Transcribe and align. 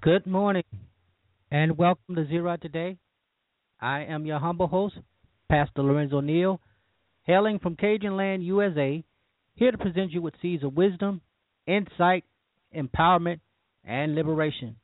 Good 0.00 0.28
morning 0.28 0.62
and 1.50 1.76
welcome 1.76 2.14
to 2.14 2.24
Zero 2.28 2.56
Today. 2.56 2.98
I 3.80 4.04
am 4.04 4.26
your 4.26 4.38
humble 4.38 4.68
host, 4.68 4.94
Pastor 5.48 5.82
Lorenzo 5.82 6.20
Neal, 6.20 6.60
hailing 7.24 7.58
from 7.58 7.74
Cajun 7.74 8.16
Land, 8.16 8.44
USA, 8.44 9.02
here 9.56 9.72
to 9.72 9.76
present 9.76 10.12
you 10.12 10.22
with 10.22 10.34
seeds 10.40 10.62
of 10.62 10.76
wisdom, 10.76 11.20
insight, 11.66 12.22
empowerment, 12.72 13.40
and 13.84 14.14
liberation. 14.14 14.76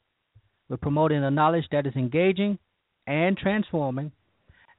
We're 0.69 0.79
promoting 0.79 1.23
a 1.23 1.31
knowledge 1.31 1.67
that 1.71 1.87
is 1.87 1.95
engaging 1.95 2.59
and 3.07 3.39
transforming. 3.39 4.11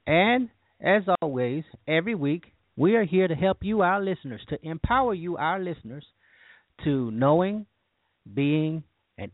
And 0.06 0.50
as 0.82 1.04
always, 1.22 1.64
every 1.88 2.14
week, 2.14 2.44
we 2.76 2.98
are 2.98 3.06
here 3.06 3.30
to 3.30 3.36
help 3.36 3.60
you, 3.62 3.84
our 3.84 4.04
listeners, 4.04 4.42
to 4.50 4.58
empower 4.68 5.14
you, 5.14 5.38
our 5.38 5.62
listeners, 5.62 6.04
to 6.84 7.10
knowing, 7.12 7.68
being, 8.34 8.84
and 9.18 9.32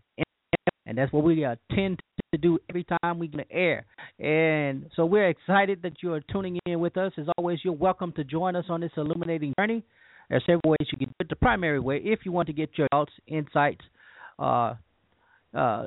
and 0.91 0.97
that's 0.97 1.13
what 1.13 1.23
we 1.23 1.45
uh, 1.45 1.55
tend 1.73 2.01
to 2.33 2.37
do 2.37 2.59
every 2.69 2.83
time 2.83 3.17
we 3.17 3.29
get 3.29 3.47
air. 3.49 3.85
And 4.19 4.91
so 4.93 5.05
we're 5.05 5.29
excited 5.29 5.81
that 5.83 6.03
you 6.03 6.11
are 6.11 6.19
tuning 6.19 6.59
in 6.65 6.81
with 6.81 6.97
us. 6.97 7.13
As 7.17 7.27
always, 7.37 7.59
you're 7.63 7.71
welcome 7.71 8.11
to 8.17 8.25
join 8.25 8.57
us 8.57 8.65
on 8.67 8.81
this 8.81 8.91
illuminating 8.97 9.53
journey. 9.57 9.85
There's 10.29 10.43
several 10.45 10.59
ways 10.65 10.89
you 10.91 10.97
can 10.97 11.07
do 11.07 11.13
it. 11.21 11.29
The 11.29 11.37
primary 11.37 11.79
way, 11.79 12.01
if 12.03 12.25
you 12.25 12.33
want 12.33 12.47
to 12.47 12.53
get 12.53 12.71
your 12.77 12.89
thoughts, 12.91 13.13
insights, 13.25 13.85
uh, 14.37 14.73
uh, 15.57 15.85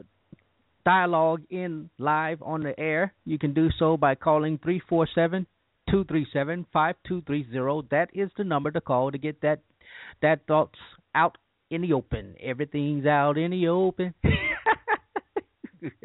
dialogue 0.87 1.43
in 1.51 1.91
live 1.99 2.41
on 2.41 2.63
the 2.63 2.73
air, 2.81 3.13
you 3.27 3.39
can 3.39 3.53
do 3.53 3.69
so 3.79 3.99
by 3.99 4.15
calling 4.15 4.57
347 4.57 5.47
237 5.91 6.65
5230. 6.73 7.89
That 7.91 8.09
is 8.15 8.31
the 8.39 8.45
number 8.45 8.71
to 8.71 8.81
call 8.81 9.13
to 9.13 9.19
get 9.19 9.43
that 9.43 9.61
that 10.23 10.47
thoughts 10.47 10.79
out 11.15 11.37
in 11.71 11.83
the 11.83 11.93
open. 11.93 12.37
Everything's 12.43 13.05
out 13.05 13.37
in 13.37 13.51
the 13.51 13.69
open. 13.69 14.15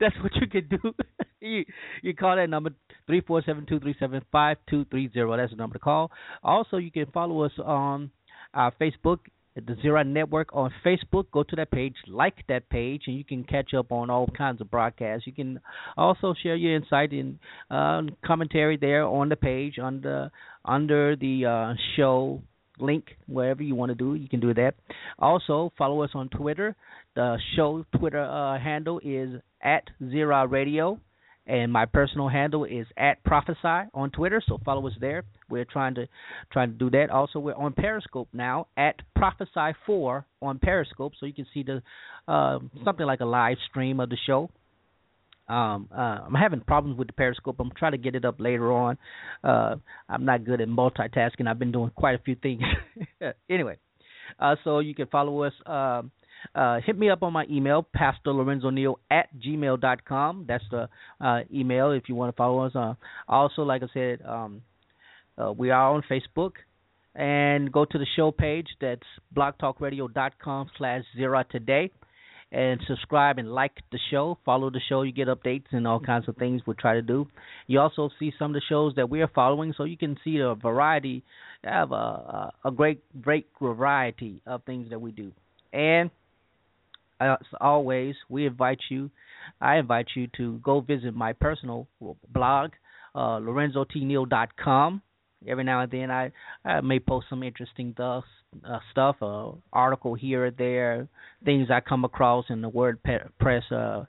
That's 0.00 0.16
what 0.22 0.34
you 0.36 0.46
can 0.46 0.68
do. 0.68 0.94
you 1.40 1.64
you 2.02 2.14
call 2.14 2.36
that 2.36 2.48
number 2.48 2.70
three 3.06 3.20
four 3.20 3.42
seven 3.44 3.66
two 3.66 3.80
three 3.80 3.94
seven 3.98 4.22
five 4.32 4.56
two 4.68 4.84
three 4.86 5.10
zero. 5.12 5.36
That's 5.36 5.50
the 5.50 5.56
number 5.56 5.74
to 5.74 5.80
call. 5.80 6.10
Also, 6.42 6.76
you 6.76 6.90
can 6.90 7.06
follow 7.06 7.42
us 7.42 7.52
on 7.64 8.10
our 8.54 8.72
Facebook 8.80 9.18
the 9.66 9.76
Zero 9.82 10.02
Network 10.02 10.50
on 10.52 10.72
Facebook. 10.84 11.30
Go 11.32 11.42
to 11.42 11.56
that 11.56 11.70
page, 11.70 11.94
like 12.06 12.46
that 12.48 12.68
page, 12.70 13.02
and 13.06 13.16
you 13.16 13.24
can 13.24 13.44
catch 13.44 13.74
up 13.74 13.92
on 13.92 14.10
all 14.10 14.28
kinds 14.36 14.60
of 14.60 14.70
broadcasts. 14.70 15.26
You 15.26 15.32
can 15.32 15.60
also 15.96 16.34
share 16.42 16.56
your 16.56 16.76
insight 16.76 17.12
and 17.12 17.38
uh, 17.70 18.02
commentary 18.24 18.76
there 18.76 19.04
on 19.04 19.28
the 19.28 19.36
page 19.36 19.78
under 19.78 20.30
under 20.64 21.16
the 21.16 21.46
uh, 21.46 21.74
show 21.96 22.42
link 22.80 23.16
wherever 23.26 23.62
you 23.62 23.74
want 23.74 23.90
to 23.90 23.94
do 23.94 24.14
you 24.14 24.28
can 24.28 24.40
do 24.40 24.54
that. 24.54 24.74
Also 25.18 25.72
follow 25.76 26.02
us 26.02 26.10
on 26.14 26.28
twitter. 26.28 26.74
The 27.14 27.38
show 27.56 27.84
twitter 27.98 28.22
uh, 28.22 28.58
handle 28.58 29.00
is 29.04 29.40
at 29.62 29.84
zero 30.10 30.46
radio 30.46 31.00
and 31.46 31.72
my 31.72 31.86
personal 31.86 32.28
handle 32.28 32.64
is 32.64 32.86
at 32.96 33.22
prophesy 33.24 33.88
on 33.94 34.10
twitter 34.10 34.42
so 34.46 34.58
follow 34.64 34.86
us 34.86 34.94
there. 35.00 35.24
We're 35.48 35.64
trying 35.64 35.94
to 35.96 36.06
trying 36.52 36.72
to 36.72 36.78
do 36.78 36.90
that. 36.90 37.10
Also 37.10 37.38
we're 37.38 37.54
on 37.54 37.72
periscope 37.72 38.28
now 38.32 38.66
at 38.76 38.96
prophesy 39.16 39.76
4 39.86 40.26
on 40.42 40.58
periscope 40.58 41.12
so 41.18 41.26
you 41.26 41.34
can 41.34 41.46
see 41.52 41.64
the 41.64 41.82
uh, 42.30 42.58
something 42.84 43.06
like 43.06 43.20
a 43.20 43.26
live 43.26 43.56
stream 43.70 44.00
of 44.00 44.10
the 44.10 44.18
show 44.26 44.50
um, 45.48 45.88
uh, 45.92 46.26
I'm 46.26 46.34
having 46.34 46.60
problems 46.60 46.98
with 46.98 47.06
the 47.06 47.14
Periscope. 47.14 47.56
I'm 47.58 47.72
trying 47.76 47.92
to 47.92 47.98
get 47.98 48.14
it 48.14 48.24
up 48.24 48.38
later 48.38 48.72
on. 48.72 48.98
Uh, 49.42 49.76
I'm 50.08 50.24
not 50.24 50.44
good 50.44 50.60
at 50.60 50.68
multitasking. 50.68 51.46
I've 51.48 51.58
been 51.58 51.72
doing 51.72 51.90
quite 51.94 52.14
a 52.14 52.22
few 52.22 52.34
things. 52.34 52.62
anyway, 53.50 53.76
uh, 54.38 54.56
so 54.64 54.80
you 54.80 54.94
can 54.94 55.06
follow 55.06 55.42
us. 55.42 55.54
Uh, 55.64 56.02
uh, 56.54 56.80
hit 56.84 56.98
me 56.98 57.10
up 57.10 57.22
on 57.22 57.32
my 57.32 57.44
email, 57.50 57.86
Pastor 57.94 58.32
Lorenzo 58.32 58.70
Neal 58.70 59.00
at 59.10 59.28
gmail.com. 59.38 60.44
That's 60.46 60.64
the 60.70 60.88
uh, 61.20 61.40
email 61.52 61.92
if 61.92 62.08
you 62.08 62.14
want 62.14 62.34
to 62.34 62.36
follow 62.36 62.64
us. 62.64 62.72
Uh, 62.74 62.94
also, 63.26 63.62
like 63.62 63.82
I 63.82 63.86
said, 63.92 64.22
um, 64.26 64.62
uh, 65.36 65.52
we 65.52 65.70
are 65.70 65.94
on 65.94 66.02
Facebook. 66.10 66.52
And 67.14 67.72
go 67.72 67.84
to 67.84 67.98
the 67.98 68.06
show 68.14 68.30
page. 68.30 68.68
That's 68.80 69.02
blogtalkradio.com 69.34 70.70
slash 70.76 71.02
zero 71.16 71.42
today 71.50 71.90
and 72.50 72.80
subscribe 72.86 73.38
and 73.38 73.52
like 73.52 73.72
the 73.92 73.98
show. 74.10 74.38
Follow 74.44 74.70
the 74.70 74.80
show. 74.88 75.02
You 75.02 75.12
get 75.12 75.28
updates 75.28 75.66
and 75.72 75.86
all 75.86 76.00
kinds 76.00 76.28
of 76.28 76.36
things 76.36 76.62
we 76.66 76.74
try 76.74 76.94
to 76.94 77.02
do. 77.02 77.26
You 77.66 77.80
also 77.80 78.10
see 78.18 78.32
some 78.38 78.52
of 78.52 78.54
the 78.54 78.62
shows 78.68 78.94
that 78.96 79.10
we 79.10 79.20
are 79.20 79.30
following, 79.34 79.74
so 79.76 79.84
you 79.84 79.98
can 79.98 80.16
see 80.24 80.38
a 80.38 80.54
variety, 80.54 81.24
have 81.62 81.92
a, 81.92 82.52
a 82.64 82.70
great, 82.70 83.02
great 83.20 83.46
variety 83.60 84.40
of 84.46 84.64
things 84.64 84.90
that 84.90 85.00
we 85.00 85.12
do. 85.12 85.32
And 85.72 86.10
as 87.20 87.38
always, 87.60 88.14
we 88.28 88.46
invite 88.46 88.80
you, 88.90 89.10
I 89.60 89.76
invite 89.76 90.08
you 90.14 90.28
to 90.36 90.58
go 90.58 90.80
visit 90.80 91.14
my 91.14 91.32
personal 91.32 91.88
blog, 92.32 92.70
uh, 93.14 93.38
lorenzotneal.com. 93.40 95.02
Every 95.46 95.64
now 95.64 95.80
and 95.82 95.90
then, 95.90 96.10
I, 96.10 96.32
I 96.64 96.80
may 96.80 96.98
post 96.98 97.26
some 97.30 97.42
interesting 97.42 97.92
stuff, 97.94 98.24
uh, 98.64 98.78
stuff, 98.90 99.16
uh, 99.22 99.50
article 99.72 100.14
here 100.14 100.46
or 100.46 100.50
there, 100.50 101.08
things 101.44 101.68
I 101.70 101.80
come 101.80 102.04
across 102.04 102.46
in 102.48 102.62
the 102.62 102.70
WordPress 102.70 103.72
uh, 103.72 104.04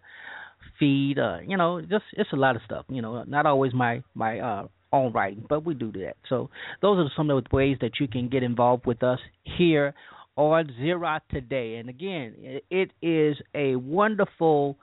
feed. 0.79 1.19
Uh, 1.19 1.39
you 1.45 1.57
know, 1.57 1.81
just 1.81 2.05
it's 2.13 2.31
a 2.33 2.37
lot 2.37 2.55
of 2.55 2.61
stuff. 2.65 2.85
You 2.89 3.01
know, 3.01 3.23
not 3.23 3.45
always 3.45 3.73
my 3.73 4.03
my 4.13 4.39
uh, 4.39 4.67
own 4.91 5.13
writing, 5.13 5.45
but 5.47 5.65
we 5.65 5.73
do 5.73 5.91
that. 5.93 6.15
So 6.27 6.49
those 6.81 6.97
are 6.99 7.11
some 7.15 7.29
of 7.29 7.43
the 7.43 7.55
ways 7.55 7.77
that 7.81 7.99
you 7.99 8.07
can 8.07 8.29
get 8.29 8.43
involved 8.43 8.85
with 8.85 9.03
us 9.03 9.19
here 9.43 9.93
on 10.35 10.71
Zero 10.77 11.19
today. 11.29 11.75
And 11.75 11.89
again, 11.89 12.61
it 12.69 12.91
is 13.01 13.37
a 13.53 13.75
wonderful 13.75 14.77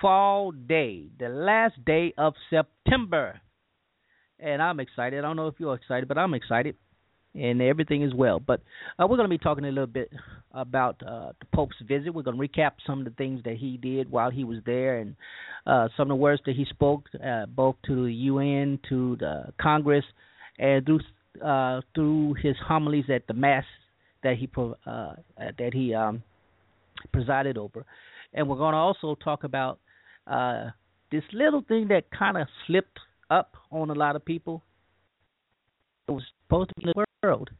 fall 0.00 0.52
day, 0.52 1.08
the 1.18 1.28
last 1.28 1.74
day 1.84 2.14
of 2.16 2.34
September. 2.50 3.40
And 4.38 4.60
I'm 4.60 4.80
excited. 4.80 5.18
I 5.18 5.22
don't 5.22 5.36
know 5.36 5.46
if 5.48 5.54
you're 5.58 5.74
excited, 5.74 6.08
but 6.08 6.18
I'm 6.18 6.34
excited. 6.34 6.76
And 7.36 7.60
everything 7.60 8.02
is 8.02 8.14
well. 8.14 8.40
But 8.40 8.60
uh, 8.98 9.06
we're 9.06 9.16
going 9.16 9.28
to 9.28 9.34
be 9.34 9.38
talking 9.38 9.64
a 9.64 9.68
little 9.68 9.86
bit 9.86 10.10
about 10.52 11.02
uh, 11.06 11.32
the 11.38 11.46
Pope's 11.54 11.76
visit. 11.86 12.14
We're 12.14 12.22
going 12.22 12.38
to 12.38 12.42
recap 12.42 12.72
some 12.86 13.00
of 13.00 13.04
the 13.04 13.12
things 13.12 13.42
that 13.44 13.56
he 13.56 13.76
did 13.76 14.10
while 14.10 14.30
he 14.30 14.44
was 14.44 14.58
there, 14.64 14.98
and 14.98 15.16
uh, 15.66 15.88
some 15.96 16.04
of 16.04 16.16
the 16.16 16.22
words 16.22 16.42
that 16.46 16.56
he 16.56 16.64
spoke, 16.66 17.04
uh, 17.24 17.46
both 17.46 17.76
to 17.86 18.06
the 18.06 18.12
UN, 18.12 18.78
to 18.88 19.16
the 19.16 19.52
Congress, 19.60 20.04
and 20.58 20.84
through 20.86 21.00
uh, 21.44 21.82
through 21.94 22.34
his 22.42 22.56
homilies 22.66 23.04
at 23.14 23.26
the 23.26 23.34
mass 23.34 23.64
that 24.22 24.36
he 24.36 24.48
uh, 24.56 25.12
that 25.58 25.70
he 25.74 25.94
um, 25.94 26.22
presided 27.12 27.58
over. 27.58 27.84
And 28.32 28.48
we're 28.48 28.56
going 28.56 28.72
to 28.72 28.78
also 28.78 29.16
talk 29.22 29.44
about 29.44 29.78
this 31.12 31.22
little 31.32 31.62
thing 31.68 31.88
that 31.88 32.04
kind 32.10 32.36
of 32.36 32.48
slipped 32.66 32.98
up 33.30 33.54
on 33.70 33.90
a 33.90 33.94
lot 33.94 34.16
of 34.16 34.24
people. 34.24 34.62
It 36.08 36.12
was 36.12 36.24
supposed 36.46 36.70
to 36.70 36.74
be 36.78 36.92
the 36.92 37.04
world 37.22 37.50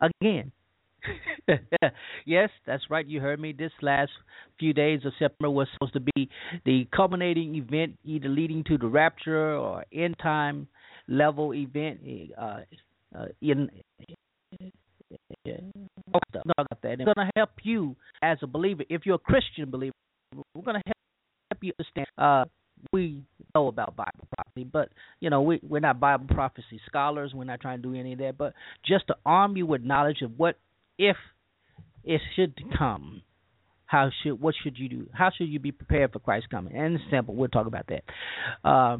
again. 0.00 0.52
yes, 2.26 2.50
that's 2.66 2.82
right. 2.90 3.06
You 3.06 3.20
heard 3.20 3.40
me. 3.40 3.52
This 3.52 3.72
last 3.82 4.10
few 4.58 4.72
days 4.72 5.00
of 5.04 5.12
September 5.18 5.50
was 5.50 5.68
supposed 5.74 5.94
to 5.94 6.00
be 6.00 6.28
the 6.64 6.86
culminating 6.94 7.54
event, 7.54 7.98
either 8.04 8.28
leading 8.28 8.64
to 8.64 8.78
the 8.78 8.86
rapture 8.86 9.54
or 9.56 9.84
end 9.92 10.16
time 10.22 10.68
level 11.08 11.54
event. 11.54 12.00
Uh, 12.36 12.60
uh, 13.16 13.26
in 13.40 13.70
yeah. 15.44 15.56
we're 16.04 17.04
going 17.04 17.14
to 17.16 17.30
help 17.36 17.50
you 17.62 17.96
as 18.22 18.38
a 18.42 18.46
believer. 18.46 18.84
If 18.90 19.06
you're 19.06 19.14
a 19.14 19.18
Christian 19.18 19.70
believer, 19.70 19.94
we're 20.54 20.62
going 20.62 20.80
to 20.84 20.92
help 21.50 21.62
you 21.62 21.72
understand. 21.78 22.06
Uh, 22.18 22.44
we 22.92 23.22
know 23.58 23.68
about 23.68 23.96
Bible 23.96 24.28
prophecy, 24.34 24.64
but 24.64 24.90
you 25.20 25.30
know 25.30 25.42
we 25.42 25.60
we're 25.62 25.80
not 25.80 26.00
Bible 26.00 26.26
prophecy 26.28 26.80
scholars. 26.86 27.32
We're 27.34 27.44
not 27.44 27.60
trying 27.60 27.82
to 27.82 27.88
do 27.88 27.94
any 27.98 28.12
of 28.12 28.18
that, 28.20 28.38
but 28.38 28.54
just 28.86 29.06
to 29.08 29.16
arm 29.26 29.56
you 29.56 29.66
with 29.66 29.82
knowledge 29.82 30.22
of 30.22 30.32
what 30.36 30.56
if 30.98 31.16
it 32.04 32.20
should 32.36 32.54
come. 32.76 33.22
How 33.86 34.10
should 34.22 34.40
what 34.40 34.54
should 34.62 34.78
you 34.78 34.88
do? 34.88 35.06
How 35.12 35.30
should 35.36 35.48
you 35.48 35.58
be 35.58 35.72
prepared 35.72 36.12
for 36.12 36.18
Christ's 36.18 36.48
coming? 36.50 36.76
And 36.76 36.94
it's 36.94 37.04
simple. 37.10 37.34
We'll 37.34 37.48
talk 37.48 37.66
about 37.66 37.86
that. 37.88 38.04
Uh, 38.62 38.98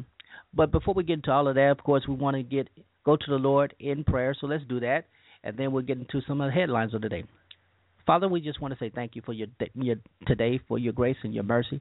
but 0.53 0.71
before 0.71 0.93
we 0.93 1.03
get 1.03 1.13
into 1.13 1.31
all 1.31 1.47
of 1.47 1.55
that, 1.55 1.71
of 1.71 1.83
course, 1.83 2.03
we 2.07 2.15
want 2.15 2.37
to 2.37 2.43
get 2.43 2.67
go 3.05 3.15
to 3.15 3.25
the 3.27 3.35
Lord 3.35 3.75
in 3.79 4.03
prayer. 4.03 4.35
So 4.39 4.47
let's 4.47 4.63
do 4.67 4.79
that, 4.79 5.05
and 5.43 5.57
then 5.57 5.71
we'll 5.71 5.83
get 5.83 5.99
into 5.99 6.21
some 6.27 6.41
of 6.41 6.47
the 6.47 6.59
headlines 6.59 6.93
of 6.93 7.01
the 7.01 7.09
day. 7.09 7.23
Father, 8.05 8.27
we 8.27 8.41
just 8.41 8.59
want 8.59 8.73
to 8.73 8.79
say 8.79 8.89
thank 8.89 9.15
you 9.15 9.21
for 9.23 9.33
your, 9.33 9.47
your 9.75 9.97
today, 10.25 10.59
for 10.67 10.79
your 10.79 10.93
grace 10.93 11.17
and 11.23 11.33
your 11.33 11.43
mercy. 11.43 11.79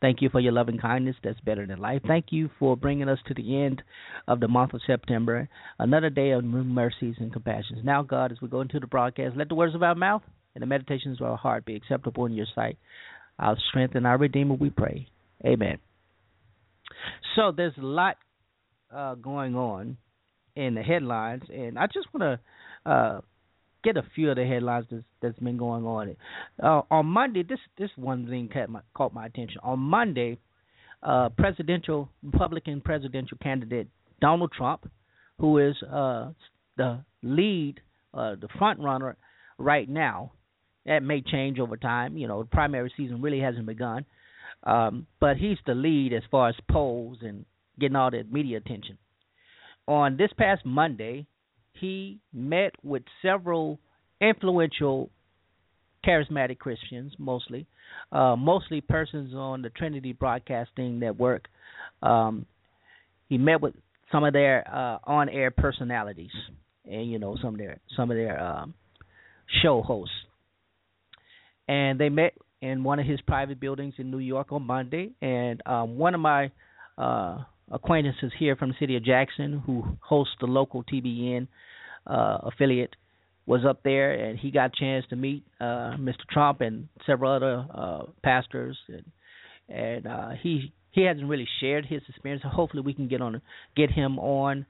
Thank 0.00 0.22
you 0.22 0.30
for 0.30 0.40
your 0.40 0.52
loving 0.52 0.78
kindness 0.78 1.16
that's 1.22 1.40
better 1.40 1.66
than 1.66 1.78
life. 1.78 2.00
Thank 2.06 2.26
you 2.30 2.50
for 2.58 2.76
bringing 2.76 3.08
us 3.08 3.18
to 3.26 3.34
the 3.34 3.62
end 3.62 3.82
of 4.26 4.40
the 4.40 4.48
month 4.48 4.72
of 4.72 4.80
September, 4.86 5.48
another 5.78 6.08
day 6.08 6.30
of 6.30 6.42
mercies 6.44 7.16
and 7.18 7.32
compassions. 7.32 7.80
Now, 7.84 8.02
God, 8.02 8.32
as 8.32 8.40
we 8.40 8.48
go 8.48 8.62
into 8.62 8.80
the 8.80 8.86
broadcast, 8.86 9.36
let 9.36 9.48
the 9.48 9.54
words 9.54 9.74
of 9.74 9.82
our 9.82 9.94
mouth 9.94 10.22
and 10.54 10.62
the 10.62 10.66
meditations 10.66 11.20
of 11.20 11.26
our 11.26 11.36
heart 11.36 11.66
be 11.66 11.76
acceptable 11.76 12.24
in 12.26 12.32
your 12.32 12.46
sight. 12.54 12.78
Our 13.38 13.56
strength 13.68 13.94
and 13.94 14.06
our 14.06 14.18
Redeemer, 14.18 14.54
we 14.54 14.70
pray. 14.70 15.06
Amen. 15.44 15.78
So 17.36 17.52
there's 17.54 17.76
a 17.78 17.84
lot 17.84 18.16
uh, 18.94 19.14
going 19.14 19.54
on 19.54 19.96
in 20.56 20.74
the 20.74 20.82
headlines, 20.82 21.42
and 21.48 21.78
I 21.78 21.86
just 21.86 22.08
want 22.12 22.40
to 22.86 22.90
uh, 22.90 23.20
get 23.82 23.96
a 23.96 24.02
few 24.14 24.30
of 24.30 24.36
the 24.36 24.44
headlines 24.44 24.86
that's, 24.90 25.02
that's 25.20 25.38
been 25.38 25.56
going 25.56 25.84
on. 25.84 26.16
Uh, 26.62 26.82
on 26.90 27.06
Monday, 27.06 27.42
this 27.42 27.58
this 27.78 27.90
one 27.96 28.26
thing 28.28 28.48
caught 28.52 28.68
my, 28.68 28.80
caught 28.94 29.14
my 29.14 29.26
attention. 29.26 29.58
On 29.62 29.78
Monday, 29.78 30.38
uh, 31.02 31.28
presidential 31.30 32.08
Republican 32.22 32.80
presidential 32.80 33.38
candidate 33.42 33.88
Donald 34.20 34.52
Trump, 34.56 34.90
who 35.38 35.58
is 35.58 35.76
uh, 35.82 36.30
the 36.76 37.02
lead, 37.22 37.80
uh, 38.14 38.34
the 38.40 38.48
front 38.58 38.80
runner 38.80 39.16
right 39.58 39.88
now. 39.88 40.32
That 40.86 41.02
may 41.02 41.20
change 41.20 41.58
over 41.58 41.76
time. 41.76 42.16
You 42.16 42.26
know, 42.26 42.42
the 42.42 42.48
primary 42.48 42.90
season 42.96 43.20
really 43.20 43.40
hasn't 43.40 43.66
begun, 43.66 44.06
um, 44.64 45.06
but 45.20 45.36
he's 45.36 45.58
the 45.66 45.74
lead 45.74 46.14
as 46.14 46.22
far 46.30 46.48
as 46.48 46.54
polls 46.70 47.18
and 47.20 47.44
getting 47.78 47.96
all 47.96 48.10
the 48.10 48.24
media 48.30 48.56
attention 48.56 48.96
on 49.90 50.16
this 50.16 50.30
past 50.38 50.64
Monday, 50.64 51.26
he 51.72 52.18
met 52.32 52.72
with 52.82 53.02
several 53.22 53.78
influential 54.20 55.10
charismatic 56.06 56.58
Christians, 56.58 57.12
mostly, 57.18 57.66
uh, 58.12 58.36
mostly 58.36 58.80
persons 58.80 59.34
on 59.34 59.62
the 59.62 59.70
Trinity 59.70 60.12
Broadcasting 60.12 60.98
Network. 60.98 61.46
Um, 62.02 62.46
he 63.28 63.38
met 63.38 63.60
with 63.60 63.74
some 64.10 64.24
of 64.24 64.32
their 64.32 64.66
uh, 64.68 64.98
on-air 65.04 65.50
personalities, 65.50 66.30
and 66.84 67.10
you 67.10 67.18
know 67.18 67.36
some 67.42 67.54
of 67.54 67.58
their 67.58 67.78
some 67.96 68.10
of 68.10 68.16
their 68.16 68.40
um, 68.42 68.74
show 69.62 69.82
hosts, 69.82 70.14
and 71.68 72.00
they 72.00 72.08
met 72.08 72.34
in 72.60 72.82
one 72.84 72.98
of 72.98 73.06
his 73.06 73.20
private 73.22 73.60
buildings 73.60 73.94
in 73.98 74.10
New 74.10 74.18
York 74.18 74.52
on 74.52 74.62
Monday. 74.62 75.10
And 75.22 75.62
um, 75.66 75.96
one 75.96 76.14
of 76.14 76.20
my 76.20 76.50
uh, 76.98 77.38
acquaintances 77.70 78.32
here 78.38 78.56
from 78.56 78.70
the 78.70 78.74
city 78.78 78.96
of 78.96 79.04
Jackson 79.04 79.62
who 79.64 79.84
hosts 80.00 80.34
the 80.40 80.46
local 80.46 80.84
TBN 80.84 81.46
uh, 82.06 82.38
affiliate 82.42 82.94
was 83.46 83.64
up 83.68 83.82
there 83.82 84.12
and 84.12 84.38
he 84.38 84.50
got 84.50 84.66
a 84.66 84.72
chance 84.78 85.04
to 85.10 85.16
meet 85.16 85.44
uh, 85.60 85.96
Mr. 85.98 86.26
Trump 86.30 86.60
and 86.60 86.88
several 87.06 87.32
other 87.32 87.66
uh, 87.74 88.02
pastors 88.22 88.78
and 88.88 89.04
and 89.68 90.06
uh, 90.06 90.30
he 90.42 90.72
he 90.90 91.02
hasn't 91.02 91.28
really 91.28 91.48
shared 91.60 91.86
his 91.86 92.02
experience. 92.08 92.42
Hopefully, 92.44 92.82
we 92.82 92.92
can 92.92 93.08
get 93.08 93.20
on 93.20 93.40
get 93.76 93.90
him 93.90 94.18
on, 94.18 94.66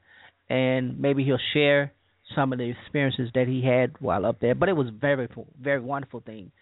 and 0.48 1.00
maybe 1.00 1.24
he'll 1.24 1.38
share 1.54 1.92
some 2.34 2.52
of 2.52 2.58
the 2.58 2.74
experiences 2.84 3.30
that 3.34 3.48
he 3.48 3.64
had 3.64 3.94
while 4.00 4.26
up 4.26 4.40
there. 4.40 4.54
But 4.54 4.68
it 4.68 4.76
was 4.76 4.88
very 4.90 5.28
very 5.60 5.80
wonderful 5.80 6.20
thing 6.20 6.52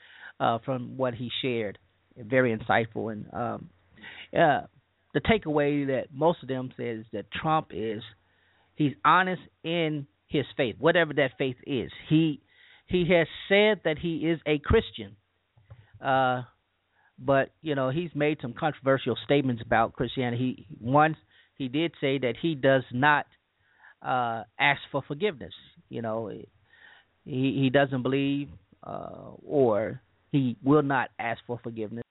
uh, 0.40 0.58
from 0.64 0.96
what 0.96 1.14
he 1.14 1.31
shared, 1.43 1.79
very 2.17 2.56
insightful 2.56 3.12
and 3.12 3.26
um, 3.32 3.70
uh, 4.38 4.62
the 5.19 5.29
takeaway 5.29 5.87
that 5.87 6.06
most 6.12 6.43
of 6.43 6.49
them 6.49 6.70
says 6.76 7.05
that 7.12 7.31
Trump 7.31 7.69
is 7.73 8.03
he's 8.76 8.93
honest 9.05 9.43
in 9.65 10.06
his 10.29 10.44
faith, 10.56 10.76
whatever 10.79 11.12
that 11.15 11.32
faith 11.38 11.56
is. 11.67 11.91
He 12.09 12.41
he 12.87 13.06
has 13.12 13.26
said 13.49 13.81
that 13.85 13.99
he 13.99 14.19
is 14.19 14.41
a 14.47 14.59
Christian, 14.59 15.17
uh, 16.05 16.43
but 17.19 17.50
you 17.62 17.75
know 17.75 17.91
he's 17.91 18.11
made 18.15 18.38
some 18.41 18.53
controversial 18.53 19.17
statements 19.25 19.62
about 19.65 19.94
Christianity. 19.94 20.67
He, 20.69 20.76
once 20.81 21.17
he 21.56 21.69
did 21.69 21.93
say 22.00 22.19
that 22.19 22.35
he 22.41 22.55
does 22.55 22.85
not 22.93 23.26
uh, 24.03 24.44
ask 24.59 24.81
for 24.93 25.03
forgiveness. 25.09 25.55
You 25.88 26.03
know, 26.03 26.29
he 26.29 27.61
he 27.61 27.71
doesn't 27.71 28.03
believe 28.03 28.49
uh, 28.85 29.32
or 29.44 30.00
he 30.31 30.56
will 30.62 30.82
not 30.82 31.11
ask 31.19 31.41
for 31.47 31.59
forgiveness 31.62 32.05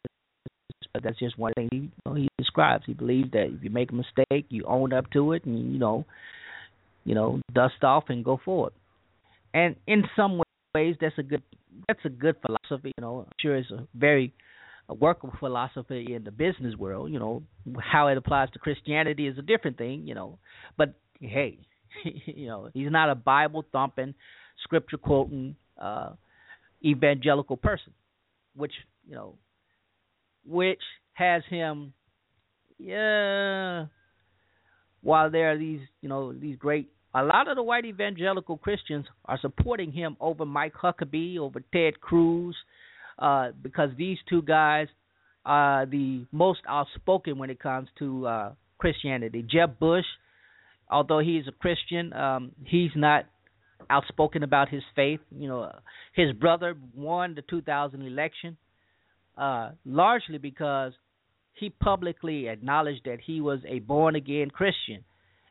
that's 1.04 1.20
just 1.20 1.38
one 1.38 1.54
thing 1.54 1.70
he 1.72 1.78
you 1.78 1.92
know, 2.06 2.14
he 2.14 2.28
describes. 2.38 2.84
He 2.86 2.94
believes 2.94 3.32
that 3.32 3.46
if 3.54 3.64
you 3.64 3.70
make 3.70 3.92
a 3.92 3.96
mistake, 3.96 4.46
you 4.50 4.64
own 4.66 4.94
up 4.94 5.10
to 5.12 5.34
it, 5.34 5.46
and 5.46 5.74
you 5.74 5.80
know, 5.80 6.06
you 7.04 7.16
know, 7.16 7.42
dust 7.54 7.84
off 7.84 8.06
and 8.10 8.24
go 8.24 8.40
forward. 8.44 8.74
And 9.54 9.76
in 9.88 10.04
some 10.16 10.42
ways, 10.76 10.96
that's 11.00 11.18
a 11.18 11.24
good 11.24 11.44
that's 11.88 12.00
a 12.06 12.10
good 12.10 12.36
philosophy. 12.46 12.92
You 12.98 13.02
know, 13.02 13.20
I'm 13.20 13.34
sure 13.40 13.56
it's 13.56 13.72
a 13.72 13.88
very 13.96 14.34
workable 14.90 15.34
philosophy 15.40 16.14
in 16.14 16.24
the 16.24 16.32
business 16.32 16.76
world. 16.76 17.12
You 17.12 17.20
know, 17.20 17.44
how 17.80 18.08
it 18.08 18.18
applies 18.18 18.50
to 18.52 18.60
Christianity 18.60 19.28
is 19.28 19.38
a 19.38 19.42
different 19.42 19.78
thing. 19.78 20.08
You 20.08 20.16
know, 20.16 20.40
but 20.78 20.94
hey, 21.20 21.60
you 22.26 22.48
know, 22.48 22.70
he's 22.74 22.92
not 22.92 23.10
a 23.10 23.16
Bible 23.16 23.66
thumping, 23.72 24.14
scripture 24.64 24.98
quoting, 24.98 25.56
uh, 25.82 26.12
evangelical 26.84 27.58
person, 27.58 27.94
which 28.56 28.74
you 29.08 29.16
know 29.16 29.36
which 30.48 30.82
has 31.14 31.44
him 31.50 31.94
yeah 32.80 33.86
while 35.02 35.32
there 35.32 35.52
are 35.52 35.58
these 35.58 35.82
you 36.02 36.10
know 36.10 36.34
these 36.34 36.58
great 36.58 36.90
a 37.14 37.24
lot 37.24 37.48
of 37.48 37.56
the 37.56 37.64
white 37.64 37.86
evangelical 37.86 38.58
Christians 38.58 39.06
are 39.26 39.40
supporting 39.42 39.92
him 39.92 40.18
over 40.20 40.46
Mike 40.46 40.74
Huckabee, 40.74 41.40
over 41.40 41.62
Ted 41.74 42.00
Cruz, 42.00 42.56
uh, 43.18 43.50
because 43.62 43.90
these 43.98 44.18
two 44.30 44.44
guys 44.44 44.88
are 45.46 45.86
the 45.86 46.26
most 46.32 46.60
outspoken 46.68 47.38
when 47.38 47.50
it 47.50 47.60
comes 47.60 47.88
to 47.98 48.28
uh, 48.28 48.52
Christianity. 48.78 49.44
Jeb 49.50 49.80
Bush, 49.80 50.06
although 50.92 51.20
he's 51.20 51.48
a 51.48 51.52
Christian, 51.52 52.14
um, 52.14 52.52
he's 52.66 52.92
not 52.96 53.26
outspoken 53.90 54.44
about 54.44 54.70
his 54.70 54.84
faith. 54.96 55.22
You 55.32 55.48
know, 55.48 55.72
his 56.14 56.34
brother 56.34 56.76
won 56.96 57.34
the 57.34 57.42
2000 57.44 58.02
election, 58.02 58.58
uh, 59.38 59.72
largely 59.86 60.38
because 60.38 60.94
he 61.54 61.70
publicly 61.70 62.48
acknowledged 62.48 63.02
that 63.06 63.20
he 63.26 63.42
was 63.42 63.60
a 63.68 63.80
born 63.80 64.16
again 64.16 64.50
Christian, 64.50 65.04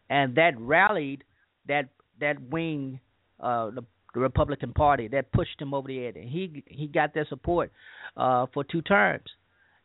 and 0.09 0.37
that 0.37 0.52
rallied 0.59 1.25
that 1.69 1.88
that 2.21 2.40
wing, 2.50 3.00
uh, 3.40 3.71
the, 3.71 3.85
the 4.14 4.21
Republican 4.21 4.73
Party, 4.73 5.09
that 5.09 5.33
pushed 5.33 5.61
him 5.61 5.75
over 5.75 5.88
the 5.88 6.07
edge, 6.07 6.16
and 6.16 6.28
he 6.28 6.64
he 6.66 6.87
got 6.87 7.14
their 7.14 7.26
support 7.28 7.73
uh, 8.16 8.47
for 8.55 8.64
two 8.64 8.83
terms, 8.83 9.28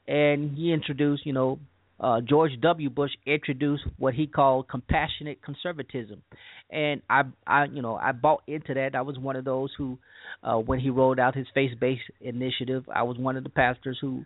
and 0.07 0.55
he 0.57 0.71
introduced 0.71 1.25
you 1.25 1.33
know 1.33 1.59
uh, 2.01 2.19
George 2.19 2.51
W. 2.61 2.89
Bush 2.89 3.11
introduced 3.27 3.83
what 3.97 4.15
he 4.15 4.25
called 4.25 4.67
compassionate 4.67 5.41
conservatism, 5.43 6.23
and 6.71 7.01
I, 7.09 7.23
I, 7.45 7.65
you 7.65 7.81
know, 7.83 7.95
I 7.95 8.11
bought 8.11 8.41
into 8.47 8.73
that. 8.73 8.95
I 8.95 9.01
was 9.01 9.19
one 9.19 9.35
of 9.35 9.45
those 9.45 9.69
who, 9.77 9.99
uh, 10.43 10.57
when 10.57 10.79
he 10.79 10.89
rolled 10.89 11.19
out 11.19 11.35
his 11.35 11.45
faith-based 11.53 12.01
initiative, 12.19 12.85
I 12.93 13.03
was 13.03 13.17
one 13.17 13.37
of 13.37 13.43
the 13.43 13.49
pastors 13.49 13.99
who 14.01 14.25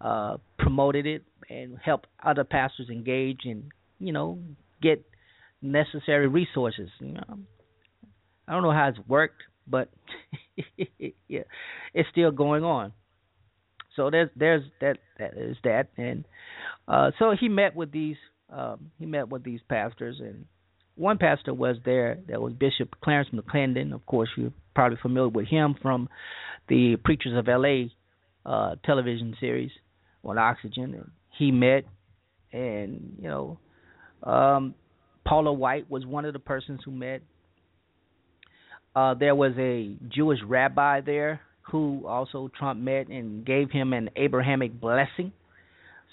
uh, 0.00 0.36
promoted 0.58 1.04
it 1.06 1.24
and 1.50 1.76
helped 1.84 2.06
other 2.24 2.44
pastors 2.44 2.88
engage 2.90 3.40
and, 3.44 3.72
you 3.98 4.12
know, 4.12 4.38
get 4.80 5.04
necessary 5.60 6.28
resources. 6.28 6.90
You 7.00 7.14
know, 7.14 7.38
I 8.46 8.52
don't 8.52 8.62
know 8.62 8.72
how 8.72 8.88
it's 8.88 9.08
worked, 9.08 9.42
but 9.66 9.88
yeah, 11.28 11.40
it's 11.92 12.08
still 12.12 12.30
going 12.30 12.62
on. 12.62 12.92
So 13.96 14.10
there's 14.10 14.30
there's 14.36 14.62
that 14.80 14.98
that 15.18 15.36
is 15.36 15.56
that, 15.64 15.88
and 15.96 16.24
uh, 16.86 17.10
so 17.18 17.34
he 17.38 17.48
met 17.48 17.74
with 17.74 17.90
these 17.90 18.16
um, 18.50 18.90
he 18.98 19.06
met 19.06 19.28
with 19.28 19.42
these 19.42 19.60
pastors, 19.68 20.20
and 20.20 20.44
one 20.94 21.18
pastor 21.18 21.54
was 21.54 21.76
there 21.84 22.18
that 22.28 22.40
was 22.40 22.52
Bishop 22.52 22.94
Clarence 23.02 23.30
McClendon. 23.32 23.94
Of 23.94 24.04
course, 24.06 24.28
you're 24.36 24.52
probably 24.74 24.98
familiar 25.00 25.28
with 25.28 25.48
him 25.48 25.74
from 25.80 26.08
the 26.68 26.96
Preachers 27.04 27.36
of 27.36 27.48
L.A. 27.48 27.92
Uh, 28.44 28.76
television 28.84 29.34
series 29.40 29.70
on 30.24 30.38
Oxygen. 30.38 30.94
And 30.94 31.10
he 31.36 31.50
met, 31.50 31.84
and 32.52 33.16
you 33.20 33.28
know, 33.28 33.58
um, 34.22 34.74
Paula 35.26 35.52
White 35.52 35.90
was 35.90 36.06
one 36.06 36.24
of 36.24 36.32
the 36.32 36.38
persons 36.38 36.80
who 36.84 36.90
met. 36.90 37.22
Uh, 38.94 39.14
there 39.14 39.34
was 39.34 39.52
a 39.58 39.96
Jewish 40.08 40.38
rabbi 40.46 41.00
there 41.02 41.40
who 41.70 42.06
also 42.06 42.50
Trump 42.58 42.80
met 42.80 43.08
and 43.08 43.44
gave 43.44 43.70
him 43.70 43.92
an 43.92 44.10
Abrahamic 44.16 44.80
blessing. 44.80 45.32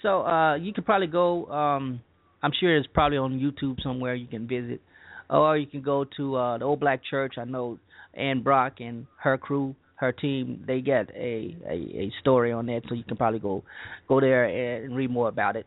So 0.01 0.25
uh, 0.25 0.55
you 0.55 0.73
could 0.73 0.85
probably 0.85 1.07
go. 1.07 1.45
Um, 1.47 2.01
I'm 2.41 2.51
sure 2.59 2.75
it's 2.75 2.87
probably 2.93 3.17
on 3.17 3.39
YouTube 3.39 3.81
somewhere 3.81 4.15
you 4.15 4.27
can 4.27 4.47
visit, 4.47 4.81
or 5.29 5.57
you 5.57 5.67
can 5.67 5.81
go 5.81 6.05
to 6.17 6.35
uh, 6.35 6.57
the 6.57 6.65
Old 6.65 6.79
Black 6.79 7.01
Church. 7.09 7.35
I 7.37 7.45
know 7.45 7.79
Ann 8.13 8.43
Brock 8.43 8.73
and 8.79 9.07
her 9.21 9.37
crew, 9.37 9.75
her 9.95 10.11
team, 10.11 10.63
they 10.67 10.81
get 10.81 11.09
a, 11.15 11.55
a 11.69 11.73
a 11.73 12.11
story 12.19 12.51
on 12.51 12.65
that, 12.65 12.81
so 12.89 12.95
you 12.95 13.03
can 13.03 13.15
probably 13.15 13.39
go 13.39 13.63
go 14.09 14.19
there 14.19 14.45
and 14.45 14.95
read 14.95 15.09
more 15.09 15.29
about 15.29 15.55
it. 15.55 15.65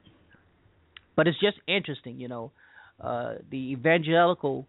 But 1.14 1.26
it's 1.26 1.40
just 1.40 1.56
interesting, 1.66 2.20
you 2.20 2.28
know, 2.28 2.50
uh, 3.00 3.36
the 3.50 3.72
evangelical 3.72 4.66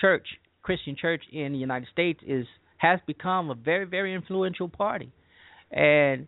church, 0.00 0.26
Christian 0.62 0.96
church 1.00 1.22
in 1.32 1.52
the 1.52 1.58
United 1.58 1.88
States 1.92 2.20
is 2.26 2.46
has 2.80 2.98
become 3.06 3.50
a 3.50 3.54
very 3.54 3.84
very 3.84 4.14
influential 4.14 4.68
party, 4.68 5.10
and 5.70 6.26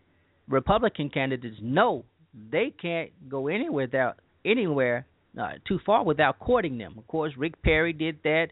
Republican 0.49 1.09
candidates 1.09 1.57
know 1.63 2.05
they 2.51 2.73
can't 2.81 3.11
go 3.29 3.49
anywhere 3.49 3.87
without 3.87 4.17
anywhere 4.45 5.07
uh, 5.41 5.53
too 5.67 5.79
far 5.87 6.05
without 6.05 6.39
courting 6.39 6.77
them. 6.77 6.95
Of 6.99 7.07
course, 7.07 7.33
Rick 7.39 7.63
Perry 7.63 7.93
did 7.95 8.19
that, 8.25 8.49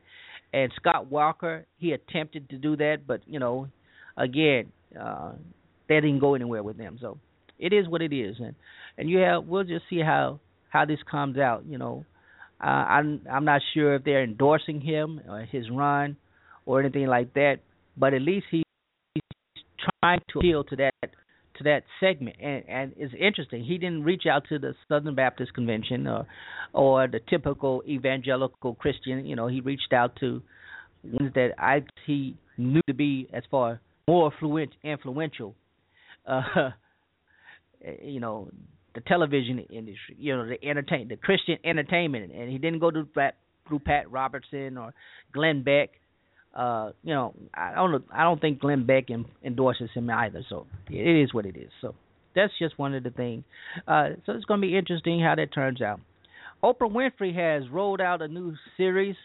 and 0.52 0.73
Scott 0.76 1.11
Walker 1.11 1.66
he 1.78 1.92
attempted 1.92 2.49
to 2.50 2.57
do 2.57 2.76
that, 2.76 3.07
but 3.07 3.21
you 3.26 3.38
know, 3.38 3.69
again, 4.16 4.73
uh, 4.99 5.33
they 5.88 5.97
didn't 5.97 6.21
go 6.21 6.35
anywhere 6.35 6.62
with 6.62 6.78
them. 6.78 6.97
So 7.00 7.19
it 7.59 7.75
is 7.75 7.87
what 7.87 8.00
it 8.00 8.14
is, 8.14 8.37
and 8.38 8.54
and 8.97 9.11
you 9.11 9.19
have 9.19 9.45
we'll 9.45 9.64
just 9.64 9.85
see 9.90 10.00
how 10.00 10.40
how 10.71 10.87
this 10.87 11.00
comes 11.11 11.37
out. 11.37 11.64
You 11.66 11.76
know, 11.76 12.07
uh, 12.62 12.66
I'm 12.66 13.21
I'm 13.30 13.45
not 13.45 13.61
sure 13.75 13.97
if 13.97 14.04
they're 14.04 14.25
endorsing 14.25 14.80
him 14.80 15.21
or 15.28 15.40
his 15.40 15.69
run 15.71 16.16
or 16.64 16.80
anything 16.80 17.07
like 17.07 17.35
that, 17.35 17.57
but 17.97 18.15
at 18.15 18.23
least 18.23 18.47
he, 18.51 18.63
he's 19.15 19.23
trying 20.01 20.21
to 20.33 20.39
appeal 20.39 20.65
to 20.65 20.77
that 20.77 21.11
to 21.61 21.65
that 21.65 21.83
segment. 22.01 22.37
And 22.41 22.65
and 22.69 22.93
it's 22.97 23.15
interesting 23.19 23.65
he 23.65 23.79
didn't 23.79 24.05
reach 24.05 24.25
out 24.31 24.45
to 24.49 24.59
the 24.59 24.75
southern 24.89 25.15
baptist 25.15 25.55
convention 25.55 26.07
or 26.07 26.27
or 26.73 27.07
the 27.09 27.21
typical 27.29 27.83
evangelical 27.89 28.75
christian 28.75 29.27
you 29.27 29.37
know 29.37 29.49
he 29.49 29.61
reached 29.61 29.93
out 29.93 30.15
to 30.21 30.41
ones 31.03 31.33
that 31.35 31.51
i 31.59 31.83
he 32.07 32.37
knew 32.57 32.81
to 32.87 32.95
be 32.95 33.29
as 33.33 33.43
far 33.51 33.81
more 34.07 34.33
fluent 34.39 34.71
influential 34.85 35.55
uh 36.27 36.71
you 38.03 38.21
know 38.21 38.49
the 38.95 39.01
television 39.01 39.59
industry 39.71 40.17
you 40.19 40.37
know 40.37 40.47
the 40.47 40.65
entertain 40.67 41.09
the 41.09 41.17
christian 41.17 41.59
entertainment. 41.65 42.33
And 42.33 42.51
he 42.51 42.59
didn't 42.59 42.81
go 42.81 42.91
to 42.91 43.07
through 43.67 43.81
pat 43.81 44.11
robertson 44.11 44.79
or 44.79 44.95
glenn 45.33 45.63
beck 45.63 45.91
uh, 46.54 46.90
you 47.04 47.14
know, 47.14 47.35
I 47.54 47.75
don't 47.75 48.04
I 48.12 48.23
don't 48.25 48.40
think 48.40 48.61
Glenn 48.61 48.85
Beck 48.87 49.07
endorses 49.45 49.90
him 49.95 50.11
either. 50.11 50.45
So 50.49 50.66
it 50.88 51.23
is 51.23 51.33
what 51.33 51.47
it 51.47 51.57
is. 51.57 51.71
So 51.80 51.95
that's 52.35 52.52
just 52.59 52.78
one 52.78 52.95
of 52.95 53.02
the 53.02 53.11
things. 53.11 53.45
Uh, 53.87 54.11
so 54.26 54.33
it's 54.33 54.45
going 54.45 54.61
to 54.61 54.66
be 54.66 54.76
interesting 54.76 55.21
how 55.21 55.35
that 55.37 55.52
turns 55.52 55.80
out. 55.80 56.00
Oprah 56.62 56.90
Winfrey 56.90 57.35
has 57.35 57.69
rolled 57.71 58.00
out 58.00 58.21
a 58.21 58.28
new 58.28 58.54
series 58.76 59.16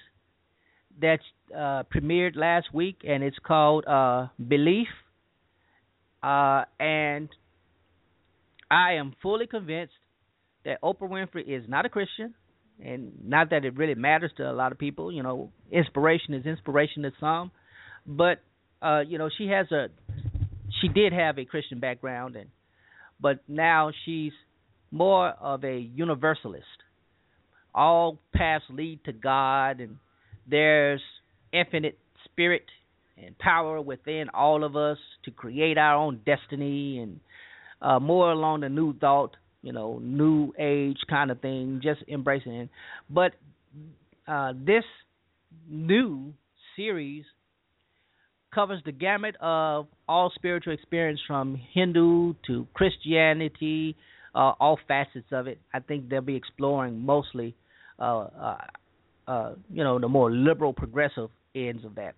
that 1.01 1.20
uh, 1.53 1.84
premiered 1.94 2.36
last 2.36 2.74
week, 2.74 2.98
and 3.05 3.24
it's 3.24 3.38
called 3.46 3.86
uh, 3.86 4.27
Belief. 4.48 4.88
Uh, 6.24 6.63
and 6.79 7.29
I 8.72 8.94
am 8.94 9.13
fully 9.22 9.48
convinced 9.48 9.94
that 10.63 10.82
Oprah 10.82 11.10
Winfrey 11.10 11.48
is 11.48 11.67
not 11.67 11.86
a 11.86 11.89
Christian 11.89 12.34
and 12.84 13.12
not 13.24 13.50
that 13.51 13.65
it 13.65 13.77
really 13.77 13.96
matters 13.96 14.32
to 14.38 14.50
a 14.50 14.53
lot 14.53 14.72
of 14.72 14.77
people. 14.77 15.12
You 15.12 15.24
know, 15.24 15.51
inspiration 15.72 16.34
is 16.34 16.46
inspiration 16.46 17.03
to 17.03 17.12
some, 17.20 17.51
but 18.05 18.39
uh, 18.82 19.01
you 19.01 19.17
know, 19.17 19.29
she 19.38 19.48
has 19.48 19.72
a 19.72 19.88
she 20.82 20.88
did 20.88 21.13
have 21.13 21.38
a 21.38 21.46
Christian 21.46 21.79
background, 21.79 22.36
and 22.36 22.50
but 23.20 23.39
now 23.48 23.91
she's 24.05 24.34
more 24.91 25.29
of 25.29 25.63
a 25.63 25.77
universalist. 25.77 26.65
All 27.74 28.20
paths 28.34 28.63
lead 28.70 29.03
to 29.05 29.13
God, 29.13 29.79
and 29.79 29.98
there's 30.50 31.01
infinite 31.51 31.98
spirit 32.25 32.65
and 33.17 33.38
power 33.38 33.82
within 33.82 34.29
all 34.34 34.63
of 34.63 34.75
us 34.75 34.98
to 35.24 35.32
create 35.32 35.77
our 35.77 35.96
own 35.96 36.22
destiny, 36.25 37.00
and 37.00 37.20
uh, 37.82 38.00
more 38.00 38.32
along 38.32 38.62
the 38.62 38.70
new 38.70 38.94
thought 38.98 39.36
you 39.66 39.74
know, 39.74 40.00
new 40.02 40.54
age 40.60 41.00
kind 41.10 41.32
of 41.32 41.42
thing, 41.42 41.82
just 41.84 42.02
embracing 42.08 42.54
it. 42.54 42.70
But 43.10 43.32
uh, 44.28 44.54
this 44.56 44.84
new 45.68 46.34
series 46.76 47.26
covers 48.54 48.80
the 48.86 48.92
gamut 48.92 49.36
of 49.42 49.88
all 50.08 50.32
spiritual 50.36 50.72
experience 50.72 51.20
from 51.26 51.60
Hindu 51.74 52.36
to 52.46 52.68
Christianity, 52.76 53.98
uh, 54.36 54.54
all 54.60 54.78
facets 54.88 55.26
of 55.32 55.48
it. 55.48 55.60
I 55.74 55.80
think 55.80 56.10
they'll 56.10 56.22
be 56.22 56.36
exploring 56.36 57.04
mostly, 57.04 57.56
uh, 57.98 58.28
uh, 58.40 58.58
uh, 59.28 59.52
you 59.74 59.84
know, 59.84 59.98
the 60.00 60.08
more 60.08 60.32
liberal, 60.32 60.74
progressive 60.74 61.32
ends 61.56 61.84
of 61.84 61.96
that. 61.96 62.14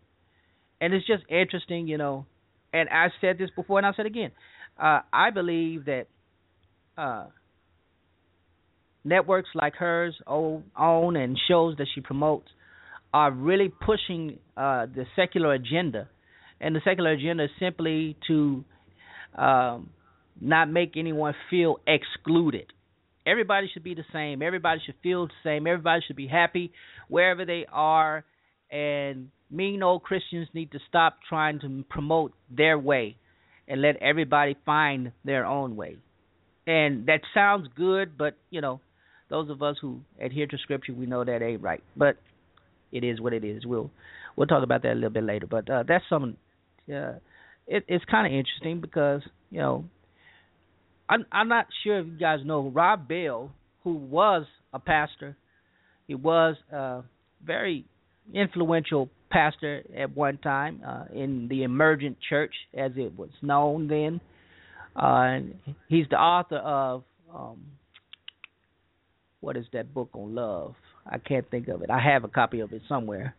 And 0.81 0.93
it's 0.93 1.07
just 1.07 1.23
interesting, 1.29 1.87
you 1.87 1.97
know. 1.97 2.25
And 2.73 2.89
I 2.89 3.07
said 3.21 3.37
this 3.37 3.49
before, 3.55 3.79
and 3.79 3.85
I'll 3.87 3.93
say 3.93 4.01
it 4.01 4.07
again. 4.07 4.31
Uh, 4.77 4.99
I 5.13 5.29
believe 5.29 5.85
that 5.85 6.07
networks 9.07 9.49
like 9.55 9.75
hers 9.75 10.15
own 10.27 11.15
and 11.15 11.37
shows 11.47 11.77
that 11.77 11.87
she 11.93 12.01
promotes 12.01 12.49
are 13.13 13.31
really 13.31 13.69
pushing 13.69 14.37
uh, 14.55 14.85
the 14.85 15.05
secular 15.15 15.53
agenda, 15.53 16.09
and 16.59 16.75
the 16.75 16.81
secular 16.83 17.11
agenda 17.11 17.45
is 17.45 17.49
simply 17.59 18.17
to 18.27 18.63
um, 19.35 19.89
not 20.41 20.69
make 20.69 20.93
anyone 20.97 21.33
feel 21.49 21.77
excluded. 21.87 22.65
Everybody 23.25 23.69
should 23.73 23.83
be 23.83 23.93
the 23.93 24.05
same. 24.13 24.41
Everybody 24.41 24.81
should 24.85 24.95
feel 25.03 25.27
the 25.27 25.33
same. 25.43 25.67
Everybody 25.67 26.01
should 26.05 26.15
be 26.15 26.27
happy 26.27 26.71
wherever 27.09 27.45
they 27.45 27.65
are. 27.71 28.23
And 28.71 29.29
mean 29.49 29.83
old 29.83 30.03
Christians 30.03 30.47
need 30.53 30.71
to 30.71 30.79
stop 30.87 31.17
trying 31.27 31.59
to 31.61 31.83
promote 31.89 32.33
their 32.49 32.77
way 32.77 33.17
and 33.67 33.81
let 33.81 33.97
everybody 33.97 34.55
find 34.65 35.11
their 35.25 35.45
own 35.45 35.75
way. 35.75 35.97
And 36.65 37.05
that 37.07 37.21
sounds 37.33 37.67
good, 37.75 38.17
but 38.17 38.37
you 38.49 38.61
know, 38.61 38.81
those 39.29 39.49
of 39.49 39.61
us 39.61 39.77
who 39.81 39.99
adhere 40.19 40.47
to 40.47 40.57
Scripture, 40.57 40.93
we 40.93 41.05
know 41.05 41.23
that 41.23 41.41
ain't 41.41 41.61
right. 41.61 41.83
But 41.95 42.17
it 42.91 43.03
is 43.03 43.19
what 43.19 43.33
it 43.33 43.43
is. 43.43 43.65
We'll 43.65 43.91
we'll 44.35 44.47
talk 44.47 44.63
about 44.63 44.83
that 44.83 44.93
a 44.93 44.95
little 44.95 45.09
bit 45.09 45.23
later. 45.23 45.47
But 45.47 45.69
uh, 45.69 45.83
that's 45.87 46.05
some. 46.09 46.37
Uh, 46.89 47.13
it, 47.67 47.83
it's 47.87 48.05
kind 48.05 48.25
of 48.25 48.31
interesting 48.31 48.79
because 48.79 49.21
you 49.51 49.59
know, 49.59 49.85
I'm 51.09 51.25
I'm 51.31 51.49
not 51.49 51.67
sure 51.83 51.99
if 51.99 52.07
you 52.07 52.17
guys 52.17 52.39
know 52.45 52.69
Rob 52.69 53.07
Bell, 53.07 53.51
who 53.83 53.95
was 53.95 54.45
a 54.73 54.79
pastor. 54.79 55.35
He 56.07 56.15
was 56.15 56.55
a 56.71 57.03
very 57.45 57.85
influential 58.33 59.09
pastor 59.29 59.83
at 59.97 60.15
one 60.15 60.37
time 60.37 60.81
uh, 60.85 61.05
in 61.13 61.47
the 61.49 61.63
emergent 61.63 62.17
church, 62.29 62.53
as 62.77 62.91
it 62.95 63.17
was 63.17 63.29
known 63.41 63.87
then. 63.87 64.21
Uh, 64.95 65.39
he's 65.89 66.05
the 66.09 66.15
author 66.15 66.57
of 66.57 67.03
um, 67.33 67.61
what 69.41 69.57
is 69.57 69.65
that 69.73 69.93
book 69.93 70.09
on 70.13 70.35
love? 70.35 70.75
I 71.05 71.17
can't 71.17 71.49
think 71.49 71.67
of 71.67 71.81
it. 71.81 71.89
I 71.89 71.99
have 71.99 72.23
a 72.23 72.27
copy 72.27 72.59
of 72.59 72.73
it 72.73 72.81
somewhere. 72.87 73.35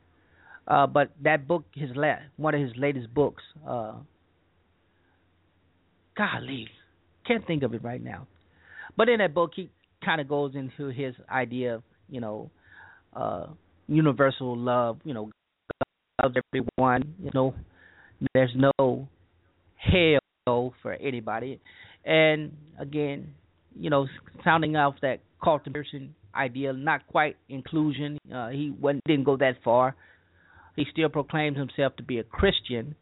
Uh, 0.67 0.87
but 0.87 1.11
that 1.23 1.49
book, 1.49 1.65
his 1.75 1.91
la- 1.95 2.17
one 2.37 2.55
of 2.55 2.61
his 2.61 2.73
latest 2.77 3.13
books. 3.15 3.43
Uh, 3.67 3.95
golly, 6.17 6.69
can't 7.27 7.47
think 7.47 7.63
of 7.63 7.75
it 7.75 7.83
right 7.83 8.03
now. 8.03 8.27
But 8.97 9.09
in 9.09 9.19
that 9.19 9.35
book, 9.35 9.53
he 9.55 9.71
kind 10.05 10.21
of 10.21 10.29
goes 10.29 10.55
into 10.55 10.89
his 10.89 11.15
idea 11.31 11.77
of 11.77 11.83
you 12.09 12.21
know 12.21 12.51
uh, 13.15 13.47
universal 13.87 14.57
love. 14.57 14.99
You 15.05 15.15
know, 15.15 15.31
loves 16.23 16.37
everyone. 16.53 17.15
You 17.23 17.31
know, 17.35 17.55
there's 18.35 18.55
no 18.55 19.09
hell 19.77 20.75
for 20.83 20.93
anybody. 20.93 21.61
And 22.05 22.53
again, 22.79 23.35
you 23.79 23.91
know, 23.91 24.07
sounding 24.45 24.77
off 24.77 24.95
that 25.03 25.21
Carlton 25.43 25.73
Pearson 25.73 26.15
idea, 26.35 26.73
not 26.73 27.07
quite 27.07 27.37
inclusion. 27.49 28.19
Uh, 28.33 28.49
he 28.49 28.73
didn't 29.07 29.25
go 29.25 29.37
that 29.37 29.57
far. 29.65 29.95
He 30.77 30.85
still 30.93 31.09
proclaims 31.09 31.57
himself 31.57 31.97
to 31.97 32.03
be 32.03 32.19
a 32.19 32.25
Christian, 32.25 32.95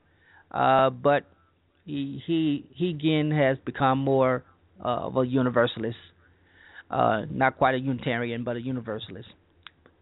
uh, 0.50 0.90
but 0.90 1.25
he 1.85 2.23
he 2.26 2.66
he 2.75 2.90
again 2.90 3.31
has 3.31 3.59
become 3.64 3.99
more 3.99 4.45
uh, 4.83 5.07
of 5.07 5.16
a 5.16 5.26
universalist, 5.26 5.97
uh, 6.90 7.23
not 7.31 7.59
quite 7.59 7.75
a 7.75 7.78
Unitarian, 7.78 8.45
but 8.45 8.57
a 8.57 8.61
universalist. 8.61 9.28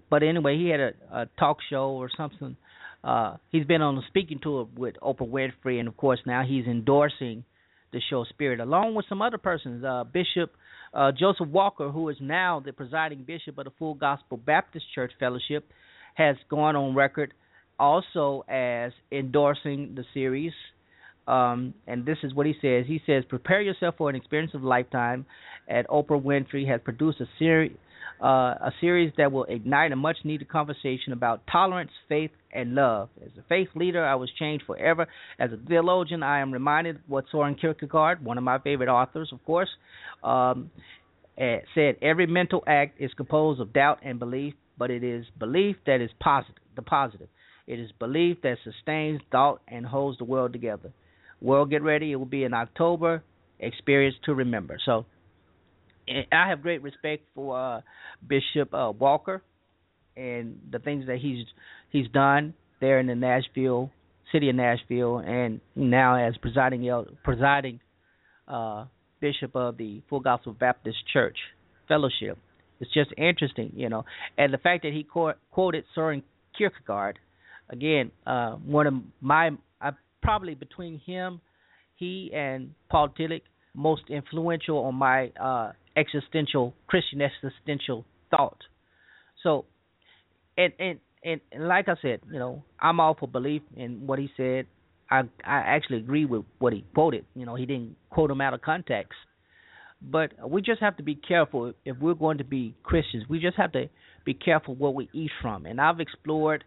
But 0.09 0.23
anyway, 0.23 0.57
he 0.57 0.69
had 0.69 0.81
a, 0.81 0.93
a 1.12 1.26
talk 1.38 1.59
show 1.69 1.91
or 1.91 2.09
something. 2.17 2.57
Uh, 3.03 3.37
he's 3.50 3.67
been 3.67 3.83
on 3.83 3.99
a 3.99 4.03
speaking 4.09 4.38
tour 4.43 4.69
with 4.76 4.95
Oprah 5.03 5.29
Winfrey, 5.29 5.79
and 5.79 5.88
of 5.88 5.97
course 5.97 6.21
now 6.25 6.43
he's 6.47 6.67
endorsing 6.67 7.45
the 7.93 8.00
show 8.09 8.25
Spirit, 8.25 8.61
along 8.61 8.95
with 8.95 9.07
some 9.09 9.21
other 9.21 9.38
persons. 9.38 9.85
Uh, 9.85 10.05
Bishop 10.05 10.53
uh, 10.95 11.13
Joseph 11.13 11.49
Walker, 11.49 11.91
who 11.91 12.09
is 12.09 12.17
now 12.21 12.61
the 12.65 12.73
presiding 12.73 13.25
bishop 13.25 13.59
of 13.59 13.65
the 13.65 13.73
Full 13.79 13.95
Gospel 13.95 14.37
Baptist 14.37 14.87
Church 14.95 15.13
Fellowship, 15.19 15.71
has 16.15 16.37
gone 16.49 16.77
on 16.77 16.95
record 16.95 17.35
also 17.79 18.45
as 18.49 18.93
endorsing 19.11 19.95
the 19.97 20.05
series 20.15 20.53
um, 21.27 21.73
and 21.87 22.05
this 22.05 22.19
is 22.23 22.35
what 22.35 22.47
he 22.47 22.55
says. 22.61 22.85
He 22.87 23.01
says, 23.07 23.25
"Prepare 23.29 23.63
yourself 23.63 23.97
for 23.97 24.11
an 24.11 24.17
experience 24.17 24.53
of 24.55 24.63
lifetime." 24.63 25.25
And 25.67 25.87
Oprah 25.89 26.23
Winfrey 26.23 26.67
has 26.69 26.81
produced 26.85 27.21
a 27.21 27.29
series, 27.39 27.73
uh, 28.23 28.27
a 28.27 28.73
series 28.81 29.13
that 29.19 29.33
will 29.33 29.45
ignite 29.45 29.93
a 29.93 29.97
much-needed 29.97 30.49
conversation 30.49 31.13
about 31.13 31.43
tolerance, 31.51 31.91
faith, 32.09 32.31
and 32.53 32.75
love. 32.75 33.09
As 33.23 33.31
a 33.39 33.43
faith 33.49 33.69
leader, 33.75 34.05
I 34.05 34.15
was 34.15 34.31
changed 34.39 34.65
forever. 34.67 35.07
As 35.39 35.51
a 35.53 35.59
theologian, 35.69 36.23
I 36.23 36.41
am 36.41 36.53
reminded 36.53 37.01
what 37.07 37.25
Soren 37.31 37.55
Kierkegaard, 37.55 38.25
one 38.25 38.39
of 38.39 38.45
my 38.45 38.59
favorite 38.59 38.89
authors, 38.89 39.31
of 39.33 39.45
course, 39.45 39.69
um, 40.23 40.71
eh, 41.37 41.59
said: 41.75 41.97
"Every 42.01 42.27
mental 42.27 42.63
act 42.67 43.01
is 43.01 43.13
composed 43.15 43.61
of 43.61 43.73
doubt 43.73 44.01
and 44.03 44.19
belief, 44.19 44.55
but 44.79 44.91
it 44.91 45.03
is 45.03 45.27
belief 45.39 45.77
that 45.87 46.01
is 46.01 46.11
positive. 46.21 46.63
The 46.77 46.83
positive." 46.83 47.29
It 47.67 47.81
is 47.81 47.91
belief 47.99 48.43
that 48.43 48.59
sustains 48.63 49.23
thought 49.33 49.63
and 49.69 49.87
holds 49.87 50.19
the 50.19 50.25
world 50.25 50.53
together. 50.53 50.93
World 51.41 51.71
Get 51.71 51.83
Ready. 51.83 52.13
It 52.13 52.17
will 52.17 52.27
be 52.27 52.45
in 52.45 52.55
October. 52.55 53.23
Experience 53.59 54.17
to 54.25 54.35
remember. 54.35 54.79
So 54.85 55.07
I 56.09 56.49
have 56.49 56.63
great 56.63 56.83
respect 56.83 57.25
for 57.35 57.59
uh, 57.59 57.81
Bishop 58.27 58.73
uh, 58.73 58.93
Walker 58.99 59.43
and 60.17 60.61
the 60.71 60.79
things 60.79 61.07
that 61.07 61.19
he's 61.19 61.47
he's 61.91 62.09
done 62.09 62.55
there 62.81 63.01
in 63.01 63.07
the 63.07 63.15
Nashville 63.15 63.91
city 64.33 64.51
of 64.51 64.57
Nashville, 64.57 65.19
and 65.19 65.61
now 65.77 66.17
as 66.17 66.37
presiding 66.39 67.05
presiding 67.23 67.81
uh, 68.49 68.87
bishop 69.21 69.55
of 69.55 69.77
the 69.77 70.03
Full 70.11 70.21
Gospel 70.21 70.53
Baptist 70.53 70.99
Church 71.13 71.37
Fellowship. 71.89 72.37
It's 72.81 72.93
just 72.93 73.11
interesting, 73.17 73.73
you 73.77 73.89
know, 73.89 74.05
and 74.37 74.53
the 74.53 74.59
fact 74.59 74.83
that 74.83 74.93
he 74.93 75.05
quoted 75.05 75.85
Soren 75.95 76.23
Kierkegaard 76.59 77.19
again, 77.71 78.11
uh, 78.27 78.53
one 78.57 78.87
of 78.87 78.95
my 79.21 79.51
I, 79.81 79.91
probably 80.23 80.55
between 80.55 80.99
him, 80.99 81.41
he 81.97 82.31
and 82.35 82.75
Paul 82.91 83.11
Tillich, 83.19 83.43
most 83.75 84.03
influential 84.09 84.79
on 84.79 84.97
my 84.97 85.31
uh, 85.41 85.73
existential 85.97 86.75
Christian 86.87 87.21
existential 87.23 88.05
thought. 88.31 88.59
So, 89.43 89.65
and 90.57 90.73
and 90.79 91.01
and, 91.23 91.41
like 91.69 91.89
I 91.89 91.95
said, 92.03 92.21
you 92.31 92.39
know, 92.39 92.63
I'm 92.81 93.01
all 93.01 93.17
for 93.19 93.29
belief 93.29 93.63
in 93.77 94.07
what 94.07 94.19
he 94.19 94.29
said. 94.37 94.67
I 95.11 95.21
I 95.45 95.59
actually 95.77 95.99
agree 95.99 96.25
with 96.25 96.45
what 96.59 96.73
he 96.73 96.85
quoted. 96.95 97.25
You 97.35 97.47
know, 97.47 97.55
he 97.55 97.67
didn't 97.67 97.97
quote 98.11 98.31
him 98.31 98.41
out 98.41 98.55
of 98.55 98.63
context. 98.63 99.15
But 100.03 100.33
we 100.49 100.61
just 100.61 100.81
have 100.81 100.99
to 100.99 101.03
be 101.03 101.15
careful 101.15 101.73
if 101.85 101.97
we're 101.99 102.15
going 102.15 102.39
to 102.39 102.45
be 102.45 102.75
Christians. 102.83 103.25
We 103.29 103.41
just 103.41 103.57
have 103.57 103.73
to 103.73 103.89
be 104.25 104.35
careful 104.35 104.75
what 104.75 104.95
we 104.95 105.09
eat 105.15 105.31
from. 105.41 105.65
And 105.65 105.81
I've 105.81 105.99
explored, 105.99 106.62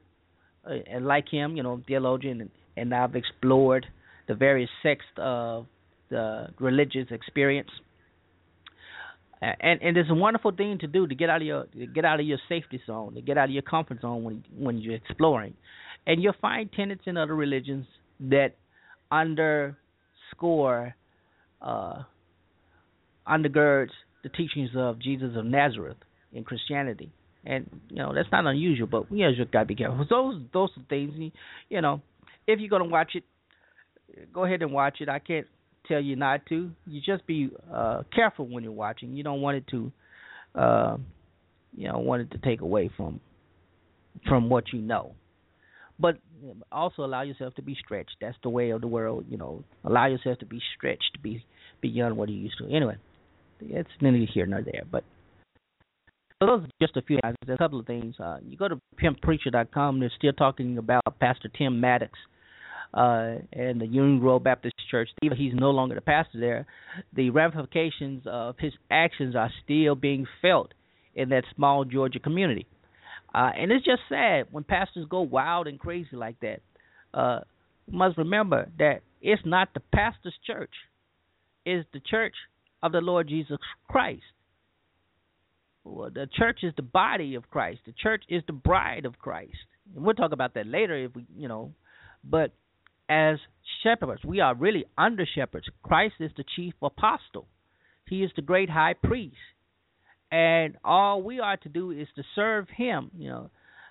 uh, 0.65 0.73
and 0.91 1.05
like 1.05 1.29
him, 1.29 1.55
you 1.55 1.61
know, 1.61 1.81
theologian, 1.87 2.41
and 2.41 2.49
and 2.75 2.93
I've 2.93 3.15
explored 3.15 3.85
the 4.27 4.35
various 4.35 4.69
sects 4.83 5.05
of 5.17 5.65
the 6.09 6.47
religious 6.59 7.07
experience. 7.11 7.69
And 9.41 9.81
and 9.81 9.97
it's 9.97 10.09
a 10.09 10.15
wonderful 10.15 10.51
thing 10.51 10.79
to 10.79 10.87
do 10.87 11.05
to 11.07 11.15
get 11.15 11.29
out 11.29 11.41
of 11.41 11.47
your 11.47 11.65
get 11.93 12.05
out 12.05 12.19
of 12.19 12.25
your 12.25 12.39
safety 12.49 12.81
zone, 12.85 13.13
to 13.15 13.21
get 13.21 13.37
out 13.37 13.45
of 13.45 13.51
your 13.51 13.61
comfort 13.61 14.01
zone 14.01 14.23
when 14.23 14.43
when 14.57 14.77
you're 14.77 14.95
exploring. 14.95 15.53
And 16.05 16.21
you'll 16.23 16.33
find 16.41 16.71
tenets 16.71 17.03
in 17.05 17.17
other 17.17 17.35
religions 17.35 17.85
that 18.19 18.55
underscore 19.11 20.95
uh, 21.61 22.03
undergirds 23.27 23.91
the 24.23 24.29
teachings 24.29 24.71
of 24.75 24.99
Jesus 24.99 25.35
of 25.35 25.45
Nazareth 25.45 25.97
in 26.33 26.43
Christianity. 26.43 27.11
And 27.45 27.69
you 27.89 27.97
know 27.97 28.13
that's 28.13 28.31
not 28.31 28.45
unusual, 28.45 28.87
but 28.87 29.11
we 29.11 29.19
just 29.37 29.51
gotta 29.51 29.65
be 29.65 29.75
careful. 29.75 30.05
Those 30.09 30.41
those 30.51 30.69
are 30.77 30.83
things, 30.89 31.31
you 31.69 31.81
know 31.81 32.01
if 32.47 32.59
you're 32.59 32.69
gonna 32.69 32.85
watch 32.85 33.11
it, 33.13 33.23
go 34.33 34.45
ahead 34.45 34.61
and 34.61 34.71
watch 34.71 34.97
it. 35.01 35.09
I 35.09 35.19
can't 35.19 35.45
tell 35.87 36.01
you 36.01 36.15
not 36.15 36.45
to. 36.47 36.71
You 36.85 37.01
just 37.01 37.25
be 37.27 37.49
uh, 37.73 38.03
careful 38.13 38.47
when 38.47 38.63
you're 38.63 38.71
watching. 38.71 39.13
You 39.13 39.23
don't 39.23 39.41
want 39.41 39.57
it 39.57 39.67
to, 39.71 39.91
uh, 40.55 40.97
you 41.75 41.87
know, 41.87 41.99
want 41.99 42.23
it 42.23 42.31
to 42.31 42.37
take 42.39 42.61
away 42.61 42.89
from 42.95 43.19
from 44.27 44.49
what 44.49 44.65
you 44.73 44.79
know. 44.79 45.13
But 45.99 46.17
also 46.71 47.03
allow 47.03 47.23
yourself 47.23 47.55
to 47.55 47.61
be 47.61 47.75
stretched. 47.83 48.15
That's 48.21 48.37
the 48.43 48.49
way 48.49 48.69
of 48.69 48.81
the 48.81 48.87
world. 48.87 49.25
You 49.29 49.37
know, 49.37 49.63
allow 49.83 50.07
yourself 50.07 50.39
to 50.39 50.45
be 50.45 50.61
stretched, 50.75 51.17
be 51.21 51.43
beyond 51.81 52.17
what 52.17 52.29
you 52.29 52.35
used 52.35 52.57
to. 52.59 52.65
Anyway, 52.65 52.97
it's 53.61 53.89
neither 54.01 54.17
here 54.31 54.45
nor 54.45 54.61
there. 54.61 54.83
But 54.89 55.03
so 56.41 56.47
those 56.47 56.63
are 56.63 56.69
just 56.79 56.97
a 56.97 57.01
few. 57.01 57.19
There's 57.23 57.55
a 57.55 57.57
couple 57.57 57.79
of 57.79 57.87
things. 57.87 58.15
Uh, 58.19 58.37
you 58.47 58.57
go 58.57 58.67
to 58.67 58.79
pimppreacher.com. 59.01 59.99
They're 59.99 60.11
still 60.17 60.33
talking 60.33 60.77
about 60.77 61.03
Pastor 61.19 61.49
Tim 61.49 61.79
Maddox 61.79 62.11
uh, 62.93 63.35
and 63.53 63.81
the 63.81 63.87
Union 63.87 64.19
Grove 64.19 64.43
Baptist 64.43 64.75
Church. 64.89 65.09
Even 65.21 65.37
he's 65.37 65.53
no 65.53 65.71
longer 65.71 65.95
the 65.95 66.01
pastor 66.01 66.39
there. 66.39 66.65
The 67.13 67.29
ramifications 67.29 68.23
of 68.25 68.55
his 68.59 68.73
actions 68.89 69.35
are 69.35 69.51
still 69.63 69.95
being 69.95 70.25
felt 70.41 70.73
in 71.15 71.29
that 71.29 71.43
small 71.55 71.83
Georgia 71.83 72.19
community. 72.19 72.65
Uh, 73.33 73.51
and 73.57 73.71
it's 73.71 73.85
just 73.85 74.01
sad 74.09 74.47
when 74.51 74.63
pastors 74.63 75.05
go 75.09 75.21
wild 75.21 75.67
and 75.67 75.79
crazy 75.79 76.15
like 76.15 76.39
that. 76.39 76.61
Uh, 77.13 77.39
must 77.89 78.17
remember 78.17 78.69
that 78.77 79.01
it's 79.21 79.41
not 79.45 79.69
the 79.73 79.79
pastor's 79.93 80.35
church, 80.45 80.73
it's 81.65 81.87
the 81.93 81.99
church 81.99 82.35
of 82.83 82.91
the 82.91 83.01
Lord 83.01 83.27
Jesus 83.27 83.57
Christ. 83.87 84.23
Well, 85.83 86.09
the 86.13 86.27
church 86.31 86.59
is 86.63 86.73
the 86.75 86.83
body 86.83 87.35
of 87.35 87.49
Christ. 87.49 87.79
The 87.85 87.93
church 87.93 88.23
is 88.29 88.43
the 88.45 88.53
bride 88.53 89.05
of 89.05 89.17
Christ. 89.19 89.55
And 89.95 90.03
we'll 90.03 90.15
talk 90.15 90.33
about 90.33 90.53
that 90.55 90.67
later 90.67 90.97
if 90.97 91.15
we, 91.15 91.25
you 91.35 91.47
know, 91.47 91.71
but 92.23 92.51
as 93.09 93.37
shepherds. 93.83 94.23
We 94.23 94.39
are 94.39 94.55
really 94.55 94.85
under 94.97 95.25
shepherds. 95.25 95.67
Christ 95.83 96.15
is 96.19 96.31
the 96.37 96.43
chief 96.55 96.73
apostle. 96.81 97.47
He 98.07 98.23
is 98.23 98.31
the 98.35 98.41
great 98.41 98.69
high 98.69 98.95
priest. 99.01 99.35
And 100.31 100.77
all 100.83 101.21
we 101.21 101.39
are 101.39 101.57
to 101.57 101.69
do 101.69 101.91
is 101.91 102.07
to 102.15 102.23
serve 102.35 102.67
him, 102.75 103.11
you 103.17 103.29
know, 103.29 103.49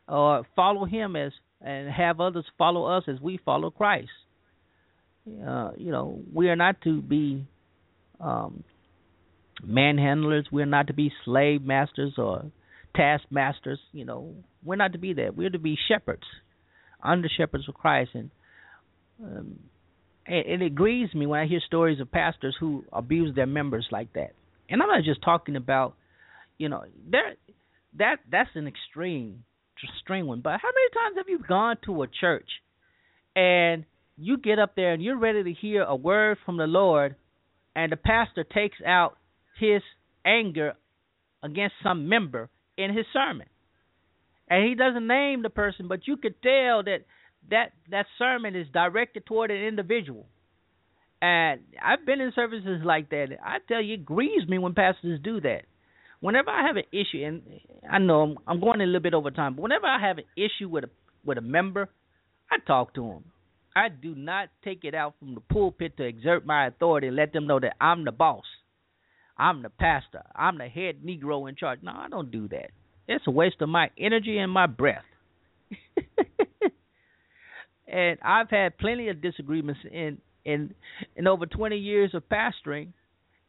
or 0.09 0.47
follow 0.55 0.85
him 0.85 1.17
as 1.17 1.33
and 1.61 1.91
have 1.91 2.21
others 2.21 2.45
follow 2.59 2.85
us 2.85 3.05
as 3.09 3.21
we 3.21 3.39
follow 3.45 3.71
Christ. 3.71 4.11
Uh, 5.27 5.71
you 5.77 5.91
know, 5.91 6.21
we 6.33 6.49
are 6.49 6.57
not 6.57 6.81
to 6.83 7.01
be 7.01 7.47
um, 8.21 8.63
manhandlers. 9.67 10.45
We're 10.53 10.67
not 10.67 10.89
to 10.89 10.93
be 10.93 11.11
slave 11.25 11.63
masters 11.63 12.15
or 12.19 12.45
taskmasters. 12.95 13.81
You 13.93 14.05
know, 14.05 14.35
we're 14.63 14.77
not 14.77 14.93
to 14.93 14.99
be 14.99 15.15
that. 15.15 15.37
We're 15.37 15.51
to 15.51 15.59
be 15.59 15.77
shepherds, 15.89 16.23
under 17.03 17.29
shepherds 17.35 17.69
of 17.69 17.75
Christ, 17.75 18.11
and 18.15 18.31
um, 19.23 19.59
and, 20.27 20.63
it 20.63 20.75
grieves 20.75 21.15
me 21.15 21.27
when 21.27 21.41
I 21.41 21.47
hear 21.47 21.61
stories 21.65 22.01
of 22.01 22.11
pastors 22.11 22.57
who 22.59 22.85
abuse 22.93 23.35
their 23.35 23.47
members 23.47 23.87
like 23.91 24.13
that. 24.15 24.33
And 24.69 24.83
I'm 24.83 24.89
not 24.89 25.05
just 25.05 25.23
talking 25.23 25.57
about, 25.57 25.95
you 26.59 26.69
know, 26.69 26.83
there 27.11 27.35
that 27.99 28.17
that's 28.31 28.51
an 28.55 28.67
extreme 28.67 29.45
extreme 29.83 30.27
one. 30.27 30.41
But 30.41 30.61
how 30.61 30.69
many 30.69 30.89
times 30.95 31.17
have 31.17 31.29
you 31.29 31.39
gone 31.47 31.77
to 31.85 32.03
a 32.03 32.07
church 32.09 32.49
and 33.35 33.85
you 34.17 34.39
get 34.39 34.59
up 34.59 34.75
there 34.75 34.93
and 34.93 35.03
you're 35.03 35.19
ready 35.19 35.45
to 35.45 35.53
hear 35.53 35.83
a 35.83 35.95
word 35.95 36.39
from 36.45 36.57
the 36.57 36.67
Lord, 36.67 37.17
and 37.75 37.93
the 37.93 37.97
pastor 37.97 38.45
takes 38.45 38.79
out 38.85 39.17
his 39.61 39.83
anger 40.25 40.75
against 41.43 41.75
some 41.83 42.09
member 42.09 42.49
in 42.77 42.97
his 42.97 43.07
sermon. 43.13 43.47
And 44.49 44.67
he 44.67 44.75
doesn't 44.75 45.07
name 45.07 45.43
the 45.43 45.51
person, 45.51 45.89
but 45.89 46.07
you 46.07 46.17
could 46.17 46.41
tell 46.43 46.83
that 46.85 47.01
that 47.51 47.73
that 47.91 48.07
sermon 48.19 48.57
is 48.57 48.67
directed 48.73 49.27
toward 49.27 49.51
an 49.51 49.63
individual. 49.63 50.27
And 51.23 51.63
I've 51.83 52.05
been 52.07 52.21
in 52.21 52.33
services 52.35 52.83
like 52.85 53.11
that. 53.11 53.29
I 53.45 53.59
tell 53.69 53.83
you, 53.83 53.95
it 53.95 54.05
grieves 54.05 54.49
me 54.49 54.59
when 54.59 54.75
pastors 54.75 55.21
do 55.23 55.41
that. 55.43 55.63
whenever 56.21 56.51
I 56.51 56.67
have 56.67 56.77
an 56.77 56.85
issue, 56.93 57.25
and 57.25 57.43
I 57.91 57.99
know 57.99 58.23
I'm, 58.23 58.37
I'm 58.47 58.61
going 58.61 58.81
a 58.81 58.87
little 58.87 59.01
bit 59.01 59.15
over 59.15 59.31
time, 59.31 59.55
but 59.57 59.63
whenever 59.63 59.87
I 59.87 60.01
have 60.01 60.19
an 60.19 60.25
issue 60.37 60.69
with 60.69 60.85
a 60.85 60.91
with 61.25 61.39
a 61.39 61.43
member, 61.43 61.89
I 62.51 62.59
talk 62.67 62.95
to 62.95 63.05
him. 63.05 63.25
I 63.77 63.89
do 63.89 64.15
not 64.15 64.49
take 64.65 64.85
it 64.85 64.95
out 64.95 65.15
from 65.19 65.35
the 65.35 65.41
pulpit 65.41 65.97
to 65.99 66.05
exert 66.05 66.47
my 66.47 66.67
authority 66.67 67.09
and 67.09 67.17
let 67.17 67.33
them 67.33 67.47
know 67.47 67.61
that 67.61 67.77
I'm 67.81 68.05
the 68.05 68.13
boss. 68.13 68.45
I'm 69.39 69.63
the 69.63 69.71
pastor. 69.71 70.23
I'm 70.35 70.59
the 70.59 70.69
head 70.69 71.03
Negro 71.05 71.49
in 71.49 71.57
charge. 71.57 71.81
No, 71.83 71.93
I 71.93 72.09
don't 72.09 72.31
do 72.31 72.49
that. 72.49 72.71
It's 73.09 73.27
a 73.27 73.31
waste 73.31 73.63
of 73.63 73.69
my 73.69 73.91
energy 73.99 74.39
and 74.39 74.51
my 74.53 74.67
breath. 74.67 75.05
and 77.88 78.18
I've 78.22 78.51
had 78.51 78.79
plenty 78.79 79.09
of 79.09 79.22
disagreements 79.22 79.81
in 79.90 80.18
in 80.44 80.75
in 81.16 81.27
over 81.27 81.46
20 81.46 81.77
years 81.77 82.12
of 82.14 82.22
pastoring. 82.29 82.88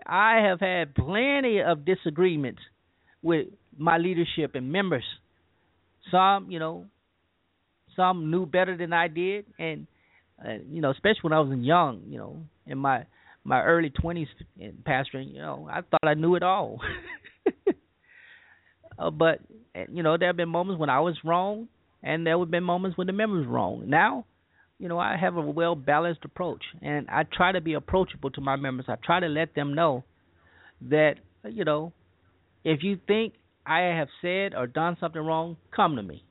I 0.06 0.42
have 0.48 0.60
had 0.60 0.96
plenty 0.96 1.60
of 1.62 1.86
disagreements 1.86 2.62
with 3.22 3.48
my 3.78 3.98
leadership 3.98 4.56
and 4.56 4.72
members. 4.72 5.04
Some, 6.12 6.50
you 6.50 6.60
know, 6.60 6.86
some 7.96 8.32
knew 8.32 8.46
better 8.46 8.78
than 8.78 8.94
I 8.94 9.08
did, 9.08 9.46
and 9.60 9.88
uh, 10.44 10.54
you 10.72 10.82
know, 10.82 10.92
especially 10.92 11.22
when 11.24 11.34
I 11.34 11.40
was 11.40 11.58
young, 11.60 12.04
you 12.08 12.18
know, 12.18 12.38
in 12.66 12.78
my 12.78 13.06
my 13.44 13.64
early 13.64 13.90
20s 13.90 14.28
in 14.60 14.74
pastoring, 14.86 15.34
you 15.34 15.40
know, 15.40 15.68
I 15.72 15.82
thought 15.82 16.04
I 16.04 16.14
knew 16.14 16.36
it 16.36 16.44
all. 16.44 16.80
uh, 19.00 19.10
but 19.10 19.40
you 19.90 20.04
know, 20.04 20.18
there 20.18 20.28
have 20.28 20.38
been 20.38 20.50
moments 20.50 20.80
when 20.80 20.90
I 20.90 21.00
was 21.00 21.18
wrong, 21.24 21.68
and 22.04 22.26
there 22.26 22.38
would 22.38 22.48
have 22.48 22.52
been 22.52 22.64
moments 22.64 22.98
when 22.98 23.08
the 23.08 23.14
member 23.14 23.38
was 23.38 23.48
wrong. 23.48 23.84
Now, 23.88 24.26
you 24.80 24.88
know, 24.88 25.00
I 25.00 25.18
have 25.18 25.36
a 25.36 25.42
well 25.42 25.76
balanced 25.76 26.26
approach, 26.26 26.64
and 26.82 27.08
I 27.10 27.24
try 27.24 27.52
to 27.52 27.62
be 27.62 27.74
approachable 27.74 28.32
to 28.32 28.42
my 28.42 28.56
members. 28.56 28.86
I 28.88 28.96
try 29.04 29.20
to 29.20 29.28
let 29.28 29.56
them 29.56 29.74
know 29.74 30.04
that 30.82 31.16
you 31.44 31.66
know, 31.66 31.94
if 32.64 32.84
you 32.84 33.00
think 33.08 33.34
I 33.66 33.80
have 33.82 34.10
said 34.22 34.54
or 34.54 34.68
done 34.68 34.98
something 35.00 35.22
wrong, 35.22 35.58
come 35.76 35.96
to 35.96 36.04
me, 36.04 36.24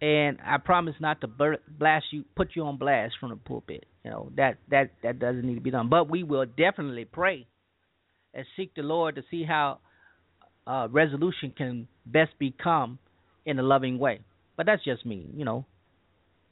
and 0.00 0.38
I 0.44 0.58
promise 0.58 0.94
not 1.00 1.20
to 1.22 1.26
blast 1.26 2.06
you, 2.12 2.24
put 2.36 2.50
you 2.54 2.64
on 2.64 2.76
blast 2.76 3.14
from 3.18 3.30
the 3.30 3.36
pulpit. 3.36 3.86
You 4.04 4.10
know 4.10 4.30
that 4.36 4.58
that 4.70 4.90
that 5.02 5.18
doesn't 5.18 5.44
need 5.44 5.56
to 5.56 5.60
be 5.60 5.70
done, 5.70 5.88
but 5.88 6.08
we 6.08 6.22
will 6.22 6.46
definitely 6.46 7.04
pray 7.04 7.46
and 8.32 8.46
seek 8.56 8.74
the 8.74 8.82
Lord 8.82 9.16
to 9.16 9.22
see 9.30 9.44
how 9.44 9.78
uh, 10.66 10.88
resolution 10.90 11.52
can 11.56 11.88
best 12.04 12.38
become 12.38 12.98
in 13.44 13.58
a 13.58 13.62
loving 13.62 13.98
way. 13.98 14.20
But 14.56 14.66
that's 14.66 14.84
just 14.84 15.04
me, 15.04 15.26
you 15.34 15.44
know. 15.44 15.64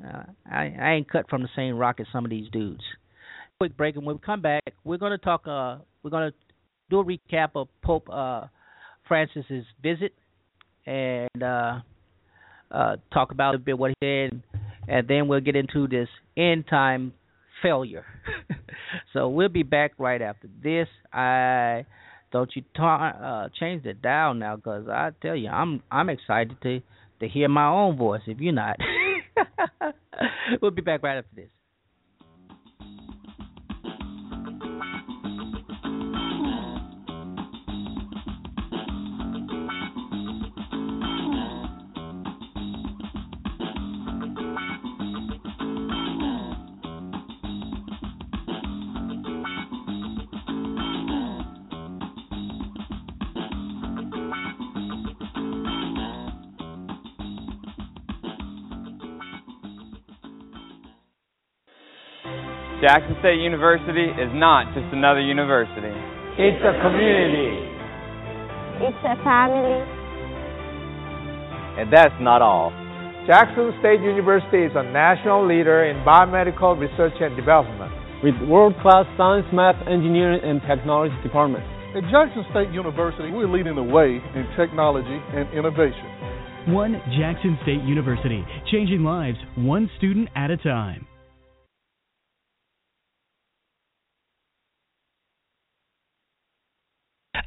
Uh, 0.02 0.24
I 0.50 0.74
I 0.80 0.92
ain't 0.94 1.10
cut 1.10 1.28
from 1.30 1.42
the 1.42 1.48
same 1.54 1.76
rock 1.76 2.00
as 2.00 2.06
some 2.12 2.24
of 2.24 2.30
these 2.30 2.48
dudes. 2.50 2.82
Quick 3.58 3.76
break, 3.76 3.96
and 3.96 4.04
when 4.04 4.16
we 4.16 4.20
come 4.20 4.42
back, 4.42 4.62
we're 4.82 4.98
going 4.98 5.12
to 5.12 5.18
talk. 5.18 5.46
Uh, 5.46 5.78
we're 6.02 6.10
going 6.10 6.30
to 6.30 6.36
do 6.90 7.00
a 7.00 7.04
recap 7.04 7.50
of 7.54 7.68
Pope 7.82 8.08
uh, 8.12 8.46
Francis's 9.06 9.64
visit, 9.82 10.12
and 10.86 11.42
uh, 11.42 11.80
uh, 12.70 12.96
talk 13.12 13.32
about 13.32 13.54
a 13.54 13.58
bit 13.58 13.78
what 13.78 13.92
he 14.00 14.06
said, 14.06 14.42
and 14.88 15.08
then 15.08 15.28
we'll 15.28 15.40
get 15.40 15.56
into 15.56 15.86
this 15.86 16.08
end 16.36 16.64
time 16.68 17.12
failure. 17.62 18.04
so 19.12 19.28
we'll 19.28 19.48
be 19.48 19.62
back 19.62 19.92
right 19.98 20.20
after 20.20 20.48
this. 20.62 20.88
I 21.12 21.86
don't 22.32 22.50
you 22.56 22.62
ta- 22.76 23.46
uh, 23.46 23.48
change 23.60 23.84
the 23.84 23.94
dial 23.94 24.34
now, 24.34 24.56
because 24.56 24.88
I 24.88 25.10
tell 25.22 25.36
you, 25.36 25.48
I'm 25.48 25.82
I'm 25.90 26.10
excited 26.10 26.56
to 26.62 26.80
to 27.26 27.32
hear 27.32 27.48
my 27.48 27.66
own 27.66 27.96
voice. 27.96 28.22
If 28.26 28.40
you're 28.40 28.52
not. 28.52 28.76
we'll 30.62 30.70
be 30.70 30.82
back 30.82 31.02
right 31.02 31.18
after 31.18 31.34
this. 31.34 31.50
Jackson 62.84 63.16
State 63.20 63.40
University 63.40 64.12
is 64.12 64.28
not 64.36 64.68
just 64.76 64.92
another 64.92 65.24
university. 65.24 65.88
It's 66.36 66.60
a 66.60 66.76
community. 66.84 67.64
It's 68.84 69.00
a 69.08 69.16
family. 69.24 69.80
And 71.80 71.88
that's 71.88 72.12
not 72.20 72.42
all. 72.42 72.76
Jackson 73.26 73.72
State 73.80 74.04
University 74.04 74.68
is 74.68 74.72
a 74.76 74.84
national 74.92 75.48
leader 75.48 75.88
in 75.88 76.04
biomedical 76.04 76.76
research 76.76 77.16
and 77.24 77.34
development. 77.40 77.88
With 78.20 78.36
world-class 78.44 79.08
science, 79.16 79.48
math, 79.48 79.80
engineering, 79.88 80.44
and 80.44 80.60
technology 80.68 81.16
departments. 81.22 81.64
At 81.96 82.04
Jackson 82.12 82.44
State 82.52 82.68
University, 82.68 83.32
we're 83.32 83.48
leading 83.48 83.76
the 83.76 83.82
way 83.82 84.20
in 84.36 84.44
technology 84.60 85.24
and 85.32 85.48
innovation. 85.56 86.04
One 86.68 87.00
Jackson 87.16 87.56
State 87.62 87.80
University, 87.88 88.44
changing 88.70 89.04
lives 89.04 89.38
one 89.56 89.88
student 89.96 90.28
at 90.36 90.50
a 90.50 90.58
time. 90.58 91.06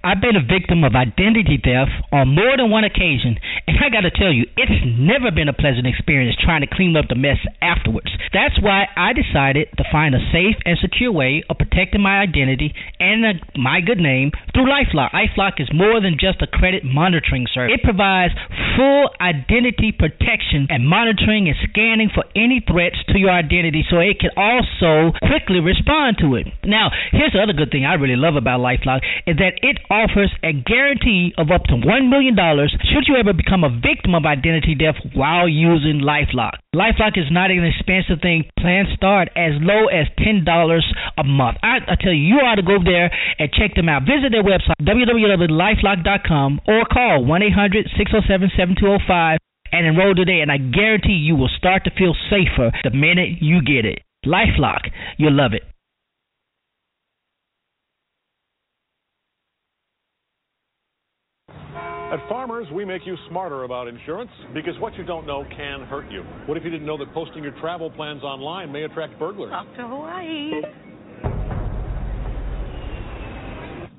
I've 0.08 0.24
been 0.24 0.40
a 0.40 0.48
victim 0.48 0.88
of 0.88 0.96
identity 0.96 1.60
theft 1.60 1.92
on 2.16 2.32
more 2.32 2.56
than 2.56 2.72
one 2.72 2.88
occasion, 2.88 3.36
and 3.68 3.76
I 3.76 3.92
got 3.92 4.08
to 4.08 4.14
tell 4.16 4.32
you, 4.32 4.48
it's 4.56 4.80
never 4.88 5.36
been 5.36 5.52
a 5.52 5.54
pleasant 5.54 5.84
experience 5.84 6.40
trying 6.40 6.64
to 6.64 6.72
clean 6.72 6.96
up 6.96 7.12
the 7.12 7.20
mess 7.20 7.44
afterwards. 7.60 8.08
That's 8.32 8.56
why 8.64 8.88
I 8.96 9.12
decided 9.12 9.68
to 9.76 9.84
find 9.92 10.16
a 10.16 10.24
safe 10.32 10.56
and 10.64 10.80
secure 10.80 11.12
way 11.12 11.44
of 11.52 11.60
protecting 11.60 12.00
my 12.00 12.24
identity 12.24 12.72
and 13.04 13.20
uh, 13.28 13.36
my 13.60 13.84
good 13.84 14.00
name 14.00 14.32
through 14.56 14.72
LifeLock. 14.72 15.12
LifeLock 15.12 15.60
is 15.60 15.68
more 15.76 16.00
than 16.00 16.16
just 16.16 16.40
a 16.40 16.48
credit 16.48 16.88
monitoring 16.88 17.44
service. 17.52 17.76
It 17.76 17.84
provides 17.84 18.32
full 18.80 19.12
identity 19.20 19.92
protection 19.92 20.72
and 20.72 20.88
monitoring 20.88 21.52
and 21.52 21.58
scanning 21.68 22.16
for 22.16 22.24
any 22.32 22.64
threats 22.64 22.96
to 23.12 23.20
your 23.20 23.36
identity 23.36 23.84
so 23.92 24.00
it 24.00 24.24
can 24.24 24.32
also 24.40 25.12
quickly 25.20 25.60
respond 25.60 26.16
to 26.24 26.40
it. 26.40 26.48
Now, 26.64 26.96
here's 27.12 27.36
the 27.36 27.44
other 27.44 27.52
good 27.52 27.76
thing 27.76 27.84
I 27.84 28.00
really 28.00 28.16
love 28.16 28.40
about 28.40 28.64
LifeLock 28.64 29.04
is 29.28 29.36
that 29.44 29.60
it 29.60 29.76
offers 29.98 30.30
a 30.46 30.54
guarantee 30.54 31.34
of 31.42 31.50
up 31.50 31.66
to 31.66 31.74
$1 31.74 32.10
million 32.10 32.38
should 32.86 33.10
you 33.10 33.18
ever 33.18 33.34
become 33.34 33.66
a 33.66 33.74
victim 33.82 34.14
of 34.14 34.30
identity 34.30 34.78
theft 34.78 35.02
while 35.18 35.50
using 35.50 36.06
Lifelock. 36.06 36.62
Lifelock 36.78 37.18
is 37.18 37.34
not 37.34 37.50
an 37.50 37.66
expensive 37.66 38.22
thing. 38.22 38.46
Plans 38.62 38.90
start 38.94 39.30
as 39.34 39.58
low 39.66 39.90
as 39.90 40.06
$10 40.22 40.46
a 40.46 41.24
month. 41.26 41.58
I, 41.64 41.82
I 41.90 41.96
tell 41.98 42.14
you, 42.14 42.22
you 42.22 42.38
ought 42.46 42.62
to 42.62 42.68
go 42.68 42.78
there 42.78 43.10
and 43.42 43.50
check 43.52 43.74
them 43.74 43.90
out. 43.90 44.06
Visit 44.06 44.30
their 44.30 44.46
website, 44.46 44.78
www.lifelock.com, 44.86 46.62
or 46.68 46.86
call 46.86 47.26
1 47.26 47.42
800 47.42 47.90
607 47.98 48.54
7205 48.54 49.40
and 49.74 49.88
enroll 49.88 50.14
today. 50.14 50.46
And 50.46 50.52
I 50.52 50.58
guarantee 50.58 51.18
you 51.18 51.36
will 51.36 51.52
start 51.58 51.84
to 51.86 51.92
feel 51.98 52.14
safer 52.30 52.70
the 52.84 52.94
minute 52.94 53.42
you 53.42 53.66
get 53.66 53.86
it. 53.86 54.06
Lifelock, 54.26 54.92
you'll 55.18 55.34
love 55.34 55.54
it. 55.54 55.64
At 62.10 62.20
Farmers, 62.30 62.68
we 62.72 62.86
make 62.86 63.06
you 63.06 63.18
smarter 63.28 63.64
about 63.64 63.90
insurance 63.90 64.32
because 64.54 64.80
what 64.80 64.96
you 64.96 65.04
don't 65.04 65.28
know 65.28 65.46
can 65.58 65.82
hurt 65.82 66.10
you. 66.10 66.24
What 66.46 66.58
if 66.58 66.64
you 66.64 66.70
didn't 66.70 66.86
know 66.86 66.98
that 66.98 67.14
posting 67.14 67.44
your 67.44 67.52
travel 67.60 67.92
plans 67.92 68.24
online 68.24 68.72
may 68.72 68.84
attract 68.84 69.20
burglars? 69.20 69.52
Off 69.54 69.68
to 69.76 69.86
Hawaii. 69.86 70.62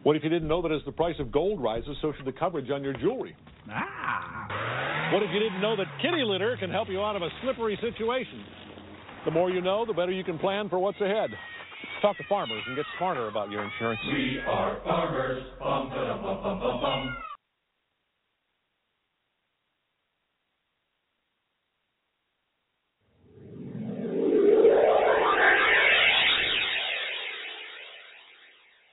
What 0.05 0.17
if 0.17 0.25
you 0.25 0.31
didn't 0.31 0.49
know 0.49 0.63
that 0.63 0.73
as 0.73 0.81
the 0.87 0.93
price 0.93 1.17
of 1.19 1.31
gold 1.31 1.63
rises, 1.63 1.99
so 2.01 2.15
should 2.17 2.25
the 2.25 2.33
coverage 2.33 2.71
on 2.71 2.83
your 2.83 2.95
jewelry? 2.95 3.37
Ah. 3.71 5.11
What 5.13 5.23
if 5.23 5.29
you 5.31 5.39
didn't 5.39 5.61
know 5.61 5.77
that 5.77 5.87
kitty 6.01 6.25
litter 6.25 6.57
can 6.59 6.71
help 6.71 6.89
you 6.89 7.03
out 7.03 7.15
of 7.15 7.21
a 7.21 7.29
slippery 7.43 7.79
situation? 7.83 8.43
The 9.27 9.31
more 9.31 9.51
you 9.51 9.61
know, 9.61 9.85
the 9.85 9.93
better 9.93 10.13
you 10.13 10.25
can 10.25 10.39
plan 10.39 10.71
for 10.71 10.79
what's 10.79 11.01
ahead. 11.03 11.29
Talk 12.01 12.17
to 12.17 12.25
farmers 12.27 12.63
and 12.69 12.75
get 12.75 12.87
smarter 12.97 13.29
about 13.29 13.51
your 13.51 13.63
insurance. 13.63 14.01
We 14.11 14.39
are 14.49 14.81
farmers. 14.83 15.43
Bum, 15.61 15.91
bum, 15.91 16.23
bum, 16.23 16.59
bum, 16.59 16.81
bum. 16.81 17.17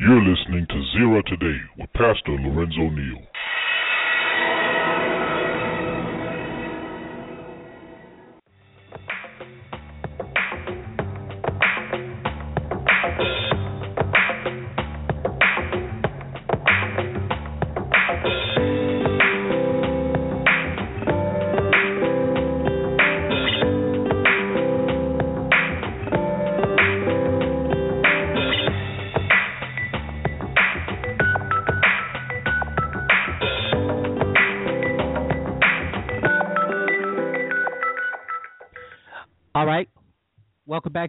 You're 0.05 0.21
Zero 0.95 1.21
Today 1.27 1.59
with 1.77 1.91
Pastor 1.91 2.31
Lorenzo 2.39 2.89
Neal. 2.89 3.34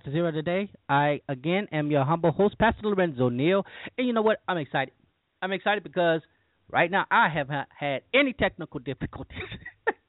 To 0.07 0.13
Zero 0.13 0.31
Today. 0.31 0.71
I 0.89 1.21
again 1.29 1.67
am 1.73 1.91
your 1.91 2.05
humble 2.05 2.31
host, 2.31 2.57
Pastor 2.59 2.87
Lorenzo 2.87 3.29
Neal, 3.29 3.65
and 3.99 4.07
you 4.07 4.13
know 4.13 4.23
what? 4.23 4.39
I'm 4.47 4.57
excited. 4.57 4.95
I'm 5.43 5.51
excited 5.51 5.83
because 5.83 6.21
right 6.71 6.89
now 6.89 7.07
I 7.11 7.29
have 7.29 7.49
not 7.49 7.67
had 7.77 8.03
any 8.15 8.33
technical 8.33 8.79
difficulties. 8.79 9.37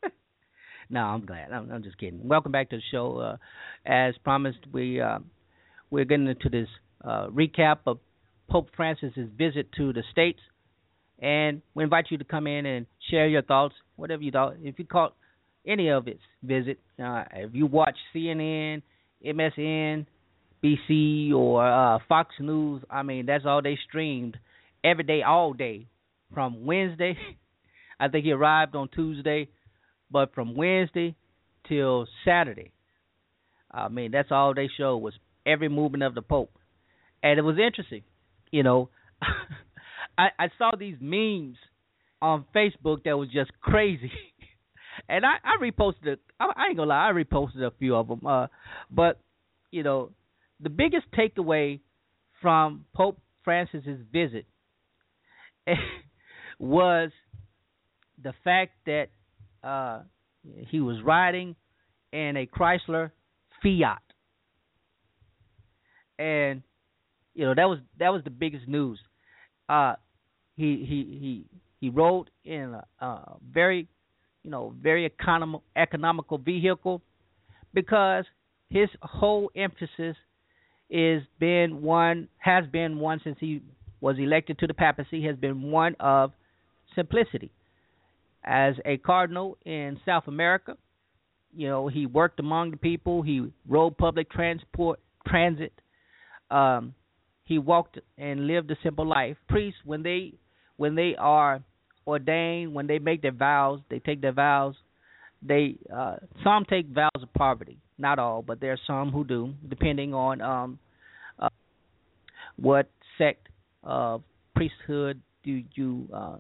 no, 0.90 1.00
I'm 1.00 1.26
glad. 1.26 1.52
I'm, 1.52 1.72
I'm, 1.72 1.82
just 1.82 1.98
kidding. 1.98 2.28
Welcome 2.28 2.52
back 2.52 2.70
to 2.70 2.76
the 2.76 2.82
show. 2.92 3.18
Uh, 3.18 3.38
as 3.88 4.14
promised, 4.24 4.60
we 4.72 5.02
uh, 5.02 5.18
we're 5.90 6.06
getting 6.06 6.28
into 6.28 6.50
this 6.50 6.68
uh, 7.04 7.28
recap 7.30 7.78
of 7.88 7.98
Pope 8.52 8.70
Francis's 8.76 9.30
visit 9.36 9.72
to 9.78 9.94
the 9.94 10.04
states, 10.12 10.42
and 11.18 11.64
we 11.74 11.84
invite 11.84 12.06
you 12.12 12.20
to 12.20 12.24
come 12.24 12.46
in 12.46 12.68
and 12.68 12.86
share 13.10 13.28
your 13.28 13.42
thoughts, 13.42 13.74
whatever 13.96 14.22
you 14.22 14.30
thought. 14.30 14.58
If 14.62 14.78
you 14.78 14.86
caught 14.86 15.16
any 15.66 15.90
of 15.90 16.08
its 16.08 16.22
visit, 16.44 16.80
uh, 17.04 17.24
if 17.34 17.56
you 17.56 17.66
watch 17.66 17.96
CNN, 18.14 18.84
MSN, 19.26 20.06
BC, 20.64 21.34
or 21.34 21.66
uh, 21.66 22.00
Fox 22.08 22.36
News, 22.40 22.84
I 22.90 23.04
mean 23.04 23.26
that's 23.26 23.46
all 23.46 23.62
they 23.62 23.78
streamed 23.88 24.38
every 24.84 25.04
day, 25.04 25.22
all 25.24 25.54
day, 25.54 25.88
from 26.34 26.66
Wednesday. 26.66 27.18
I 28.00 28.10
think 28.10 28.26
he 28.26 28.32
arrived 28.32 28.76
on 28.76 28.90
Tuesday, 28.90 29.50
but 30.12 30.34
from 30.36 30.56
Wednesday 30.56 31.16
till 31.68 32.08
Saturday. 32.26 32.72
I 33.72 33.90
mean 33.90 34.12
that's 34.12 34.32
all 34.32 34.54
they 34.54 34.70
showed 34.78 34.98
was 34.98 35.14
every 35.46 35.70
movement 35.70 36.04
of 36.04 36.16
the 36.16 36.22
Pope, 36.22 36.58
and 37.24 37.40
it 37.40 37.44
was 37.44 37.58
interesting. 37.58 38.04
You 38.52 38.64
know, 38.64 38.90
I, 40.18 40.28
I 40.40 40.48
saw 40.58 40.72
these 40.78 40.98
memes 41.00 41.58
on 42.22 42.46
Facebook 42.56 43.04
that 43.04 43.18
was 43.18 43.30
just 43.30 43.52
crazy. 43.62 44.12
and 45.10 45.26
I, 45.26 45.36
I 45.44 45.62
reposted. 45.62 46.18
I, 46.40 46.52
I 46.56 46.66
ain't 46.68 46.78
gonna 46.78 46.90
lie, 46.90 47.10
I 47.10 47.12
reposted 47.12 47.62
a 47.62 47.72
few 47.78 47.96
of 47.96 48.08
them. 48.08 48.26
Uh, 48.26 48.48
but 48.92 49.20
you 49.72 49.84
know, 49.84 50.12
the 50.60 50.70
biggest 50.70 51.06
takeaway 51.18 51.80
from 52.42 52.86
Pope 52.96 53.20
Francis's 53.44 54.00
visit 54.12 54.46
was 56.60 57.12
the 58.22 58.34
fact 58.44 58.74
that 58.86 59.08
uh, 59.64 60.02
he 60.70 60.80
was 60.80 60.98
riding 61.04 61.56
in 62.12 62.38
a 62.38 62.46
Chrysler 62.46 63.12
Fiat, 63.62 64.02
and 66.18 66.64
you 67.34 67.46
know 67.46 67.54
that 67.56 67.66
was 67.66 67.80
that 68.00 68.10
was 68.10 68.24
the 68.24 68.30
biggest 68.30 68.68
news. 68.68 69.00
Uh, 69.70 69.96
he 70.56 70.86
he 70.88 71.18
he 71.20 71.46
he 71.80 71.90
rode 71.90 72.30
in 72.44 72.76
a, 73.00 73.06
a 73.06 73.36
very 73.54 73.88
you 74.48 74.52
know 74.52 74.74
very 74.82 75.10
econom- 75.10 75.62
economical 75.76 76.38
vehicle 76.38 77.02
because 77.74 78.24
his 78.70 78.88
whole 79.02 79.52
emphasis 79.58 80.16
is 80.90 81.22
been 81.38 81.82
one 81.82 82.30
has 82.38 82.64
been 82.72 82.98
one 82.98 83.20
since 83.26 83.36
he 83.42 83.62
was 84.00 84.16
elected 84.18 84.58
to 84.58 84.66
the 84.66 84.74
papacy 84.74 85.22
has 85.26 85.36
been 85.36 85.64
one 85.64 85.98
of 86.00 86.32
simplicity. 86.96 87.52
As 88.46 88.76
a 88.86 88.96
cardinal 88.96 89.58
in 89.66 90.00
South 90.06 90.24
America, 90.28 90.78
you 91.54 91.68
know 91.68 91.90
he 91.90 92.06
worked 92.06 92.40
among 92.40 92.72
the 92.72 92.78
people. 92.78 93.22
He 93.22 93.52
rode 93.68 93.98
public 93.98 94.32
transport 94.32 95.02
transit. 95.28 95.74
Um, 96.50 96.94
he 97.44 97.58
walked 97.58 98.00
and 98.18 98.48
lived 98.48 98.72
a 98.72 98.78
simple 98.82 99.06
life. 99.06 99.36
Priests, 99.50 99.82
when 99.84 100.04
they 100.04 100.36
when 100.78 100.96
they 100.96 101.18
are 101.20 101.62
ordained, 102.08 102.74
when 102.74 102.88
they 102.88 103.00
make 103.00 103.22
their 103.22 103.32
vows, 103.32 103.82
they 103.90 104.00
take 104.00 104.22
their 104.22 104.32
vows. 104.32 104.76
They 105.42 105.76
uh, 105.94 106.16
some 106.44 106.66
take 106.66 106.88
vows 106.88 107.12
of 107.22 107.32
poverty, 107.34 107.78
not 107.98 108.18
all, 108.18 108.42
but 108.42 108.60
there 108.60 108.72
are 108.72 108.80
some 108.88 109.12
who 109.12 109.24
do, 109.24 109.54
depending 109.70 110.14
on 110.14 110.42
um, 110.42 110.80
uh, 111.38 111.50
what 112.56 112.90
sect 113.18 113.50
of 113.84 114.24
priesthood 114.56 115.22
do 115.44 115.62
you 115.76 116.08
uh, 116.12 116.38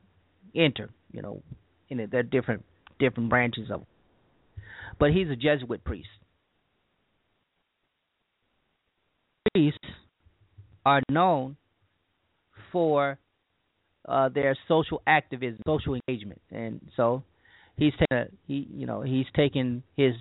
enter. 0.55 0.89
You 1.11 1.21
know, 1.21 1.43
in 1.89 1.99
it, 1.99 2.09
there 2.09 2.21
are 2.21 2.23
different 2.23 2.65
different 2.99 3.29
branches 3.29 3.69
of. 3.71 3.83
But 4.99 5.11
he's 5.11 5.29
a 5.29 5.35
Jesuit 5.35 5.83
priest. 5.83 6.07
Priests 9.53 9.77
are 10.85 11.01
known 11.11 11.55
for 12.71 13.19
uh, 14.07 14.29
their 14.29 14.57
social 14.67 15.01
activism, 15.05 15.61
social 15.67 15.95
engagement, 15.95 16.41
and 16.51 16.81
so 16.95 17.23
he's 17.75 17.93
taken 17.99 18.37
he 18.47 18.67
you 18.73 18.85
know 18.85 19.01
he's 19.01 19.25
taken 19.35 19.83
his 19.95 20.13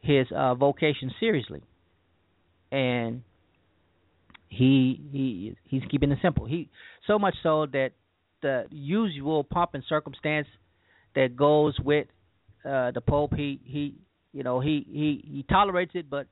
his 0.00 0.26
uh, 0.34 0.54
vocation 0.54 1.10
seriously, 1.20 1.62
and 2.72 3.22
he 4.48 5.00
he 5.12 5.56
he's 5.64 5.82
keeping 5.90 6.10
it 6.10 6.18
simple. 6.22 6.46
He 6.46 6.68
so 7.06 7.18
much 7.18 7.34
so 7.42 7.66
that 7.66 7.90
the 8.42 8.64
usual 8.70 9.44
pomp 9.44 9.74
and 9.74 9.84
circumstance 9.88 10.46
that 11.14 11.36
goes 11.36 11.74
with 11.80 12.06
uh, 12.64 12.90
the 12.90 13.00
Pope, 13.00 13.34
he 13.34 13.60
he 13.64 13.94
you 14.32 14.42
know 14.42 14.60
he 14.60 14.86
he 14.90 15.24
he 15.26 15.44
tolerates 15.48 15.92
it, 15.94 16.10
but 16.10 16.26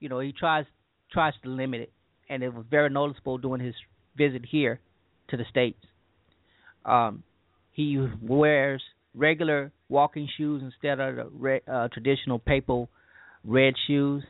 you 0.00 0.08
know 0.08 0.20
he 0.20 0.32
tries 0.32 0.64
tries 1.12 1.34
to 1.42 1.50
limit 1.50 1.82
it, 1.82 1.92
and 2.28 2.42
it 2.42 2.52
was 2.52 2.64
very 2.70 2.90
noticeable 2.90 3.38
during 3.38 3.64
his 3.64 3.74
visit 4.16 4.44
here 4.48 4.80
to 5.28 5.36
the 5.36 5.44
states. 5.50 5.84
Um, 6.84 7.22
he 7.72 8.06
wears 8.22 8.82
regular 9.14 9.72
walking 9.88 10.28
shoes 10.36 10.62
instead 10.62 11.00
of 11.00 11.16
the 11.16 11.28
red, 11.32 11.62
uh, 11.70 11.88
traditional 11.88 12.38
papal 12.38 12.88
red 13.44 13.74
shoes. 13.86 14.22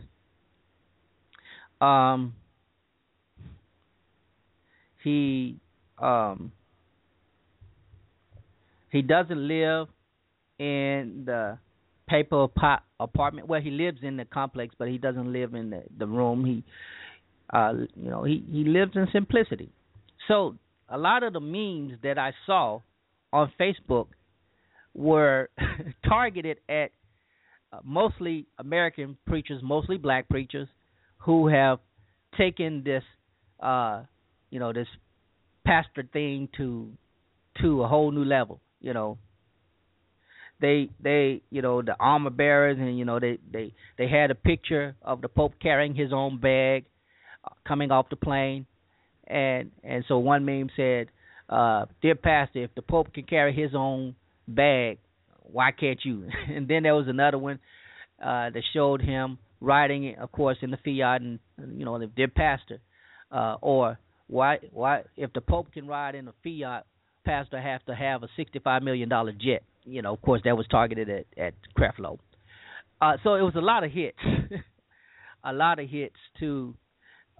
Um, 1.80 2.34
he 5.02 5.56
um, 5.98 6.52
he 8.90 9.02
doesn't 9.02 9.48
live 9.48 9.88
in 10.58 11.24
the 11.26 11.58
papal 12.08 12.50
apartment. 13.00 13.48
Well, 13.48 13.60
he 13.60 13.70
lives 13.70 13.98
in 14.02 14.16
the 14.16 14.24
complex, 14.24 14.74
but 14.78 14.88
he 14.88 14.98
doesn't 14.98 15.32
live 15.32 15.54
in 15.54 15.70
the 15.70 15.82
the 15.98 16.06
room. 16.06 16.44
He, 16.44 16.64
uh, 17.52 17.72
you 17.96 18.10
know, 18.10 18.24
he 18.24 18.44
he 18.50 18.64
lives 18.64 18.92
in 18.94 19.06
simplicity. 19.12 19.70
So 20.28 20.56
a 20.88 20.98
lot 20.98 21.22
of 21.22 21.32
the 21.32 21.40
memes 21.40 21.98
that 22.02 22.18
I 22.18 22.32
saw 22.46 22.80
on 23.32 23.52
Facebook 23.58 24.08
were 24.94 25.48
targeted 26.06 26.58
at 26.68 26.90
uh, 27.72 27.78
mostly 27.82 28.46
American 28.58 29.16
preachers, 29.26 29.60
mostly 29.62 29.96
black 29.96 30.28
preachers, 30.28 30.68
who 31.18 31.48
have 31.48 31.78
taken 32.36 32.82
this, 32.84 33.02
uh, 33.60 34.02
you 34.50 34.60
know, 34.60 34.72
this 34.72 34.88
pastor 35.64 36.08
thing 36.12 36.48
to 36.56 36.90
to 37.60 37.82
a 37.82 37.88
whole 37.88 38.10
new 38.10 38.24
level. 38.24 38.60
You 38.80 38.92
know, 38.92 39.18
they 40.60 40.90
they 41.02 41.42
you 41.50 41.62
know 41.62 41.82
the 41.82 41.96
armor 41.98 42.30
bearers 42.30 42.76
and 42.78 42.98
you 42.98 43.04
know 43.04 43.18
they 43.18 43.38
they 43.52 43.72
they 43.98 44.08
had 44.08 44.30
a 44.30 44.34
picture 44.34 44.94
of 45.02 45.22
the 45.22 45.28
Pope 45.28 45.54
carrying 45.60 45.94
his 45.94 46.12
own 46.12 46.38
bag, 46.38 46.84
uh, 47.44 47.54
coming 47.66 47.90
off 47.90 48.08
the 48.10 48.16
plane, 48.16 48.66
and 49.26 49.70
and 49.82 50.04
so 50.08 50.18
one 50.18 50.44
meme 50.44 50.70
said, 50.76 51.08
uh, 51.48 51.86
"Dear 52.02 52.14
Pastor, 52.14 52.64
if 52.64 52.74
the 52.74 52.82
Pope 52.82 53.12
can 53.12 53.24
carry 53.24 53.54
his 53.54 53.72
own 53.74 54.14
bag, 54.46 54.98
why 55.42 55.70
can't 55.72 56.00
you?" 56.04 56.28
and 56.54 56.68
then 56.68 56.82
there 56.82 56.94
was 56.94 57.08
another 57.08 57.38
one 57.38 57.58
uh, 58.22 58.50
that 58.50 58.62
showed 58.72 59.00
him 59.00 59.38
riding, 59.60 60.16
of 60.16 60.30
course, 60.30 60.58
in 60.62 60.70
the 60.70 60.76
Fiat, 60.76 61.22
and 61.22 61.38
you 61.78 61.84
know, 61.84 61.98
the 61.98 62.06
dear 62.06 62.28
Pastor, 62.28 62.80
uh, 63.32 63.56
or 63.60 63.98
why 64.26 64.58
why 64.72 65.02
if 65.16 65.32
the 65.32 65.40
Pope 65.40 65.72
can 65.72 65.86
ride 65.86 66.14
in 66.14 66.28
a 66.28 66.34
Fiat, 66.42 66.86
Pastor 67.24 67.60
has 67.60 67.80
to 67.86 67.94
have 67.94 68.22
a 68.22 68.28
sixty-five 68.36 68.82
million 68.82 69.08
dollar 69.08 69.32
jet. 69.32 69.62
You 69.84 70.02
know, 70.02 70.14
of 70.14 70.22
course, 70.22 70.42
that 70.44 70.56
was 70.56 70.66
targeted 70.70 71.08
at 71.08 71.26
at 71.38 71.54
Creflo. 71.76 72.18
Uh, 73.00 73.16
so 73.22 73.34
it 73.34 73.42
was 73.42 73.54
a 73.56 73.60
lot 73.60 73.84
of 73.84 73.90
hits, 73.90 74.18
a 75.44 75.52
lot 75.52 75.78
of 75.78 75.88
hits 75.88 76.16
to 76.40 76.74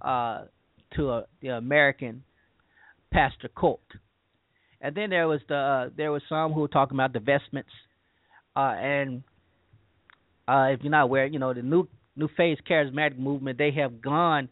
uh, 0.03 0.45
to 0.97 1.11
a, 1.11 1.25
the 1.41 1.49
American 1.49 2.25
pastor 3.13 3.49
cult. 3.49 3.81
And 4.81 4.95
then 4.95 5.11
there 5.11 5.27
was 5.27 5.41
the 5.49 5.57
uh, 5.57 5.91
there 5.97 6.13
was 6.13 6.23
some 6.29 6.53
who 6.53 6.61
were 6.61 6.69
talking 6.69 6.97
about 6.97 7.13
the 7.13 7.21
vestments, 7.21 7.71
uh, 8.55 8.75
and 8.77 9.23
uh, 10.47 10.69
if 10.73 10.81
you're 10.83 10.91
not 10.91 11.05
aware, 11.05 11.27
you 11.27 11.39
know 11.39 11.55
the 11.55 11.63
new 11.63 11.89
new 12.17 12.29
phase 12.37 12.59
charismatic 12.69 13.19
movement 13.19 13.57
they 13.57 13.71
have 13.73 14.03
gone 14.03 14.49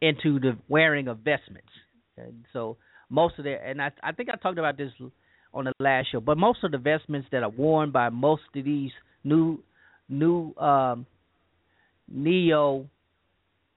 into 0.00 0.38
the 0.38 0.56
wearing 0.68 1.08
of 1.08 1.18
vestments, 1.18 1.72
and 2.16 2.44
so 2.52 2.76
most 3.10 3.38
of 3.38 3.44
the 3.44 3.56
and 3.60 3.82
I 3.82 3.90
I 4.04 4.12
think 4.12 4.28
I 4.28 4.36
talked 4.36 4.58
about 4.58 4.76
this 4.76 4.92
on 5.52 5.64
the 5.64 5.72
last 5.80 6.12
show, 6.12 6.20
but 6.20 6.38
most 6.38 6.62
of 6.62 6.70
the 6.70 6.78
vestments 6.78 7.26
that 7.32 7.42
are 7.42 7.50
worn 7.50 7.90
by 7.90 8.08
most 8.10 8.42
of 8.54 8.64
these 8.64 8.92
new 9.24 9.58
new 10.08 10.54
um, 10.56 11.06
neo 12.08 12.86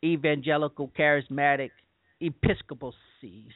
evangelical 0.03 0.91
charismatic 0.97 1.71
episcopacies 2.21 3.53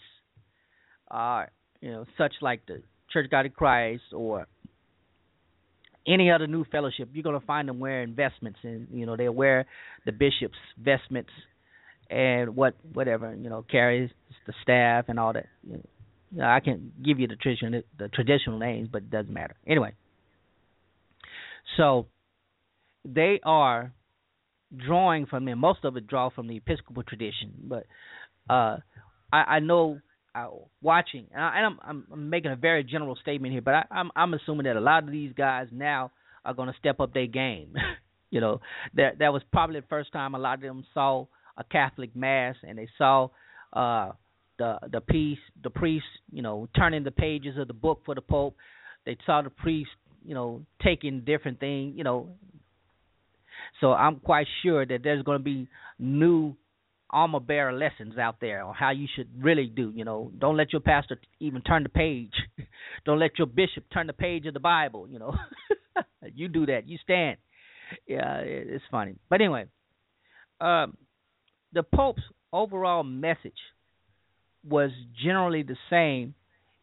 are 1.10 1.44
uh, 1.44 1.48
you 1.82 1.92
know 1.92 2.06
such 2.18 2.34
like 2.42 2.66
the 2.66 2.82
Church 3.12 3.26
of 3.26 3.32
God 3.32 3.46
in 3.46 3.52
Christ 3.52 4.04
or 4.14 4.48
any 6.08 6.32
other 6.32 6.48
new 6.48 6.66
fellowship, 6.66 7.10
you're 7.14 7.24
going 7.24 7.40
to 7.40 7.46
find 7.46 7.68
them 7.70 7.80
wearing 7.80 8.14
vestments, 8.14 8.60
and 8.64 8.88
you 8.92 9.06
know 9.06 9.16
they 9.16 9.30
wear 9.30 9.66
the 10.06 10.12
bishop's 10.12 10.58
vestments 10.78 11.32
and 12.10 12.56
what 12.56 12.76
whatever 12.94 13.34
you 13.36 13.50
know 13.50 13.64
carries 13.70 14.10
the 14.46 14.54
staff 14.62 15.06
and 15.08 15.20
all 15.20 15.34
that. 15.34 15.46
You 15.66 15.82
know, 16.32 16.46
I 16.46 16.60
can 16.60 16.92
give 17.04 17.20
you 17.20 17.28
the 17.28 17.36
traditional 17.36 17.82
the 17.98 18.10
traditional 18.10 18.60
names, 18.60 18.90
but 18.92 19.04
it 19.04 19.12
doesn't 19.12 19.34
matter 19.34 19.56
anyway. 19.66 19.94
So 21.78 22.08
they 23.06 23.40
are 23.44 23.94
drawing 24.76 25.26
from 25.26 25.46
them. 25.46 25.60
Most 25.60 25.86
of 25.86 25.96
it 25.98 26.08
draw 26.08 26.30
from 26.30 26.48
the 26.48 26.58
Episcopal 26.58 27.04
tradition, 27.04 27.54
but 27.64 27.86
uh, 28.50 28.78
I, 29.32 29.38
I 29.38 29.60
know 29.60 30.00
uh, 30.36 30.48
watching, 30.82 31.28
and, 31.34 31.42
I, 31.42 31.62
am 31.62 31.80
I'm, 31.84 32.08
I'm 32.12 32.30
making 32.30 32.52
a 32.52 32.56
very 32.56 32.84
general 32.84 33.16
statement 33.22 33.54
here, 33.54 33.62
but 33.62 33.74
I, 33.74 33.86
I'm 33.92 34.12
I'm 34.16 34.34
assuming 34.34 34.66
that 34.66 34.76
a 34.76 34.82
lot 34.82 35.04
of 35.04 35.12
these 35.12 35.34
guys 35.34 35.68
now 35.72 36.12
are 36.46 36.54
going 36.54 36.72
to 36.72 36.78
step 36.80 37.00
up 37.00 37.14
their 37.14 37.28
game. 37.28 37.74
you 38.32 38.42
know, 38.42 38.62
that 38.96 39.20
that 39.20 39.32
was 39.32 39.44
probably 39.52 39.80
the 39.80 39.86
first 39.88 40.12
time 40.12 40.36
a 40.36 40.40
lot 40.40 40.56
of 40.56 40.62
them 40.62 40.86
saw 40.94 41.26
a 41.58 41.64
Catholic 41.64 42.16
mass 42.16 42.56
and 42.64 42.78
they 42.78 42.88
saw 42.98 43.30
uh, 43.74 44.12
the 44.58 44.80
the 44.92 45.02
priest 45.02 45.42
the 45.64 45.70
priest 45.70 46.06
you 46.32 46.42
know 46.42 46.68
turning 46.76 47.04
the 47.04 47.12
pages 47.12 47.58
of 47.58 47.68
the 47.68 47.74
book 47.74 48.02
for 48.06 48.16
the 48.16 48.22
Pope. 48.22 48.56
They 49.06 49.18
saw 49.26 49.42
the 49.42 49.50
priest 49.50 49.92
you 50.26 50.34
know 50.34 50.66
taking 50.84 51.22
different 51.22 51.60
things 51.60 51.94
you 51.96 52.04
know. 52.04 52.30
So 53.82 53.92
I'm 53.92 54.18
quite 54.20 54.48
sure 54.62 54.86
that 54.86 55.04
there's 55.04 55.24
going 55.24 55.40
to 55.40 55.44
be 55.44 55.68
new 56.00 56.56
armor 57.14 57.40
bearer 57.40 57.72
lessons 57.72 58.18
out 58.18 58.38
there 58.42 58.64
on 58.64 58.74
how 58.74 58.90
you 58.92 59.08
should 59.16 59.30
really 59.40 59.68
do. 59.68 59.92
You 59.96 60.04
know, 60.04 60.32
don't 60.38 60.58
let 60.58 60.74
your 60.74 60.82
pastor 60.82 61.20
even 61.40 61.62
turn 61.62 61.84
the 61.84 61.90
page. 61.90 62.34
don't 63.06 63.20
let 63.20 63.38
your 63.38 63.48
bishop 63.48 63.86
turn 63.94 64.08
the 64.08 64.14
page 64.14 64.46
of 64.48 64.54
the 64.54 64.60
Bible. 64.60 65.08
You 65.08 65.20
know, 65.20 65.36
you 66.34 66.48
do 66.48 66.66
that. 66.66 66.88
You 66.88 66.98
stand. 67.04 67.38
Yeah, 68.08 68.40
it's 68.40 68.84
funny. 68.90 69.16
But 69.30 69.42
anyway, 69.42 69.66
um, 70.60 70.98
the 71.72 71.84
Pope's 71.84 72.24
overall 72.52 73.04
message 73.04 73.54
was 74.68 74.92
generally 75.24 75.64
the 75.64 75.78
same 75.90 76.34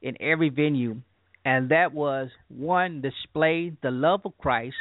in 0.02 0.16
every 0.20 0.48
venue, 0.48 1.00
and 1.44 1.70
that 1.70 1.92
was 1.92 2.28
one, 2.48 3.00
display 3.00 3.72
the 3.82 3.90
love 3.90 4.20
of 4.24 4.36
Christ 4.38 4.76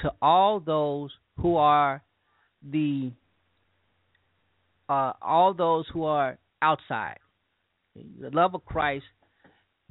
to 0.00 0.12
all 0.20 0.60
those 0.60 1.10
who 1.38 1.56
are 1.56 2.02
the 2.62 3.12
uh, 4.92 5.12
all 5.22 5.54
those 5.54 5.86
who 5.92 6.04
are 6.04 6.38
outside. 6.60 7.18
The 7.94 8.30
love 8.30 8.54
of 8.54 8.64
Christ, 8.64 9.04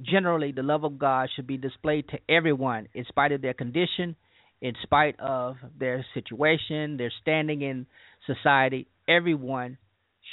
generally, 0.00 0.52
the 0.52 0.62
love 0.62 0.84
of 0.84 0.98
God 0.98 1.28
should 1.34 1.46
be 1.46 1.56
displayed 1.56 2.08
to 2.08 2.18
everyone 2.28 2.88
in 2.94 3.04
spite 3.08 3.32
of 3.32 3.42
their 3.42 3.54
condition, 3.54 4.16
in 4.60 4.74
spite 4.82 5.18
of 5.18 5.56
their 5.78 6.04
situation, 6.14 6.96
their 6.96 7.12
standing 7.20 7.62
in 7.62 7.86
society, 8.26 8.86
everyone 9.08 9.76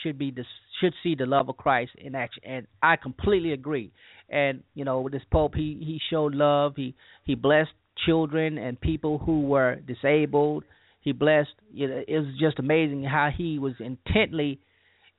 should 0.03 0.17
be 0.17 0.33
should 0.79 0.93
see 1.03 1.15
the 1.15 1.25
love 1.25 1.49
of 1.49 1.57
Christ 1.57 1.91
in 1.97 2.15
action, 2.15 2.43
and 2.45 2.67
I 2.81 2.95
completely 2.95 3.53
agree. 3.53 3.91
And 4.29 4.63
you 4.75 4.85
know, 4.85 5.09
this 5.11 5.23
Pope 5.31 5.55
he 5.55 5.77
he 5.79 5.99
showed 6.11 6.35
love. 6.35 6.73
He 6.75 6.95
he 7.25 7.35
blessed 7.35 7.71
children 8.05 8.57
and 8.57 8.79
people 8.79 9.17
who 9.17 9.41
were 9.41 9.75
disabled. 9.75 10.63
He 11.01 11.11
blessed. 11.11 11.53
It 11.73 12.09
was 12.09 12.37
just 12.39 12.59
amazing 12.59 13.03
how 13.03 13.29
he 13.35 13.59
was 13.59 13.73
intently 13.79 14.59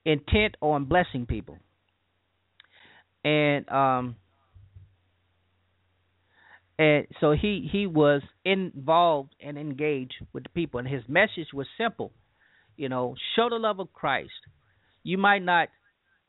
intent 0.04 0.56
on 0.60 0.84
blessing 0.84 1.26
people. 1.26 1.58
And 3.24 3.68
um 3.68 4.16
and 6.78 7.06
so 7.20 7.32
he 7.32 7.68
he 7.70 7.86
was 7.86 8.22
involved 8.44 9.34
and 9.40 9.58
engaged 9.58 10.14
with 10.32 10.44
the 10.44 10.48
people 10.50 10.80
and 10.80 10.88
his 10.88 11.02
message 11.08 11.48
was 11.52 11.66
simple 11.76 12.12
you 12.80 12.88
know, 12.88 13.14
show 13.36 13.50
the 13.50 13.56
love 13.56 13.78
of 13.78 13.92
Christ. 13.92 14.32
You 15.02 15.18
might 15.18 15.42
not 15.42 15.68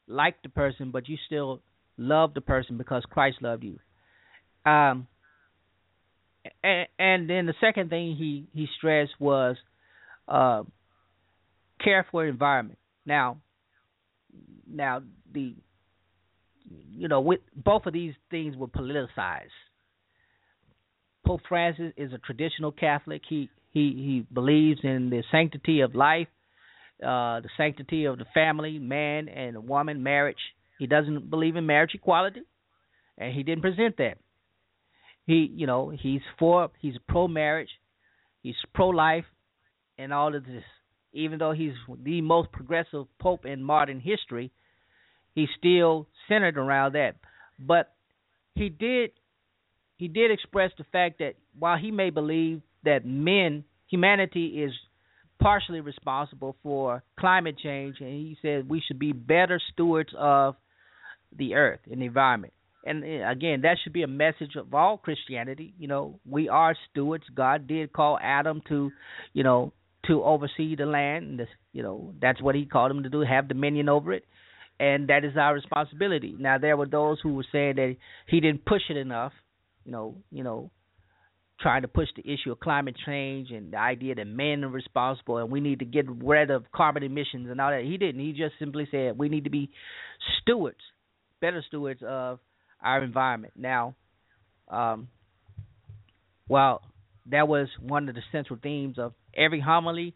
like 0.05 0.41
the 0.43 0.49
person, 0.49 0.91
but 0.91 1.07
you 1.07 1.17
still 1.25 1.61
love 1.97 2.33
the 2.33 2.41
person 2.41 2.77
because 2.77 3.03
Christ 3.09 3.37
loved 3.41 3.63
you. 3.63 3.79
Um, 4.69 5.07
and, 6.63 6.87
and 6.97 7.29
then 7.29 7.45
the 7.45 7.53
second 7.61 7.89
thing 7.89 8.15
he 8.15 8.47
he 8.53 8.67
stressed 8.77 9.13
was 9.19 9.57
uh, 10.27 10.63
care 11.83 12.05
for 12.11 12.25
environment. 12.25 12.79
Now, 13.05 13.37
now 14.69 15.01
the 15.33 15.55
you 16.91 17.07
know 17.07 17.21
with 17.21 17.41
both 17.55 17.85
of 17.85 17.93
these 17.93 18.13
things 18.29 18.55
were 18.55 18.67
politicized. 18.67 19.49
Pope 21.25 21.41
Francis 21.47 21.93
is 21.97 22.13
a 22.13 22.17
traditional 22.17 22.71
Catholic. 22.71 23.21
He 23.27 23.49
he 23.71 23.93
he 23.93 24.25
believes 24.33 24.79
in 24.83 25.09
the 25.09 25.23
sanctity 25.31 25.81
of 25.81 25.95
life 25.95 26.27
uh, 27.01 27.39
the 27.41 27.49
sanctity 27.57 28.05
of 28.05 28.19
the 28.19 28.25
family, 28.33 28.77
man 28.77 29.27
and 29.27 29.67
woman, 29.67 30.03
marriage. 30.03 30.37
He 30.77 30.85
doesn't 30.87 31.29
believe 31.29 31.55
in 31.55 31.65
marriage 31.65 31.91
equality, 31.95 32.41
and 33.17 33.33
he 33.33 33.43
didn't 33.43 33.61
present 33.61 33.97
that. 33.97 34.17
He, 35.25 35.51
you 35.53 35.67
know, 35.67 35.89
he's 35.89 36.21
for, 36.39 36.69
he's 36.79 36.95
pro 37.07 37.27
marriage, 37.27 37.69
he's 38.41 38.55
pro 38.73 38.89
life, 38.89 39.25
and 39.97 40.13
all 40.13 40.35
of 40.35 40.45
this. 40.45 40.63
Even 41.13 41.39
though 41.39 41.51
he's 41.51 41.73
the 42.03 42.21
most 42.21 42.51
progressive 42.51 43.05
pope 43.19 43.45
in 43.45 43.61
modern 43.61 43.99
history, 43.99 44.51
he's 45.35 45.49
still 45.57 46.07
centered 46.27 46.57
around 46.57 46.93
that. 46.93 47.15
But 47.59 47.93
he 48.55 48.69
did, 48.69 49.11
he 49.97 50.07
did 50.07 50.31
express 50.31 50.71
the 50.77 50.85
fact 50.91 51.19
that 51.19 51.35
while 51.57 51.77
he 51.77 51.91
may 51.91 52.09
believe 52.09 52.61
that 52.83 53.05
men, 53.05 53.65
humanity 53.87 54.63
is 54.63 54.71
partially 55.41 55.81
responsible 55.81 56.55
for 56.63 57.03
climate 57.19 57.57
change, 57.61 57.97
and 57.99 58.09
he 58.09 58.37
said 58.41 58.69
we 58.69 58.81
should 58.87 58.99
be 58.99 59.11
better 59.11 59.59
stewards 59.73 60.11
of 60.17 60.55
the 61.37 61.55
earth 61.55 61.79
and 61.91 62.01
the 62.01 62.05
environment. 62.05 62.53
And 62.85 63.03
eh, 63.03 63.29
again, 63.29 63.61
that 63.61 63.77
should 63.83 63.93
be 63.93 64.03
a 64.03 64.07
message 64.07 64.55
of 64.55 64.73
all 64.73 64.97
Christianity. 64.97 65.73
You 65.77 65.87
know, 65.87 66.19
we 66.29 66.49
are 66.49 66.75
stewards. 66.89 67.25
God 67.33 67.67
did 67.67 67.93
call 67.93 68.17
Adam 68.21 68.61
to, 68.69 68.91
you 69.33 69.43
know, 69.43 69.73
to 70.07 70.23
oversee 70.23 70.75
the 70.75 70.85
land. 70.85 71.39
And 71.39 71.47
you 71.73 71.83
know, 71.83 72.13
that's 72.21 72.41
what 72.41 72.55
He 72.55 72.65
called 72.65 72.91
him 72.91 73.03
to 73.03 73.09
do, 73.09 73.21
have 73.21 73.47
dominion 73.47 73.89
over 73.89 74.13
it, 74.13 74.25
and 74.79 75.09
that 75.09 75.23
is 75.23 75.37
our 75.37 75.53
responsibility. 75.53 76.35
Now, 76.37 76.57
there 76.57 76.75
were 76.75 76.87
those 76.87 77.19
who 77.21 77.33
were 77.33 77.45
saying 77.51 77.75
that 77.75 77.95
He 78.27 78.39
didn't 78.39 78.65
push 78.65 78.81
it 78.89 78.97
enough. 78.97 79.33
You 79.85 79.91
know, 79.91 80.15
you 80.31 80.43
know, 80.43 80.71
trying 81.61 81.83
to 81.83 81.87
push 81.87 82.07
the 82.15 82.21
issue 82.21 82.51
of 82.51 82.59
climate 82.59 82.95
change 83.05 83.51
and 83.51 83.73
the 83.73 83.77
idea 83.77 84.15
that 84.15 84.25
men 84.25 84.63
are 84.63 84.69
responsible 84.69 85.37
and 85.37 85.51
we 85.51 85.59
need 85.59 85.79
to 85.79 85.85
get 85.85 86.05
rid 86.09 86.49
of 86.49 86.71
carbon 86.71 87.03
emissions 87.03 87.49
and 87.49 87.61
all 87.61 87.71
that. 87.71 87.83
He 87.83 87.97
didn't. 87.97 88.21
He 88.21 88.31
just 88.33 88.55
simply 88.59 88.87
said 88.89 89.17
we 89.17 89.29
need 89.29 89.43
to 89.43 89.49
be 89.49 89.69
stewards, 90.41 90.79
better 91.39 91.63
stewards 91.67 92.01
of 92.05 92.39
our 92.81 93.03
environment. 93.03 93.53
Now, 93.55 93.95
um, 94.67 95.07
while 96.47 96.81
that 97.29 97.47
was 97.47 97.67
one 97.79 98.09
of 98.09 98.15
the 98.15 98.21
central 98.31 98.59
themes 98.61 98.97
of 98.97 99.13
every 99.35 99.59
homily 99.59 100.15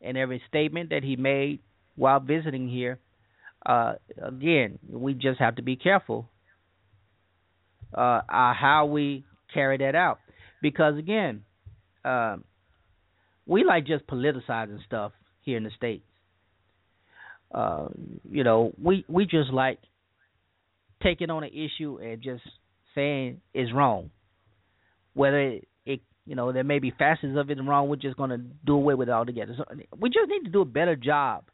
and 0.00 0.16
every 0.16 0.42
statement 0.48 0.90
that 0.90 1.02
he 1.02 1.16
made 1.16 1.60
while 1.96 2.20
visiting 2.20 2.68
here, 2.68 2.98
uh, 3.64 3.94
again, 4.20 4.78
we 4.90 5.14
just 5.14 5.38
have 5.38 5.56
to 5.56 5.62
be 5.62 5.76
careful 5.76 6.28
uh, 7.96 8.20
uh, 8.28 8.54
how 8.54 8.88
we 8.90 9.24
carry 9.52 9.78
that 9.78 9.94
out 9.94 10.18
because 10.60 10.96
again, 10.98 11.44
uh, 12.04 12.36
we 13.46 13.64
like 13.64 13.86
just 13.86 14.06
politicizing 14.06 14.84
stuff 14.86 15.12
here 15.42 15.56
in 15.56 15.64
the 15.64 15.70
states. 15.76 16.04
Uh, 17.52 17.88
you 18.30 18.44
know, 18.44 18.72
we 18.82 19.04
we 19.08 19.26
just 19.26 19.50
like 19.50 19.78
taking 21.02 21.30
on 21.30 21.44
an 21.44 21.50
issue 21.50 21.98
and 22.02 22.22
just 22.22 22.42
saying 22.94 23.40
it's 23.54 23.72
wrong, 23.72 24.10
whether 25.14 25.40
it, 25.40 25.68
it 25.84 26.00
you 26.26 26.34
know 26.34 26.52
there 26.52 26.64
may 26.64 26.78
be 26.78 26.90
facets 26.90 27.36
of 27.36 27.50
it 27.50 27.58
wrong. 27.62 27.88
We're 27.88 27.96
just 27.96 28.16
going 28.16 28.30
to 28.30 28.38
do 28.38 28.74
away 28.74 28.94
with 28.94 29.08
it 29.08 29.12
altogether. 29.12 29.54
So 29.56 29.64
we 29.98 30.08
just 30.10 30.28
need 30.28 30.44
to 30.44 30.50
do 30.50 30.60
a 30.60 30.66
better 30.66 30.96
job 30.96 31.44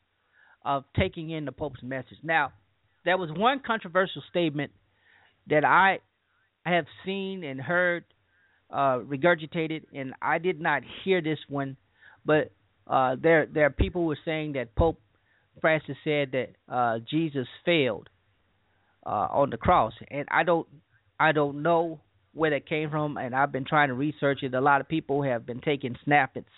of 0.64 0.84
taking 0.98 1.30
in 1.30 1.44
the 1.44 1.52
Pope's 1.52 1.82
message. 1.82 2.18
Now, 2.22 2.52
there 3.04 3.16
was 3.16 3.30
one 3.32 3.60
controversial 3.64 4.22
statement 4.28 4.72
that 5.48 5.64
I 5.64 6.00
have 6.64 6.84
seen 7.04 7.44
and 7.44 7.60
heard 7.60 8.04
uh, 8.70 8.98
regurgitated, 8.98 9.84
and 9.94 10.14
I 10.20 10.38
did 10.38 10.60
not 10.60 10.82
hear 11.04 11.22
this 11.22 11.38
one, 11.48 11.76
but 12.24 12.52
uh, 12.86 13.16
there 13.20 13.46
there 13.46 13.66
are 13.66 13.70
people 13.70 14.04
who 14.04 14.10
are 14.10 14.18
saying 14.24 14.52
that 14.52 14.74
Pope 14.74 15.00
Francis 15.60 15.96
said 16.04 16.32
that 16.32 16.48
uh, 16.68 16.98
Jesus 17.10 17.46
failed 17.64 18.08
uh, 19.08 19.28
on 19.30 19.48
the 19.50 19.56
cross, 19.56 19.94
and 20.10 20.28
I 20.30 20.44
don't 20.44 20.68
I 21.18 21.32
don't 21.32 21.62
know 21.62 22.00
where 22.34 22.50
that 22.50 22.68
came 22.68 22.90
from, 22.90 23.16
and 23.16 23.34
I've 23.34 23.50
been 23.50 23.64
trying 23.64 23.88
to 23.88 23.94
research 23.94 24.42
it. 24.42 24.54
A 24.54 24.60
lot 24.60 24.80
of 24.82 24.88
people 24.88 25.22
have 25.22 25.46
been 25.46 25.60
taking 25.60 25.96
snippets 26.04 26.50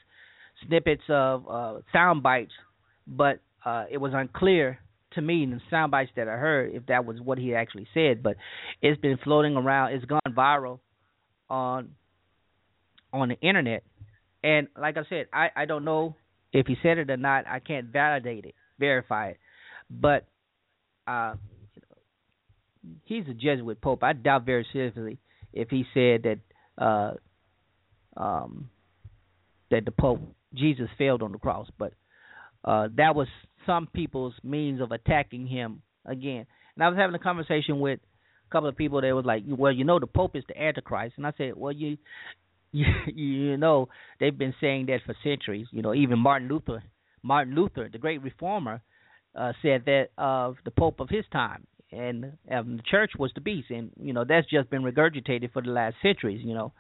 snippets 0.66 1.02
of 1.08 1.48
uh, 1.48 1.78
sound 1.92 2.22
bites, 2.22 2.52
but 3.06 3.40
uh, 3.64 3.84
it 3.90 3.98
was 3.98 4.12
unclear 4.14 4.78
to 5.12 5.22
me 5.22 5.42
in 5.42 5.50
the 5.50 5.60
sound 5.70 5.90
bites 5.90 6.10
that 6.16 6.28
I 6.28 6.32
heard 6.32 6.74
if 6.74 6.86
that 6.86 7.04
was 7.04 7.20
what 7.20 7.38
he 7.38 7.54
actually 7.54 7.86
said. 7.94 8.22
But 8.22 8.36
it's 8.82 9.00
been 9.00 9.18
floating 9.22 9.56
around. 9.56 9.92
It's 9.92 10.04
gone 10.04 10.20
viral 10.28 10.80
on 11.48 11.90
on 13.12 13.28
the 13.28 13.40
internet, 13.40 13.84
and 14.42 14.68
like 14.78 14.96
I 14.96 15.02
said, 15.08 15.26
I 15.32 15.48
I 15.54 15.64
don't 15.66 15.84
know 15.84 16.16
if 16.52 16.66
he 16.66 16.76
said 16.82 16.98
it 16.98 17.10
or 17.10 17.16
not. 17.16 17.46
I 17.46 17.60
can't 17.60 17.86
validate 17.86 18.44
it, 18.44 18.54
verify 18.78 19.30
it, 19.30 19.38
but 19.88 20.26
uh, 21.06 21.34
he's 23.04 23.24
a 23.28 23.34
Jesuit 23.34 23.80
pope. 23.80 24.02
I 24.02 24.12
doubt 24.12 24.46
very 24.46 24.66
seriously 24.72 25.18
if 25.52 25.68
he 25.70 25.84
said 25.94 26.24
that 26.24 26.38
uh, 26.78 27.14
um, 28.16 28.70
that 29.70 29.84
the 29.84 29.90
pope 29.90 30.20
Jesus 30.54 30.88
failed 30.98 31.22
on 31.22 31.32
the 31.32 31.38
cross, 31.38 31.68
but 31.78 31.92
uh, 32.64 32.88
that 32.96 33.14
was 33.14 33.28
some 33.66 33.86
people's 33.86 34.34
means 34.42 34.80
of 34.80 34.92
attacking 34.92 35.46
him 35.46 35.82
again. 36.04 36.46
And 36.74 36.84
I 36.84 36.88
was 36.88 36.98
having 36.98 37.14
a 37.14 37.20
conversation 37.20 37.80
with 37.80 38.00
a 38.48 38.52
couple 38.52 38.68
of 38.68 38.76
people 38.76 39.00
that 39.00 39.14
was 39.14 39.24
like, 39.24 39.44
"Well, 39.46 39.72
you 39.72 39.84
know, 39.84 39.98
the 39.98 40.06
Pope 40.06 40.36
is 40.36 40.44
the 40.48 40.60
Antichrist," 40.60 41.14
and 41.16 41.26
I 41.26 41.32
said, 41.36 41.52
"Well, 41.56 41.72
you, 41.72 41.98
you, 42.72 43.56
know, 43.56 43.88
they've 44.18 44.36
been 44.36 44.54
saying 44.60 44.86
that 44.86 45.00
for 45.04 45.14
centuries. 45.22 45.66
You 45.70 45.82
know, 45.82 45.94
even 45.94 46.18
Martin 46.18 46.48
Luther, 46.48 46.82
Martin 47.22 47.54
Luther, 47.54 47.88
the 47.90 47.98
great 47.98 48.22
reformer, 48.22 48.82
uh, 49.34 49.52
said 49.62 49.84
that 49.86 50.08
of 50.18 50.56
the 50.64 50.70
Pope 50.70 51.00
of 51.00 51.08
his 51.08 51.24
time, 51.32 51.66
and 51.92 52.32
um, 52.50 52.76
the 52.76 52.82
Church 52.88 53.12
was 53.18 53.30
the 53.34 53.40
beast, 53.40 53.70
and 53.70 53.90
you 54.00 54.12
know 54.12 54.24
that's 54.24 54.48
just 54.48 54.70
been 54.70 54.82
regurgitated 54.82 55.52
for 55.52 55.62
the 55.62 55.70
last 55.70 55.96
centuries. 56.02 56.40
You 56.44 56.54
know, 56.54 56.72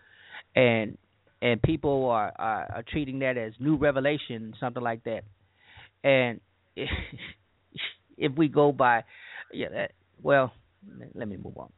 and 0.54 0.96
and 1.42 1.60
people 1.62 2.08
are, 2.10 2.32
are, 2.38 2.72
are 2.76 2.84
treating 2.90 3.20
that 3.20 3.36
as 3.36 3.52
new 3.58 3.76
revelation, 3.76 4.54
something 4.60 4.82
like 4.82 5.02
that, 5.04 5.22
and 6.04 6.40
if 8.16 8.32
we 8.36 8.48
go 8.48 8.72
by, 8.72 9.04
yeah, 9.52 9.68
that, 9.70 9.92
well, 10.22 10.52
let 11.14 11.28
me 11.28 11.36
move 11.36 11.56
on. 11.56 11.72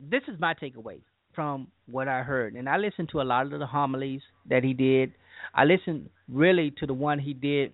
This 0.00 0.22
is 0.28 0.38
my 0.38 0.54
takeaway 0.54 1.00
from 1.34 1.68
what 1.86 2.08
I 2.08 2.22
heard, 2.22 2.54
and 2.54 2.68
I 2.68 2.76
listened 2.76 3.08
to 3.12 3.20
a 3.20 3.22
lot 3.22 3.52
of 3.52 3.58
the 3.58 3.66
homilies 3.66 4.22
that 4.48 4.64
he 4.64 4.74
did. 4.74 5.12
I 5.54 5.64
listened 5.64 6.10
really 6.28 6.72
to 6.78 6.86
the 6.86 6.94
one 6.94 7.18
he 7.18 7.32
did 7.32 7.72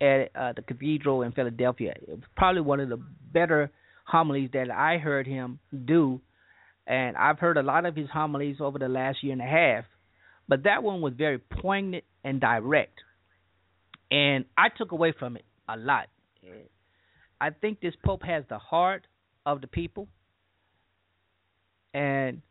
at 0.00 0.30
uh, 0.34 0.52
the 0.54 0.62
cathedral 0.62 1.22
in 1.22 1.32
Philadelphia. 1.32 1.94
It 1.96 2.08
was 2.08 2.20
probably 2.36 2.62
one 2.62 2.80
of 2.80 2.88
the 2.88 3.00
better 3.32 3.70
homilies 4.04 4.50
that 4.52 4.70
I 4.70 4.98
heard 4.98 5.26
him 5.26 5.58
do, 5.84 6.20
and 6.86 7.16
I've 7.16 7.38
heard 7.38 7.56
a 7.56 7.62
lot 7.62 7.86
of 7.86 7.94
his 7.94 8.08
homilies 8.10 8.56
over 8.60 8.78
the 8.78 8.88
last 8.88 9.22
year 9.22 9.32
and 9.32 9.42
a 9.42 9.44
half, 9.44 9.84
but 10.48 10.64
that 10.64 10.82
one 10.82 11.00
was 11.00 11.12
very 11.16 11.38
poignant 11.38 12.04
and 12.24 12.40
direct, 12.40 12.98
and 14.10 14.44
I 14.56 14.68
took 14.76 14.92
away 14.92 15.12
from 15.16 15.36
it 15.36 15.44
a 15.68 15.76
lot. 15.76 16.08
I 17.40 17.50
think 17.50 17.80
this 17.80 17.94
pope 18.04 18.22
has 18.22 18.44
the 18.48 18.58
heart 18.58 19.06
of 19.46 19.60
the 19.60 19.66
people, 19.66 20.08
and 21.94 22.42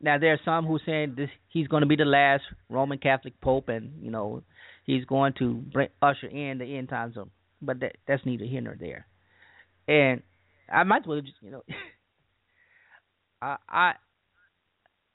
now 0.00 0.18
there 0.18 0.32
are 0.32 0.40
some 0.44 0.66
who 0.66 0.76
are 0.76 0.82
saying 0.84 1.14
this 1.16 1.30
he's 1.48 1.68
going 1.68 1.82
to 1.82 1.86
be 1.86 1.96
the 1.96 2.04
last 2.04 2.42
Roman 2.68 2.98
Catholic 2.98 3.40
pope, 3.40 3.68
and 3.68 4.02
you 4.02 4.10
know 4.10 4.42
he's 4.84 5.04
going 5.04 5.34
to 5.38 5.54
bring, 5.54 5.88
usher 6.00 6.26
in 6.26 6.58
the 6.58 6.76
end 6.76 6.88
times. 6.88 7.16
Of, 7.16 7.28
but 7.60 7.80
that 7.80 7.96
that's 8.06 8.24
neither 8.24 8.44
here 8.44 8.60
nor 8.60 8.76
there. 8.78 9.06
And 9.88 10.22
I 10.72 10.84
might 10.84 11.02
as 11.02 11.06
well 11.06 11.20
just 11.20 11.34
you 11.40 11.50
know, 11.50 11.62
I 13.42 13.56
I 13.68 13.94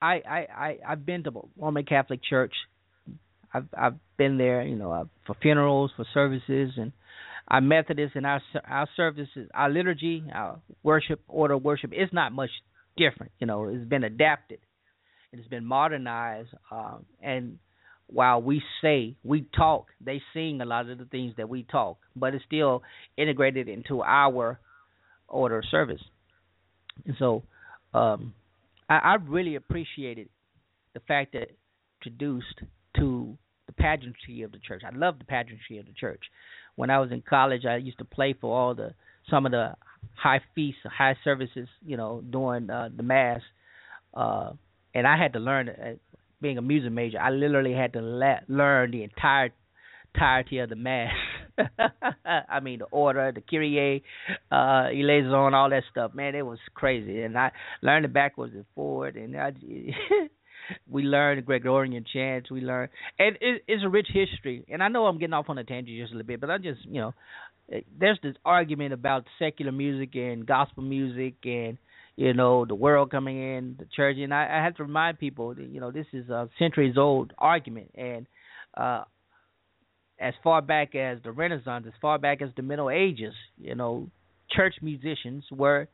I 0.01 0.47
I 0.55 0.77
I've 0.87 1.05
been 1.05 1.23
to 1.23 1.31
Roman 1.57 1.85
Catholic 1.85 2.21
Church. 2.23 2.53
I've 3.53 3.67
I've 3.77 3.95
been 4.17 4.37
there, 4.37 4.63
you 4.63 4.75
know, 4.75 4.91
uh, 4.91 5.05
for 5.25 5.35
funerals, 5.41 5.91
for 5.95 6.05
services, 6.13 6.73
and 6.77 6.91
our 7.47 7.61
Methodists 7.61 8.15
and 8.15 8.25
our 8.25 8.41
our 8.67 8.87
services, 8.95 9.49
our 9.53 9.69
liturgy, 9.69 10.23
our 10.33 10.59
worship 10.83 11.21
order 11.27 11.57
worship 11.57 11.91
is 11.93 12.09
not 12.11 12.33
much 12.33 12.49
different. 12.97 13.31
You 13.39 13.47
know, 13.47 13.65
it's 13.65 13.87
been 13.87 14.03
adapted, 14.03 14.59
it's 15.31 15.47
been 15.47 15.65
modernized, 15.65 16.49
um, 16.71 17.05
and 17.21 17.59
while 18.07 18.41
we 18.41 18.61
say 18.81 19.15
we 19.23 19.45
talk, 19.55 19.87
they 20.03 20.21
sing 20.33 20.61
a 20.61 20.65
lot 20.65 20.89
of 20.89 20.97
the 20.97 21.05
things 21.05 21.33
that 21.37 21.49
we 21.49 21.63
talk, 21.63 21.97
but 22.15 22.33
it's 22.33 22.45
still 22.45 22.83
integrated 23.17 23.67
into 23.67 24.01
our 24.01 24.59
order 25.27 25.59
of 25.59 25.65
service. 25.69 26.01
And 27.05 27.15
so, 27.19 27.43
um, 27.93 28.33
I, 28.89 28.97
I 28.97 29.15
really 29.15 29.55
appreciated 29.55 30.29
the 30.93 31.01
fact 31.01 31.33
that 31.33 31.49
introduced 32.01 32.61
to 32.97 33.37
the 33.67 33.73
pageantry 33.73 34.43
of 34.43 34.51
the 34.51 34.59
church. 34.59 34.83
I 34.85 34.95
love 34.95 35.19
the 35.19 35.25
pageantry 35.25 35.77
of 35.77 35.85
the 35.85 35.93
church 35.93 36.23
when 36.77 36.91
I 36.91 36.99
was 36.99 37.11
in 37.11 37.21
college, 37.27 37.65
I 37.65 37.75
used 37.77 37.97
to 37.97 38.05
play 38.05 38.33
for 38.39 38.57
all 38.57 38.73
the 38.73 38.93
some 39.29 39.45
of 39.45 39.51
the 39.51 39.73
high 40.13 40.39
feasts, 40.55 40.79
high 40.85 41.17
services, 41.23 41.67
you 41.85 41.97
know, 41.97 42.23
during 42.29 42.69
uh, 42.69 42.89
the 42.95 43.03
mass. 43.03 43.41
Uh, 44.13 44.51
and 44.93 45.05
I 45.05 45.17
had 45.21 45.33
to 45.33 45.39
learn, 45.39 45.67
uh, 45.67 45.95
being 46.41 46.57
a 46.57 46.61
music 46.61 46.91
major, 46.91 47.19
I 47.19 47.29
literally 47.29 47.73
had 47.73 47.93
to 47.93 48.01
le- 48.01 48.41
learn 48.47 48.91
the 48.91 49.03
entire 49.03 49.51
entirety 50.13 50.59
of 50.59 50.69
the 50.69 50.75
mass. 50.75 51.13
I 52.25 52.59
mean, 52.59 52.79
the 52.79 52.85
order, 52.85 53.31
the 53.33 53.41
Kyrie, 53.41 54.03
uh, 54.51 54.89
eleison, 54.91 55.53
all 55.53 55.69
that 55.69 55.83
stuff. 55.91 56.13
Man, 56.13 56.35
it 56.35 56.45
was 56.45 56.59
crazy, 56.73 57.21
and 57.21 57.37
I 57.37 57.51
learned 57.81 58.05
it 58.05 58.13
backwards 58.13 58.53
and 58.53 58.65
forward, 58.75 59.15
and 59.15 59.35
I 59.35 59.51
we 60.89 61.03
learned 61.03 61.45
Gregorian 61.45 62.05
chants. 62.11 62.51
We 62.51 62.61
learned, 62.61 62.89
and 63.17 63.37
it, 63.41 63.63
it's 63.67 63.83
a 63.83 63.89
rich 63.89 64.07
history. 64.11 64.65
And 64.69 64.83
I 64.83 64.87
know 64.87 65.05
I'm 65.05 65.17
getting 65.17 65.33
off 65.33 65.49
on 65.49 65.57
a 65.57 65.63
tangent 65.63 65.97
just 65.97 66.13
a 66.13 66.15
little 66.15 66.27
bit, 66.27 66.41
but 66.41 66.49
I 66.49 66.57
just, 66.57 66.85
you 66.85 67.01
know, 67.01 67.13
eh, 67.71 67.81
there's 67.99 68.19
this 68.21 68.35
argument 68.45 68.93
about 68.93 69.25
secular 69.39 69.71
music 69.71 70.15
and 70.15 70.45
gospel 70.45 70.83
music 70.83 71.35
and 71.43 71.77
you 72.17 72.33
know 72.33 72.65
the 72.65 72.75
world 72.75 73.11
coming 73.11 73.37
in 73.37 73.75
the 73.79 73.85
church 73.95 74.17
and 74.19 74.33
i, 74.33 74.59
I 74.59 74.63
have 74.63 74.75
to 74.75 74.83
remind 74.83 75.19
people 75.19 75.55
that 75.55 75.69
you 75.69 75.79
know 75.79 75.91
this 75.91 76.07
is 76.11 76.27
a 76.29 76.49
centuries 76.59 76.97
old 76.97 77.31
argument. 77.37 77.91
And 77.95 78.27
uh 78.75 79.03
as 80.19 80.33
far 80.43 80.61
back 80.61 80.95
as 80.95 81.19
the 81.23 81.31
renaissance 81.31 81.85
as 81.87 81.93
far 82.01 82.17
back 82.17 82.41
as 82.41 82.49
the 82.57 82.63
middle 82.63 82.89
ages 82.89 83.33
you 83.57 83.75
know 83.75 84.09
church 84.51 84.75
musicians 84.81 85.45
were 85.51 85.87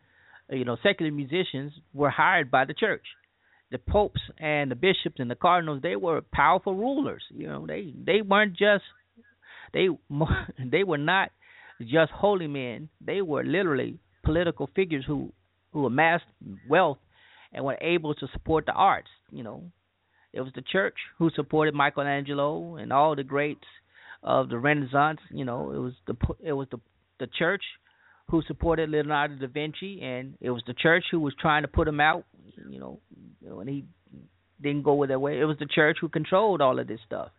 you 0.49 0.65
know 0.65 0.78
secular 0.82 1.11
musicians 1.11 1.74
were 1.93 2.09
hired 2.09 2.49
by 2.49 2.65
the 2.65 2.74
church. 2.74 3.05
The 3.71 3.80
popes 3.80 4.21
and 4.38 4.69
the 4.69 4.76
bishops 4.76 5.15
and 5.17 5.30
the 5.30 5.36
cardinals 5.36 5.82
they 5.82 5.95
were 5.95 6.21
powerful 6.34 6.76
rulers. 6.76 7.24
You 7.30 7.47
know 7.47 7.67
they 7.67 7.93
they 8.05 8.21
weren't 8.21 8.55
just 8.55 8.84
they 9.74 9.88
they 10.71 10.84
were 10.84 10.97
not 10.97 11.32
just 11.82 12.11
holy 12.11 12.47
men. 12.47 12.89
They 13.05 13.21
were 13.21 13.43
literally 13.43 13.99
political 14.24 14.69
figures 14.76 15.03
who 15.05 15.34
who 15.74 15.86
amassed 15.86 16.24
wealth 16.69 16.99
and 17.51 17.65
were 17.65 17.78
able 17.82 18.15
to 18.15 18.28
support 18.32 18.65
the 18.65 18.71
arts 18.74 19.09
you 19.32 19.43
know 19.43 19.63
it 20.32 20.41
was 20.41 20.51
the 20.55 20.63
church 20.63 20.95
who 21.19 21.30
supported 21.36 21.76
Michelangelo 21.76 22.78
and 22.78 22.91
all 22.91 23.15
the 23.15 23.24
greats 23.24 23.67
of 24.24 24.49
the 24.49 24.57
Renaissance 24.57 25.19
you 25.30 25.45
know 25.45 25.71
it 25.71 25.80
was 25.80 25.93
the 26.07 26.15
it 26.41 26.53
was 26.53 26.67
the 26.71 26.80
the 27.19 27.28
church 27.28 27.63
who 28.30 28.41
supported 28.47 28.89
Leonardo 28.89 29.36
da 29.36 29.47
Vinci, 29.47 30.01
and 30.01 30.36
it 30.41 30.49
was 30.49 30.63
the 30.65 30.74
church 30.74 31.05
who 31.11 31.19
was 31.19 31.34
trying 31.39 31.63
to 31.63 31.67
put 31.67 31.88
him 31.88 31.99
out. 31.99 32.26
You 32.69 32.80
know, 32.80 32.99
when 33.41 33.67
he 33.67 33.86
didn't 34.61 34.84
go 34.84 34.93
with 34.93 35.09
their 35.09 35.19
way, 35.19 35.39
it 35.39 35.45
was 35.45 35.57
the 35.59 35.65
church 35.65 35.97
who 35.99 36.09
controlled 36.09 36.61
all 36.61 36.80
of 36.80 36.88
this 36.88 36.99
stuff. 37.05 37.30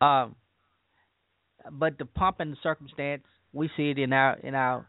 Um, 0.00 0.34
but 1.70 1.96
the 1.98 2.04
pomp 2.04 2.40
and 2.40 2.52
the 2.52 2.56
circumstance, 2.62 3.22
we 3.52 3.70
see 3.76 3.90
it 3.90 3.98
in 3.98 4.12
our 4.12 4.34
in 4.40 4.54
our 4.54 4.86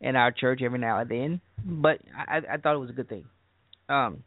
in 0.00 0.16
our 0.16 0.32
church 0.32 0.60
every 0.62 0.78
now 0.78 0.98
and 0.98 1.10
then. 1.10 1.40
But 1.64 2.00
I, 2.16 2.40
I 2.54 2.56
thought 2.58 2.74
it 2.74 2.78
was 2.78 2.90
a 2.90 2.94
good 2.94 3.08
thing. 3.08 3.24
Um, 3.88 4.24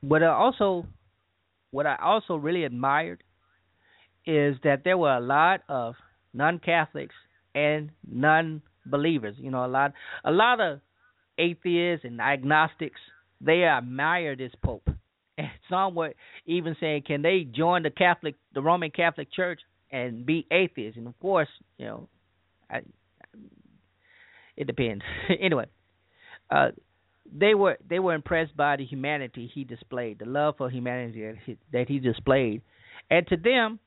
what 0.00 0.22
I 0.22 0.26
also 0.26 0.86
what 1.70 1.86
I 1.86 1.96
also 2.02 2.36
really 2.36 2.64
admired 2.64 3.22
is 4.26 4.56
that 4.64 4.82
there 4.84 4.96
were 4.96 5.14
a 5.14 5.20
lot 5.20 5.60
of 5.68 5.94
non-Catholics 6.32 7.14
and 7.54 7.90
non-believers. 8.10 9.36
You 9.38 9.50
know, 9.50 9.64
a 9.64 9.68
lot 9.68 9.92
a 10.24 10.30
lot 10.30 10.60
of 10.60 10.80
atheists 11.38 12.04
and 12.04 12.20
agnostics 12.20 13.00
they 13.40 13.64
admire 13.64 14.36
this 14.36 14.52
pope. 14.64 14.88
And 15.38 15.48
some 15.70 15.94
were 15.94 16.14
even 16.46 16.76
saying, 16.80 17.04
can 17.06 17.22
they 17.22 17.44
join 17.44 17.84
the 17.84 17.90
Catholic, 17.90 18.34
the 18.54 18.60
Roman 18.60 18.90
Catholic 18.90 19.32
Church, 19.32 19.60
and 19.92 20.26
be 20.26 20.44
atheists? 20.50 20.98
And 20.98 21.06
of 21.06 21.16
course, 21.20 21.46
you 21.76 21.86
know, 21.86 22.08
It 24.56 24.66
depends. 24.66 25.04
anyway, 25.40 25.66
uh, 26.50 26.68
they 27.32 27.54
were 27.54 27.78
they 27.88 27.98
were 27.98 28.14
impressed 28.14 28.56
by 28.56 28.76
the 28.76 28.84
humanity 28.84 29.50
he 29.52 29.64
displayed, 29.64 30.18
the 30.18 30.26
love 30.26 30.56
for 30.58 30.70
humanity 30.70 31.22
that 31.22 31.36
he, 31.44 31.56
that 31.72 31.88
he 31.88 31.98
displayed, 31.98 32.62
and 33.10 33.26
to 33.28 33.36
them, 33.36 33.78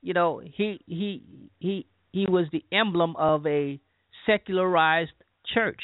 you 0.00 0.14
know, 0.14 0.40
he 0.44 0.80
he 0.86 1.22
he 1.58 1.86
he 2.12 2.26
was 2.26 2.46
the 2.52 2.64
emblem 2.70 3.16
of 3.16 3.46
a 3.46 3.80
secularized 4.26 5.12
church. 5.52 5.80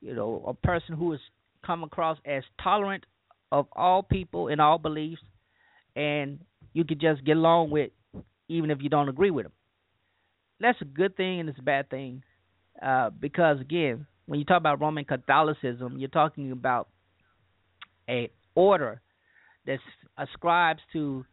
You 0.00 0.14
know, 0.14 0.44
a 0.46 0.54
person 0.54 0.96
who 0.96 1.12
has 1.12 1.20
come 1.64 1.84
across 1.84 2.18
as 2.24 2.42
tolerant 2.62 3.04
of 3.50 3.66
all 3.72 4.02
people 4.02 4.48
and 4.48 4.60
all 4.60 4.78
beliefs, 4.78 5.22
and 5.94 6.40
you 6.72 6.84
could 6.84 7.00
just 7.00 7.24
get 7.24 7.36
along 7.36 7.70
with, 7.70 7.90
even 8.48 8.70
if 8.70 8.78
you 8.80 8.88
don't 8.88 9.08
agree 9.08 9.30
with 9.30 9.44
them. 9.44 9.52
That's 10.62 10.80
a 10.80 10.84
good 10.84 11.16
thing 11.16 11.40
and 11.40 11.48
it's 11.48 11.58
a 11.58 11.62
bad 11.62 11.90
thing, 11.90 12.22
uh, 12.80 13.10
because 13.10 13.60
again, 13.60 14.06
when 14.26 14.38
you 14.38 14.44
talk 14.44 14.58
about 14.58 14.80
Roman 14.80 15.04
Catholicism, 15.04 15.98
you're 15.98 16.08
talking 16.08 16.52
about 16.52 16.88
a 18.08 18.30
order 18.54 19.02
that 19.66 19.78
ascribes 20.16 20.80
to 20.92 21.26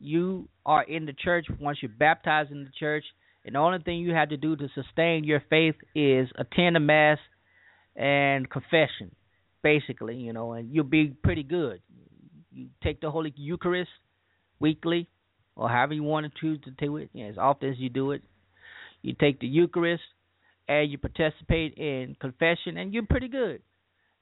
you 0.00 0.48
are 0.66 0.82
in 0.82 1.06
the 1.06 1.12
church 1.12 1.46
once 1.60 1.78
you're 1.80 1.90
baptized 1.96 2.50
in 2.50 2.64
the 2.64 2.70
church, 2.78 3.04
and 3.44 3.54
the 3.54 3.58
only 3.60 3.78
thing 3.78 3.98
you 3.98 4.14
have 4.14 4.30
to 4.30 4.36
do 4.36 4.56
to 4.56 4.68
sustain 4.74 5.22
your 5.22 5.42
faith 5.48 5.76
is 5.94 6.28
attend 6.36 6.76
a 6.76 6.80
mass 6.80 7.18
and 7.94 8.50
confession, 8.50 9.14
basically, 9.62 10.16
you 10.16 10.32
know, 10.32 10.52
and 10.54 10.74
you'll 10.74 10.84
be 10.84 11.14
pretty 11.22 11.44
good. 11.44 11.80
You 12.50 12.66
take 12.82 13.00
the 13.00 13.10
Holy 13.10 13.32
Eucharist 13.36 13.90
weekly, 14.58 15.08
or 15.54 15.68
however 15.68 15.94
you 15.94 16.02
want 16.02 16.26
to 16.26 16.40
choose 16.40 16.60
to 16.64 16.72
do 16.72 16.96
it, 16.96 17.10
you 17.12 17.24
know, 17.24 17.30
as 17.30 17.38
often 17.38 17.70
as 17.70 17.78
you 17.78 17.88
do 17.88 18.10
it. 18.10 18.22
You 19.02 19.14
take 19.18 19.40
the 19.40 19.46
Eucharist 19.46 20.02
and 20.68 20.90
you 20.90 20.98
participate 20.98 21.74
in 21.74 22.16
confession, 22.20 22.76
and 22.76 22.94
you're 22.94 23.06
pretty 23.06 23.28
good. 23.28 23.60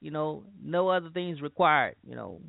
You 0.01 0.11
know, 0.11 0.45
no 0.63 0.89
other 0.89 1.11
things 1.13 1.43
required. 1.43 1.97
You 2.03 2.17
know, 2.17 2.41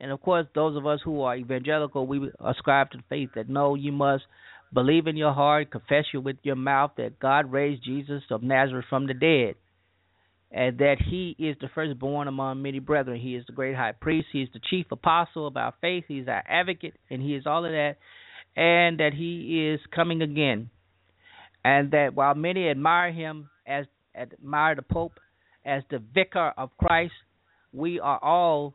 and 0.00 0.12
of 0.12 0.20
course, 0.20 0.46
those 0.54 0.76
of 0.76 0.86
us 0.86 1.00
who 1.04 1.22
are 1.22 1.36
evangelical, 1.36 2.06
we 2.06 2.30
ascribe 2.44 2.92
to 2.92 2.98
the 2.98 3.04
faith 3.08 3.30
that 3.34 3.48
no, 3.48 3.74
you 3.74 3.92
must 3.92 4.24
believe 4.72 5.06
in 5.06 5.16
your 5.16 5.32
heart, 5.32 5.70
confess 5.70 6.04
you 6.12 6.20
with 6.20 6.36
your 6.42 6.56
mouth 6.56 6.92
that 6.96 7.18
God 7.18 7.50
raised 7.50 7.84
Jesus 7.84 8.22
of 8.30 8.42
Nazareth 8.42 8.84
from 8.88 9.06
the 9.06 9.14
dead, 9.14 9.54
and 10.52 10.78
that 10.78 10.96
He 11.10 11.34
is 11.38 11.56
the 11.60 11.68
firstborn 11.74 12.28
among 12.28 12.62
many 12.62 12.78
brethren. 12.78 13.18
He 13.18 13.34
is 13.34 13.44
the 13.46 13.52
great 13.52 13.74
high 13.74 13.92
priest. 13.92 14.28
He 14.32 14.42
is 14.42 14.48
the 14.52 14.60
chief 14.70 14.86
apostle 14.92 15.46
of 15.46 15.56
our 15.56 15.74
faith. 15.80 16.04
He 16.06 16.18
is 16.18 16.28
our 16.28 16.44
advocate, 16.46 16.94
and 17.10 17.20
He 17.20 17.34
is 17.34 17.46
all 17.46 17.64
of 17.64 17.72
that, 17.72 17.96
and 18.54 19.00
that 19.00 19.14
He 19.14 19.68
is 19.68 19.80
coming 19.94 20.22
again, 20.22 20.70
and 21.68 21.90
that 21.90 22.14
while 22.14 22.34
many 22.34 22.68
admire 22.68 23.12
Him 23.12 23.50
as 23.66 23.84
admire 24.16 24.74
the 24.74 24.82
Pope 24.82 25.20
as 25.64 25.82
the 25.90 25.98
vicar 26.14 26.52
of 26.56 26.70
Christ, 26.78 27.12
we 27.72 28.00
are 28.00 28.18
all 28.22 28.74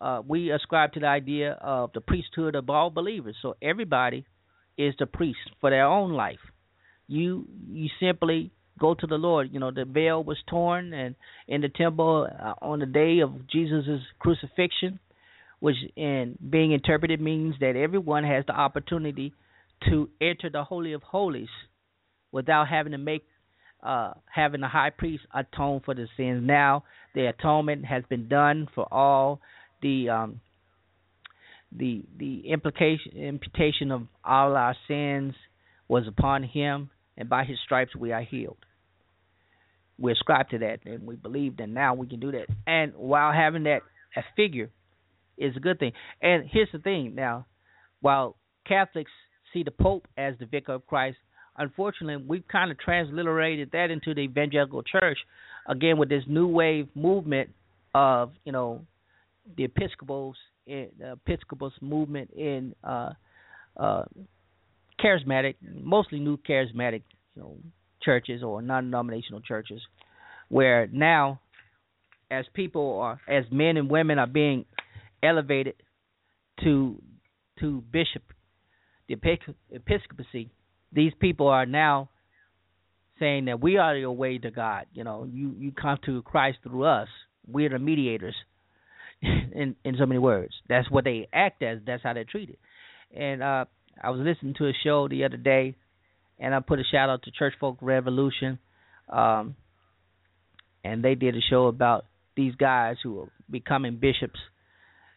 uh, 0.00 0.22
we 0.26 0.50
ascribe 0.50 0.92
to 0.94 1.00
the 1.00 1.06
idea 1.06 1.52
of 1.60 1.90
the 1.92 2.00
priesthood 2.00 2.54
of 2.54 2.70
all 2.70 2.88
believers. 2.88 3.36
So 3.42 3.56
everybody 3.60 4.24
is 4.78 4.94
the 4.98 5.04
priest 5.04 5.44
for 5.60 5.68
their 5.68 5.86
own 5.86 6.12
life. 6.12 6.44
You 7.06 7.46
you 7.68 7.88
simply 8.00 8.52
go 8.78 8.94
to 8.94 9.06
the 9.06 9.16
Lord. 9.16 9.50
You 9.52 9.60
know 9.60 9.70
the 9.70 9.84
veil 9.84 10.24
was 10.24 10.38
torn, 10.48 10.94
and 10.94 11.14
in 11.46 11.60
the 11.60 11.68
temple 11.68 12.26
uh, 12.42 12.54
on 12.62 12.78
the 12.78 12.86
day 12.86 13.20
of 13.20 13.46
Jesus' 13.48 14.00
crucifixion, 14.18 14.98
which 15.58 15.76
in 15.94 16.38
being 16.48 16.72
interpreted 16.72 17.20
means 17.20 17.56
that 17.60 17.76
everyone 17.76 18.24
has 18.24 18.46
the 18.46 18.54
opportunity 18.54 19.34
to 19.90 20.08
enter 20.22 20.48
the 20.50 20.64
holy 20.64 20.94
of 20.94 21.02
holies 21.02 21.48
without 22.32 22.68
having 22.68 22.92
to 22.92 22.98
make 22.98 23.24
uh, 23.82 24.12
having 24.32 24.60
the 24.60 24.68
high 24.68 24.90
priest 24.90 25.24
atone 25.34 25.80
for 25.84 25.94
the 25.94 26.06
sins. 26.16 26.42
Now 26.46 26.84
the 27.14 27.26
atonement 27.26 27.84
has 27.86 28.04
been 28.08 28.28
done 28.28 28.68
for 28.74 28.86
all 28.92 29.40
the 29.82 30.10
um, 30.10 30.40
the 31.72 32.04
the 32.18 32.48
implication 32.48 33.12
imputation 33.16 33.90
of 33.90 34.06
all 34.24 34.56
our 34.56 34.76
sins 34.88 35.34
was 35.88 36.06
upon 36.06 36.42
him, 36.44 36.90
and 37.16 37.28
by 37.28 37.44
his 37.44 37.58
stripes 37.64 37.96
we 37.96 38.12
are 38.12 38.22
healed. 38.22 38.58
We 39.98 40.12
ascribe 40.12 40.48
to 40.50 40.58
that, 40.58 40.78
and 40.86 41.06
we 41.06 41.16
believe 41.16 41.56
that 41.58 41.68
now 41.68 41.94
we 41.94 42.06
can 42.06 42.20
do 42.20 42.32
that. 42.32 42.46
And 42.66 42.94
while 42.94 43.32
having 43.32 43.64
that 43.64 43.80
a 44.16 44.22
figure 44.34 44.70
is 45.36 45.56
a 45.56 45.60
good 45.60 45.78
thing. 45.78 45.92
And 46.20 46.48
here's 46.50 46.70
the 46.72 46.78
thing: 46.78 47.14
now, 47.14 47.46
while 48.00 48.36
Catholics 48.66 49.10
see 49.52 49.62
the 49.62 49.70
Pope 49.70 50.06
as 50.16 50.34
the 50.38 50.46
vicar 50.46 50.74
of 50.74 50.86
Christ, 50.86 51.18
unfortunately, 51.60 52.24
we've 52.26 52.48
kind 52.48 52.70
of 52.70 52.78
transliterated 52.78 53.70
that 53.72 53.90
into 53.90 54.14
the 54.14 54.22
evangelical 54.22 54.82
church 54.82 55.18
again 55.68 55.98
with 55.98 56.08
this 56.08 56.24
new 56.26 56.48
wave 56.48 56.88
movement 56.94 57.50
of 57.94 58.32
you 58.44 58.52
know 58.52 58.80
the 59.56 59.64
Episcopals 59.64 60.36
the 60.66 61.18
Episcopals 61.26 61.72
movement 61.80 62.30
in 62.30 62.74
uh, 62.84 63.10
uh, 63.76 64.04
charismatic, 65.02 65.56
mostly 65.82 66.18
new 66.18 66.36
charismatic, 66.36 67.02
you 67.34 67.42
know, 67.42 67.56
churches 68.02 68.42
or 68.42 68.62
non-denominational 68.62 69.40
churches, 69.40 69.80
where 70.48 70.86
now, 70.92 71.40
as 72.30 72.44
people 72.54 73.00
are, 73.00 73.20
as 73.28 73.44
men 73.50 73.76
and 73.76 73.90
women 73.90 74.18
are 74.18 74.26
being 74.26 74.64
elevated 75.22 75.74
to 76.62 77.00
to 77.58 77.82
bishop, 77.92 78.22
the 79.08 79.16
episcopacy, 79.70 80.50
these 80.92 81.12
people 81.18 81.48
are 81.48 81.66
now 81.66 82.08
saying 83.18 83.44
that 83.44 83.60
we 83.60 83.76
are 83.76 83.96
your 83.96 84.12
way 84.12 84.38
to 84.38 84.50
God. 84.50 84.86
You 84.92 85.04
know, 85.04 85.28
you 85.30 85.54
you 85.58 85.72
come 85.72 85.98
to 86.06 86.22
Christ 86.22 86.58
through 86.62 86.84
us. 86.84 87.08
We're 87.46 87.68
the 87.68 87.78
mediators 87.78 88.34
in 89.22 89.76
in 89.84 89.96
so 89.98 90.06
many 90.06 90.18
words. 90.18 90.52
That's 90.68 90.90
what 90.90 91.04
they 91.04 91.28
act 91.32 91.62
as. 91.62 91.78
That's 91.86 92.02
how 92.02 92.14
they're 92.14 92.24
treated. 92.24 92.56
And 93.14 93.42
uh, 93.42 93.66
I 94.02 94.10
was 94.10 94.20
listening 94.20 94.54
to 94.58 94.68
a 94.68 94.72
show 94.84 95.08
the 95.08 95.24
other 95.24 95.36
day, 95.36 95.74
and 96.38 96.54
I 96.54 96.60
put 96.60 96.80
a 96.80 96.84
shout 96.90 97.10
out 97.10 97.22
to 97.24 97.30
Church 97.30 97.54
Folk 97.60 97.78
Revolution, 97.80 98.58
um, 99.08 99.56
and 100.84 101.04
they 101.04 101.14
did 101.14 101.36
a 101.36 101.40
show 101.40 101.66
about 101.66 102.06
these 102.36 102.54
guys 102.54 102.96
who 103.02 103.20
are 103.20 103.28
becoming 103.50 103.96
bishops. 103.96 104.38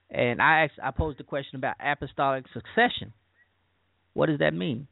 And 0.09 0.41
I 0.41 0.65
asked, 0.65 0.79
I 0.83 0.91
posed 0.91 1.19
the 1.19 1.23
question 1.23 1.55
about 1.55 1.75
apostolic 1.79 2.45
succession. 2.53 3.13
What 4.13 4.27
does 4.27 4.39
that 4.39 4.53
mean? 4.53 4.87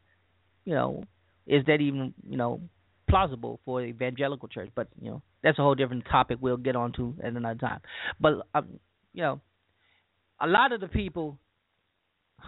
You 0.65 0.75
know, 0.75 1.03
is 1.47 1.65
that 1.65 1.81
even 1.81 2.13
you 2.27 2.37
know 2.37 2.61
plausible 3.09 3.59
for 3.65 3.81
the 3.81 3.87
evangelical 3.87 4.47
church? 4.47 4.69
But 4.75 4.87
you 5.01 5.11
know, 5.11 5.21
that's 5.43 5.59
a 5.59 5.61
whole 5.61 5.75
different 5.75 6.05
topic. 6.09 6.37
We'll 6.41 6.57
get 6.57 6.75
onto 6.75 7.13
at 7.23 7.33
another 7.33 7.59
time. 7.59 7.81
But 8.19 8.47
um, 8.53 8.79
you 9.13 9.23
know, 9.23 9.41
a 10.39 10.47
lot 10.47 10.71
of 10.71 10.81
the 10.81 10.87
people 10.87 11.37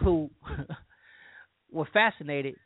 who 0.00 0.30
were 1.70 1.88
fascinated 1.92 2.56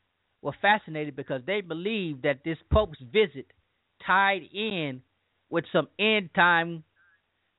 were 0.43 0.55
fascinated 0.63 1.17
because 1.17 1.43
they 1.47 1.61
believed 1.61 2.23
that 2.23 2.41
this 2.45 2.59
Pope's 2.71 2.99
visit 3.13 3.47
tied 4.07 4.43
in 4.53 5.03
with 5.51 5.65
some 5.73 5.89
end 5.99 6.31
time 6.35 6.85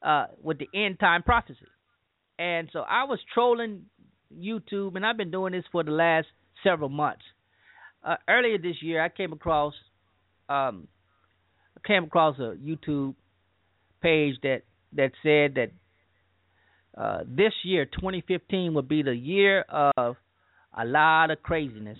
uh, 0.02 0.28
with 0.42 0.60
the 0.60 0.70
end 0.74 1.00
time 1.00 1.24
prophecy. 1.24 1.60
And 2.38 2.70
so 2.72 2.80
I 2.80 3.04
was 3.04 3.20
trolling 3.34 3.86
YouTube, 4.34 4.96
and 4.96 5.06
I've 5.06 5.18
been 5.18 5.32
doing 5.32 5.52
this 5.54 5.66
for 5.72 5.84
the 5.84 5.92
last 5.92 6.28
several 6.64 6.90
months. 6.90 7.24
Uh, 8.04 8.16
earlier 8.28 8.58
this 8.58 8.82
year, 8.82 9.04
I 9.04 9.10
came 9.10 9.34
across 9.34 9.74
um, 10.48 10.88
came 11.86 12.06
across 12.06 12.38
a 12.40 12.56
YouTube 12.56 13.16
page 14.02 14.36
that 14.44 14.62
that 14.94 15.12
said 15.22 15.56
that 15.56 15.72
uh, 16.98 17.24
this 17.28 17.54
year, 17.64 17.86
2015, 17.86 18.74
would 18.74 18.88
be 18.88 19.04
the 19.04 19.16
year 19.16 19.62
of 19.62 20.16
a 20.78 20.86
lot 20.86 21.32
of 21.32 21.42
craziness, 21.44 21.98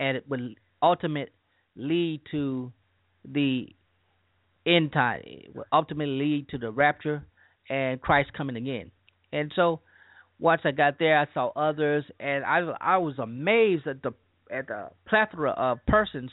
and 0.00 0.16
it 0.16 0.28
would 0.28 0.56
ultimately 0.82 1.32
lead 1.76 2.20
to 2.30 2.72
the 3.24 3.66
end 4.66 4.92
time. 4.92 5.22
It 5.24 5.54
would 5.54 5.66
ultimately 5.72 6.18
lead 6.18 6.48
to 6.50 6.58
the 6.58 6.70
rapture 6.70 7.24
and 7.68 8.00
Christ 8.00 8.32
coming 8.32 8.56
again. 8.56 8.90
And 9.32 9.52
so, 9.54 9.80
once 10.38 10.62
I 10.64 10.70
got 10.70 10.98
there, 10.98 11.18
I 11.18 11.26
saw 11.34 11.48
others, 11.56 12.04
and 12.18 12.44
I 12.44 12.58
I 12.80 12.96
was 12.98 13.18
amazed 13.18 13.86
at 13.86 14.02
the 14.02 14.12
at 14.50 14.68
the 14.68 14.90
plethora 15.08 15.50
of 15.50 15.78
persons 15.86 16.30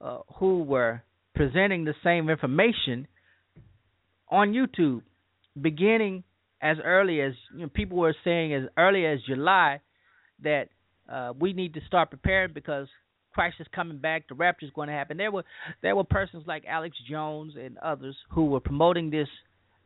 uh, 0.00 0.18
who 0.38 0.62
were 0.62 1.02
presenting 1.34 1.84
the 1.84 1.94
same 2.04 2.28
information 2.28 3.06
on 4.30 4.52
YouTube, 4.52 5.02
beginning 5.60 6.24
as 6.60 6.76
early 6.84 7.20
as 7.20 7.32
you 7.54 7.62
know, 7.62 7.68
people 7.68 7.98
were 7.98 8.14
saying 8.24 8.54
as 8.54 8.62
early 8.76 9.04
as 9.06 9.18
July 9.26 9.80
that 10.42 10.68
uh, 11.12 11.32
we 11.38 11.52
need 11.52 11.74
to 11.74 11.80
start 11.86 12.10
preparing 12.10 12.52
because 12.52 12.88
Christ 13.32 13.56
is 13.60 13.66
coming 13.74 13.98
back, 13.98 14.28
the 14.28 14.34
rapture 14.34 14.66
is 14.66 14.72
going 14.74 14.88
to 14.88 14.94
happen. 14.94 15.16
There 15.16 15.30
were 15.30 15.44
there 15.82 15.96
were 15.96 16.04
persons 16.04 16.44
like 16.46 16.64
Alex 16.68 16.96
Jones 17.08 17.54
and 17.60 17.78
others 17.78 18.16
who 18.30 18.46
were 18.46 18.60
promoting 18.60 19.10
this 19.10 19.28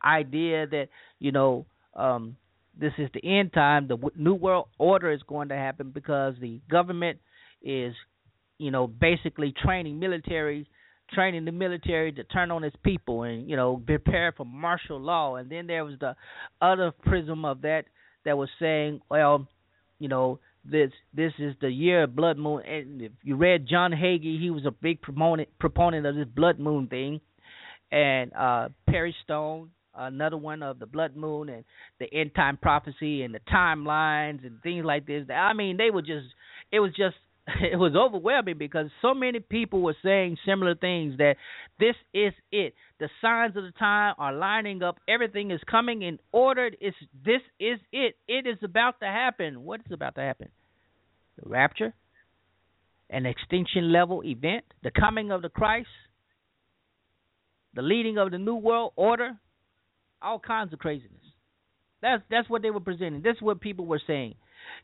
idea 0.03 0.67
that 0.67 0.89
you 1.19 1.31
know 1.31 1.65
um, 1.95 2.37
this 2.79 2.93
is 2.97 3.09
the 3.13 3.39
end 3.39 3.53
time, 3.53 3.87
the 3.87 3.97
new 4.15 4.33
world 4.33 4.67
order 4.77 5.11
is 5.11 5.21
going 5.27 5.49
to 5.49 5.55
happen 5.55 5.91
because 5.93 6.35
the 6.39 6.59
government 6.69 7.19
is 7.67 7.93
you 8.57 8.71
know 8.71 8.87
basically 8.87 9.53
training 9.63 9.99
military 9.99 10.67
training 11.13 11.45
the 11.45 11.51
military 11.51 12.11
to 12.11 12.23
turn 12.25 12.51
on 12.51 12.63
its 12.63 12.75
people 12.83 13.23
and 13.23 13.49
you 13.49 13.55
know 13.55 13.81
prepare 13.85 14.33
for 14.35 14.45
martial 14.45 14.99
law. 14.99 15.35
And 15.35 15.49
then 15.49 15.67
there 15.67 15.85
was 15.85 15.95
the 15.99 16.15
other 16.61 16.91
prism 16.91 17.45
of 17.45 17.61
that 17.61 17.83
that 18.25 18.37
was 18.37 18.49
saying 18.59 19.01
well 19.09 19.47
you 19.99 20.07
know 20.09 20.39
this 20.69 20.91
this 21.13 21.31
is 21.39 21.55
the 21.61 21.69
year 21.69 22.03
of 22.03 22.15
blood 22.15 22.37
moon. 22.37 22.63
And 22.65 23.01
if 23.01 23.11
you 23.23 23.35
read 23.35 23.67
John 23.67 23.91
Hagee 23.91 24.39
he 24.39 24.49
was 24.49 24.65
a 24.65 24.71
big 24.71 25.01
proponent 25.01 25.49
proponent 25.59 26.05
of 26.05 26.15
this 26.15 26.27
blood 26.27 26.59
moon 26.59 26.87
thing. 26.87 27.21
And 27.91 28.33
uh 28.33 28.69
Perry 28.89 29.15
Stone 29.23 29.71
another 29.99 30.37
one 30.37 30.61
of 30.61 30.77
the 30.77 30.85
blood 30.85 31.15
moon 31.15 31.49
and 31.49 31.63
the 31.99 32.13
end 32.13 32.35
time 32.35 32.57
prophecy 32.61 33.23
and 33.23 33.33
the 33.33 33.39
timelines 33.51 34.45
and 34.45 34.61
things 34.61 34.85
like 34.85 35.07
this. 35.07 35.25
I 35.33 35.53
mean 35.53 35.77
they 35.77 35.89
were 35.89 36.01
just 36.01 36.27
it 36.71 36.79
was 36.79 36.91
just 36.91 37.15
it 37.61 37.77
was 37.77 37.95
overwhelming 37.95 38.57
because 38.57 38.87
so 39.01 39.13
many 39.13 39.39
people 39.39 39.81
were 39.81 39.95
saying 40.03 40.37
similar 40.45 40.75
things 40.75 41.17
that 41.17 41.35
this 41.79 41.95
is 42.13 42.33
it. 42.51 42.73
The 42.99 43.09
signs 43.21 43.55
of 43.55 43.63
the 43.63 43.71
time 43.79 44.15
are 44.17 44.33
lining 44.33 44.83
up. 44.83 44.97
Everything 45.07 45.51
is 45.51 45.61
coming 45.69 46.01
in 46.01 46.19
order. 46.31 46.69
It's 46.81 46.97
this 47.25 47.41
is 47.59 47.79
it. 47.93 48.15
It 48.27 48.47
is 48.47 48.57
about 48.63 48.99
to 48.99 49.05
happen. 49.05 49.63
What 49.63 49.81
is 49.85 49.91
about 49.91 50.15
to 50.15 50.21
happen? 50.21 50.49
The 51.41 51.49
rapture, 51.49 51.93
an 53.09 53.25
extinction 53.25 53.93
level 53.93 54.23
event, 54.25 54.65
the 54.83 54.91
coming 54.91 55.31
of 55.31 55.41
the 55.41 55.49
Christ, 55.49 55.87
the 57.75 57.81
leading 57.81 58.17
of 58.17 58.31
the 58.31 58.39
new 58.39 58.55
world 58.55 58.91
order, 58.95 59.37
all 60.21 60.39
kinds 60.39 60.73
of 60.73 60.79
craziness. 60.79 61.13
That's 62.01 62.23
that's 62.29 62.49
what 62.49 62.61
they 62.61 62.71
were 62.71 62.81
presenting. 62.81 63.21
This 63.21 63.37
is 63.37 63.41
what 63.41 63.61
people 63.61 63.85
were 63.85 64.01
saying, 64.05 64.35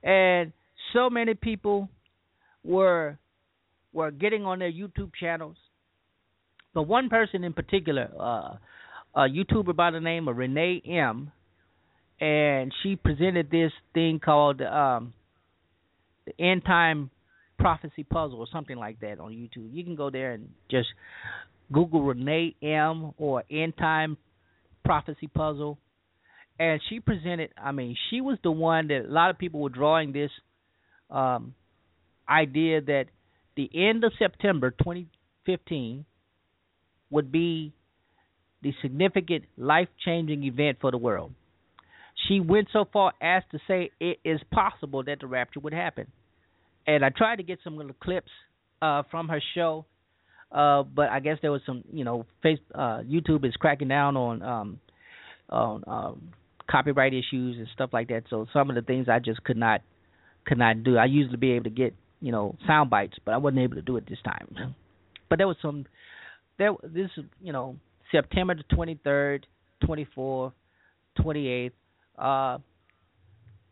and 0.02 0.54
so 0.94 1.10
many 1.10 1.34
people 1.34 1.90
were 2.64 3.18
were 3.92 4.12
getting 4.12 4.46
on 4.46 4.60
their 4.60 4.72
YouTube 4.72 5.12
channels. 5.20 5.58
But 6.74 6.84
one 6.84 7.10
person 7.10 7.44
in 7.44 7.54
particular, 7.54 8.10
uh, 8.20 8.58
a 9.16 9.30
YouTuber 9.30 9.76
by 9.76 9.92
the 9.92 10.00
name 10.00 10.28
of 10.28 10.38
Renee 10.38 10.82
M, 10.86 11.32
and 12.20 12.74
she 12.82 12.96
presented 12.96 13.52
this 13.52 13.72
thing 13.94 14.20
called 14.20 14.62
um, 14.62 15.14
the 16.26 16.34
End 16.44 16.66
Time 16.66 17.12
Prophecy 17.60 18.04
Puzzle 18.04 18.40
or 18.40 18.48
something 18.52 18.78
like 18.78 19.00
that 19.02 19.20
on 19.20 19.32
YouTube. 19.32 19.72
You 19.72 19.84
can 19.84 19.96
go 19.96 20.10
there 20.10 20.32
and 20.34 20.50
just 20.72 20.88
Google 21.72 22.04
Renee 22.04 22.56
M 22.62 23.12
or 23.18 23.44
End 23.52 23.78
Time 23.78 24.18
Prophecy 24.84 25.28
Puzzle. 25.28 25.78
And 26.60 26.80
she 26.90 27.00
presented, 27.00 27.50
I 27.58 27.72
mean, 27.72 27.96
she 28.10 28.22
was 28.22 28.38
the 28.44 28.52
one 28.52 28.88
that 28.88 29.06
a 29.06 29.12
lot 29.12 29.30
of 29.32 29.38
people 29.38 29.60
were 29.60 29.70
drawing 29.70 30.14
this 30.14 30.30
um, 31.10 31.56
idea 32.28 32.82
that 32.82 33.06
the 33.56 33.70
end 33.74 34.04
of 34.04 34.14
September 34.18 34.72
2015 34.72 36.06
would 37.10 37.32
be 37.32 37.74
the 38.62 38.74
significant 38.82 39.44
life 39.58 39.90
changing 40.04 40.44
event 40.44 40.78
for 40.82 40.92
the 40.92 40.98
world. 40.98 41.34
She 42.28 42.40
went 42.40 42.68
so 42.72 42.86
far 42.92 43.14
as 43.22 43.44
to 43.52 43.60
say 43.68 43.92
it 44.00 44.20
is 44.24 44.40
possible 44.52 45.04
that 45.04 45.20
the 45.20 45.28
rapture 45.28 45.60
would 45.60 45.74
happen. 45.74 46.08
And 46.88 47.04
I 47.04 47.10
tried 47.10 47.38
to 47.38 47.44
get 47.44 47.60
some 47.64 47.78
little 47.78 47.96
clips 48.02 48.32
uh, 48.82 49.04
from 49.12 49.28
her 49.30 49.42
show, 49.56 49.86
uh, 50.52 50.84
but 50.84 51.10
I 51.10 51.20
guess 51.20 51.38
there 51.42 51.52
was 51.52 51.62
some, 51.66 51.84
you 51.92 52.04
know, 52.04 52.26
uh, 52.44 53.02
YouTube 53.02 53.46
is 53.46 53.54
cracking 53.56 53.88
down 53.88 54.18
on 54.18 54.42
um, 54.42 54.80
on 55.50 55.84
um, 55.88 56.30
copyright 56.70 57.14
issues 57.14 57.58
and 57.58 57.68
stuff 57.74 57.92
like 57.94 58.10
that. 58.10 58.24
So 58.30 58.48
some 58.54 58.70
of 58.70 58.76
the 58.76 58.82
things 58.82 59.08
I 59.10 59.20
just 59.20 59.44
could 59.44 59.58
not 59.58 59.82
could 60.46 60.58
not 60.58 60.84
do. 60.84 60.98
I 60.98 61.06
usually 61.06 61.38
be 61.38 61.52
able 61.52 61.66
to 61.66 61.70
get 61.70 61.96
you 62.24 62.32
know 62.32 62.56
sound 62.66 62.90
bites, 62.90 63.18
but 63.26 63.34
I 63.34 63.38
wasn't 63.38 63.62
able 63.62 63.76
to 63.76 63.82
do 63.82 63.98
it 63.98 64.06
this 64.08 64.18
time. 64.24 64.76
But 65.30 65.40
there 65.40 65.48
was 65.48 65.58
some 65.62 65.86
there 66.58 66.72
this 66.82 67.10
you 67.42 67.52
know 67.52 67.76
September 68.12 68.56
the 68.56 68.64
twenty 68.74 68.98
third, 69.04 69.46
twenty 69.86 70.08
fourth, 70.16 70.54
twenty 71.22 71.50
eighth, 71.50 71.76
uh, 72.18 72.60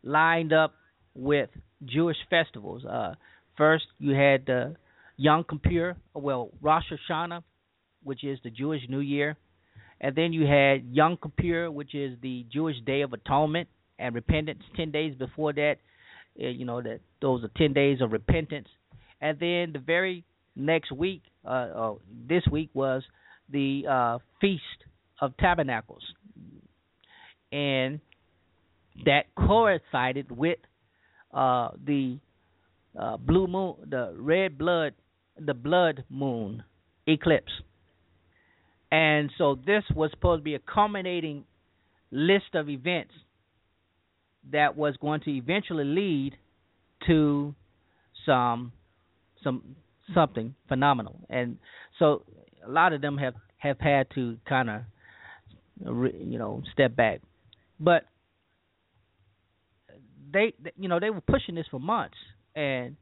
lined 0.03 0.51
up 0.51 0.73
with 1.15 1.49
Jewish 1.85 2.17
festivals. 2.29 2.83
Uh, 2.83 3.15
first 3.57 3.85
you 3.99 4.13
had 4.13 4.45
the 4.45 4.75
Yom 5.15 5.45
Kippur, 5.49 5.95
well 6.13 6.49
Rosh 6.61 6.83
Hashanah, 6.91 7.43
which 8.03 8.25
is 8.25 8.37
the 8.43 8.49
Jewish 8.49 8.81
New 8.89 8.99
Year, 8.99 9.37
and 10.01 10.13
then 10.13 10.33
you 10.33 10.45
had 10.45 10.83
Yom 10.91 11.17
Kippur, 11.23 11.71
which 11.71 11.95
is 11.95 12.17
the 12.21 12.45
Jewish 12.51 12.75
Day 12.85 13.01
of 13.01 13.13
Atonement 13.13 13.69
and 13.97 14.13
repentance. 14.13 14.61
Ten 14.75 14.91
days 14.91 15.15
before 15.15 15.53
that, 15.53 15.75
you 16.49 16.65
know 16.65 16.81
that 16.81 16.99
those 17.21 17.43
are 17.43 17.51
ten 17.57 17.73
days 17.73 18.01
of 18.01 18.11
repentance, 18.11 18.67
and 19.21 19.39
then 19.39 19.71
the 19.73 19.79
very 19.79 20.23
next 20.55 20.91
week, 20.91 21.23
uh, 21.45 21.49
uh, 21.49 21.93
this 22.27 22.43
week 22.51 22.69
was 22.73 23.03
the 23.49 23.83
uh, 23.89 24.17
feast 24.39 24.61
of 25.19 25.35
tabernacles, 25.37 26.03
and 27.51 27.99
that 29.05 29.25
coincided 29.37 30.31
with 30.31 30.59
uh, 31.33 31.69
the 31.85 32.17
uh, 32.99 33.17
blue 33.17 33.47
moon, 33.47 33.75
the 33.89 34.13
red 34.17 34.57
blood, 34.57 34.93
the 35.37 35.53
blood 35.53 36.03
moon 36.09 36.63
eclipse, 37.07 37.51
and 38.91 39.31
so 39.37 39.57
this 39.65 39.83
was 39.95 40.11
supposed 40.11 40.39
to 40.39 40.43
be 40.43 40.55
a 40.55 40.59
culminating 40.59 41.45
list 42.11 42.55
of 42.55 42.69
events 42.69 43.13
that 44.51 44.75
was 44.75 44.95
going 44.97 45.21
to 45.21 45.31
eventually 45.31 45.83
lead 45.83 46.33
to 47.07 47.53
some 48.25 48.71
some 49.43 49.75
something 50.13 50.55
phenomenal. 50.67 51.19
And 51.29 51.57
so 51.99 52.23
a 52.65 52.69
lot 52.69 52.93
of 52.93 53.01
them 53.01 53.17
have 53.17 53.35
have 53.57 53.79
had 53.79 54.07
to 54.15 54.37
kind 54.47 54.69
of 54.69 54.81
you 55.85 56.37
know 56.37 56.63
step 56.73 56.95
back, 56.95 57.21
but 57.79 58.05
they 60.31 60.53
you 60.77 60.89
know 60.89 60.99
they 60.99 61.09
were 61.09 61.21
pushing 61.21 61.55
this 61.55 61.65
for 61.69 61.79
months 61.79 62.17
and 62.55 62.95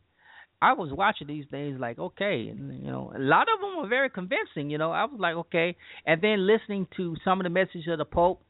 I 0.62 0.74
was 0.74 0.92
watching 0.92 1.28
these 1.28 1.46
things 1.50 1.80
like 1.80 2.00
okay, 2.00 2.48
and 2.50 2.84
you 2.84 2.92
know, 2.92 3.14
a 3.16 3.20
lot 3.20 3.48
of 3.54 3.62
them 3.62 3.82
were 3.82 3.88
very 3.88 4.10
convincing. 4.10 4.70
You 4.70 4.78
know, 4.78 4.92
I 4.92 5.06
was 5.06 5.20
like 5.20 5.36
okay, 5.36 5.76
and 6.06 6.22
then 6.22 6.46
listening 6.46 6.88
to 6.98 7.16
some 7.24 7.40
of 7.40 7.46
the 7.46 7.50
messages 7.50 7.88
of 7.88 7.98
the 7.98 8.06
Pope, 8.06 8.42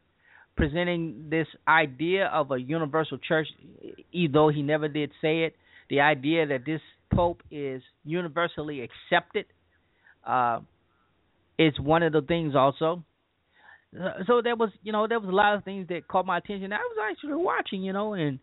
presenting 0.59 1.27
this 1.29 1.47
idea 1.65 2.25
of 2.25 2.51
a 2.51 2.57
universal 2.59 3.17
church, 3.17 3.47
even 4.11 4.33
though 4.33 4.49
he 4.49 4.61
never 4.61 4.89
did 4.89 5.09
say 5.21 5.43
it. 5.43 5.55
The 5.89 6.01
idea 6.01 6.45
that 6.47 6.65
this 6.65 6.81
pope 7.13 7.41
is 7.49 7.81
universally 8.03 8.81
accepted 8.81 9.45
uh, 10.27 10.59
is 11.57 11.79
one 11.79 12.03
of 12.03 12.11
the 12.11 12.21
things 12.21 12.55
also. 12.55 13.03
So 14.27 14.41
there 14.43 14.57
was, 14.57 14.69
you 14.83 14.91
know, 14.91 15.07
there 15.07 15.19
was 15.19 15.29
a 15.29 15.35
lot 15.35 15.55
of 15.55 15.63
things 15.63 15.87
that 15.87 16.07
caught 16.09 16.25
my 16.25 16.37
attention. 16.39 16.73
I 16.73 16.77
was 16.77 16.97
actually 17.09 17.41
watching, 17.41 17.81
you 17.81 17.93
know, 17.93 18.13
and 18.13 18.39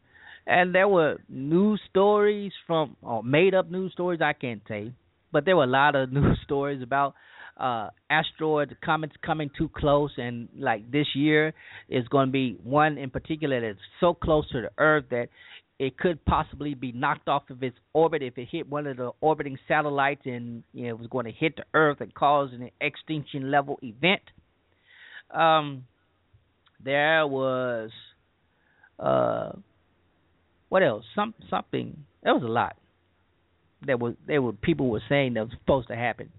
and 0.46 0.74
there 0.74 0.88
were 0.88 1.18
news 1.28 1.80
stories 1.90 2.52
from 2.66 2.96
or 3.02 3.22
made 3.22 3.54
up 3.54 3.70
news 3.70 3.92
stories 3.92 4.20
I 4.22 4.32
can't 4.32 4.62
say, 4.66 4.92
but 5.32 5.44
there 5.44 5.56
were 5.56 5.64
a 5.64 5.68
lot 5.68 5.94
of 5.94 6.10
news 6.18 6.38
stories 6.44 6.82
about 6.82 7.14
uh 7.58 7.88
asteroid 8.10 8.76
comets 8.84 9.14
coming 9.24 9.50
too 9.56 9.70
close 9.74 10.10
and 10.18 10.48
like 10.58 10.90
this 10.90 11.06
year 11.14 11.54
is 11.88 12.06
going 12.08 12.26
to 12.26 12.32
be 12.32 12.58
one 12.62 12.98
in 12.98 13.08
particular 13.08 13.60
that's 13.60 13.78
so 13.98 14.12
close 14.12 14.48
to 14.50 14.60
the 14.60 14.70
earth 14.78 15.04
that 15.10 15.28
it 15.78 15.98
could 15.98 16.22
possibly 16.24 16.74
be 16.74 16.92
knocked 16.92 17.28
off 17.28 17.48
of 17.50 17.62
its 17.62 17.76
orbit 17.92 18.22
if 18.22 18.36
it 18.38 18.48
hit 18.50 18.68
one 18.68 18.86
of 18.86 18.96
the 18.96 19.10
orbiting 19.20 19.58
satellites 19.68 20.22
and 20.24 20.62
you 20.72 20.84
know, 20.84 20.90
it 20.90 20.98
was 20.98 21.08
going 21.08 21.26
to 21.26 21.32
hit 21.32 21.56
the 21.56 21.64
earth 21.74 22.00
and 22.00 22.14
cause 22.14 22.50
an 22.52 22.70
extinction 22.80 23.50
level 23.50 23.78
event. 23.82 24.22
Um 25.30 25.84
there 26.84 27.26
was 27.26 27.90
uh 28.98 29.52
what 30.68 30.82
else? 30.82 31.04
Some 31.14 31.34
something. 31.48 32.04
There 32.22 32.34
was 32.34 32.42
a 32.42 32.48
lot 32.48 32.76
that 33.86 34.00
was 34.00 34.14
there 34.26 34.42
were 34.42 34.52
people 34.52 34.88
were 34.88 35.02
saying 35.08 35.34
that 35.34 35.44
was 35.44 35.52
supposed 35.58 35.88
to 35.88 35.96
happen 35.96 36.30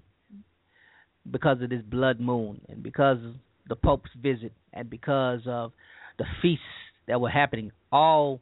because 1.32 1.62
of 1.62 1.70
this 1.70 1.82
blood 1.82 2.20
moon 2.20 2.62
and 2.70 2.82
because 2.82 3.18
of 3.24 3.34
the 3.68 3.76
Pope's 3.76 4.10
visit 4.22 4.54
and 4.74 4.90
because 4.90 5.42
of 5.46 5.72
the 6.18 6.26
feasts 6.42 6.64
that 7.08 7.20
were 7.20 7.30
happening 7.30 7.72
all 7.92 8.42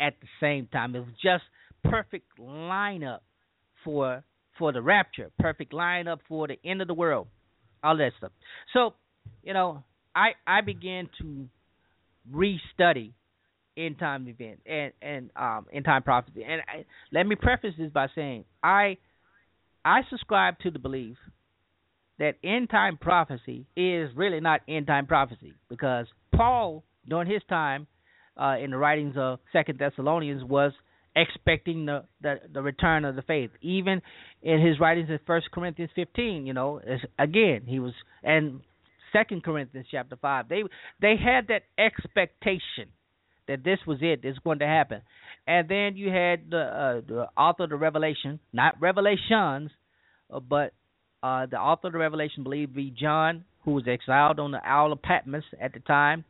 at 0.00 0.14
the 0.20 0.26
same 0.40 0.66
time. 0.66 0.94
It 0.94 1.00
was 1.00 1.08
just 1.22 1.44
perfect 1.84 2.26
lineup 2.38 3.20
for 3.84 4.24
for 4.58 4.72
the 4.72 4.82
rapture, 4.82 5.30
perfect 5.38 5.72
lineup 5.72 6.18
for 6.28 6.48
the 6.48 6.58
end 6.64 6.82
of 6.82 6.88
the 6.88 6.94
world, 6.94 7.28
all 7.82 7.96
that 7.96 8.10
stuff. 8.18 8.32
So, 8.72 8.94
you 9.42 9.52
know, 9.52 9.84
I 10.14 10.30
I 10.46 10.60
began 10.62 11.08
to 11.20 11.48
restudy 12.32 13.12
end 13.76 13.98
time 13.98 14.26
event 14.28 14.60
and 14.66 14.92
and 15.00 15.30
um 15.36 15.66
end 15.72 15.84
time 15.84 16.02
prophecy. 16.02 16.44
And 16.44 16.60
I, 16.62 16.84
let 17.12 17.26
me 17.26 17.36
preface 17.36 17.74
this 17.78 17.90
by 17.92 18.08
saying 18.14 18.44
I 18.62 18.98
I 19.84 20.00
subscribe 20.10 20.58
to 20.60 20.70
the 20.70 20.78
belief 20.78 21.16
that 22.18 22.36
end 22.42 22.70
time 22.70 22.96
prophecy 22.96 23.66
is 23.76 24.10
really 24.16 24.40
not 24.40 24.60
end 24.68 24.86
time 24.86 25.06
prophecy 25.06 25.54
because 25.68 26.06
Paul 26.34 26.84
during 27.08 27.30
his 27.30 27.42
time 27.48 27.86
uh, 28.36 28.56
in 28.62 28.70
the 28.70 28.76
writings 28.76 29.14
of 29.16 29.38
Second 29.52 29.78
Thessalonians 29.78 30.44
was 30.44 30.72
expecting 31.16 31.86
the, 31.86 32.04
the 32.20 32.40
the 32.52 32.62
return 32.62 33.04
of 33.04 33.16
the 33.16 33.22
faith. 33.22 33.50
Even 33.60 34.02
in 34.42 34.60
his 34.64 34.78
writings 34.78 35.08
in 35.10 35.18
First 35.26 35.50
Corinthians 35.50 35.90
fifteen, 35.94 36.46
you 36.46 36.52
know, 36.52 36.80
again 37.18 37.62
he 37.66 37.78
was 37.78 37.92
and 38.22 38.60
Second 39.12 39.42
Corinthians 39.42 39.86
chapter 39.90 40.16
five, 40.16 40.48
they 40.48 40.62
they 41.00 41.16
had 41.16 41.48
that 41.48 41.62
expectation 41.78 42.92
that 43.48 43.64
this 43.64 43.78
was 43.86 43.98
it, 44.02 44.20
it's 44.22 44.38
going 44.40 44.58
to 44.58 44.66
happen. 44.66 45.00
And 45.46 45.68
then 45.68 45.96
you 45.96 46.10
had 46.10 46.50
the, 46.50 46.58
uh, 46.60 47.00
the 47.08 47.26
author 47.34 47.64
of 47.64 47.70
the 47.70 47.76
Revelation, 47.76 48.38
not 48.52 48.78
Revelations, 48.78 49.70
uh, 50.30 50.40
but 50.40 50.74
uh, 51.22 51.46
the 51.46 51.58
author 51.58 51.88
of 51.88 51.92
the 51.92 51.98
Revelation, 51.98 52.42
believed 52.42 52.72
to 52.72 52.76
be 52.76 52.90
John, 52.90 53.44
who 53.64 53.72
was 53.72 53.84
exiled 53.88 54.38
on 54.38 54.52
the 54.52 54.64
Isle 54.66 54.92
of 54.92 55.02
Patmos 55.02 55.44
at 55.60 55.72
the 55.72 55.80
time, 55.80 56.24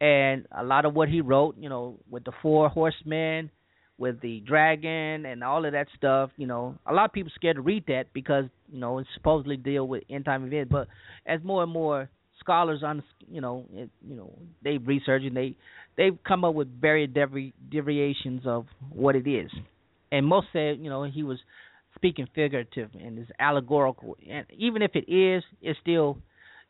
and 0.00 0.46
a 0.56 0.64
lot 0.64 0.84
of 0.84 0.94
what 0.94 1.08
he 1.08 1.20
wrote, 1.20 1.56
you 1.58 1.68
know, 1.68 1.96
with 2.10 2.24
the 2.24 2.32
four 2.42 2.68
horsemen, 2.68 3.50
with 3.98 4.20
the 4.20 4.40
dragon 4.46 5.26
and 5.26 5.42
all 5.42 5.64
of 5.64 5.72
that 5.72 5.88
stuff. 5.96 6.30
You 6.36 6.46
know, 6.46 6.78
a 6.86 6.94
lot 6.94 7.06
of 7.06 7.12
people 7.12 7.32
scared 7.34 7.56
to 7.56 7.62
read 7.62 7.84
that 7.88 8.04
because 8.12 8.44
you 8.72 8.78
know 8.80 8.98
it 8.98 9.06
supposedly 9.14 9.56
deal 9.56 9.86
with 9.86 10.04
end 10.08 10.24
time 10.24 10.46
events. 10.46 10.70
But 10.70 10.88
as 11.26 11.40
more 11.42 11.62
and 11.64 11.72
more 11.72 12.08
scholars 12.40 12.82
on 12.84 13.02
you 13.30 13.40
know 13.40 13.66
it, 13.72 13.90
you 14.08 14.16
know 14.16 14.32
they 14.62 14.78
research 14.78 15.22
and 15.24 15.36
they 15.36 15.56
they've 15.96 16.16
come 16.26 16.44
up 16.44 16.54
with 16.54 16.68
various 16.80 17.10
devi- 17.12 17.54
deviations 17.70 18.42
of 18.46 18.66
what 18.90 19.16
it 19.16 19.28
is. 19.28 19.50
And 20.10 20.24
most 20.24 20.46
said 20.52 20.78
you 20.78 20.88
know 20.88 21.02
he 21.02 21.24
was 21.24 21.38
speaking 21.94 22.26
figurative 22.34 22.90
and 22.94 23.18
is 23.18 23.26
allegorical. 23.38 24.16
And 24.30 24.46
even 24.56 24.82
if 24.82 24.92
it 24.94 25.10
is, 25.10 25.42
it's 25.60 25.78
still 25.80 26.18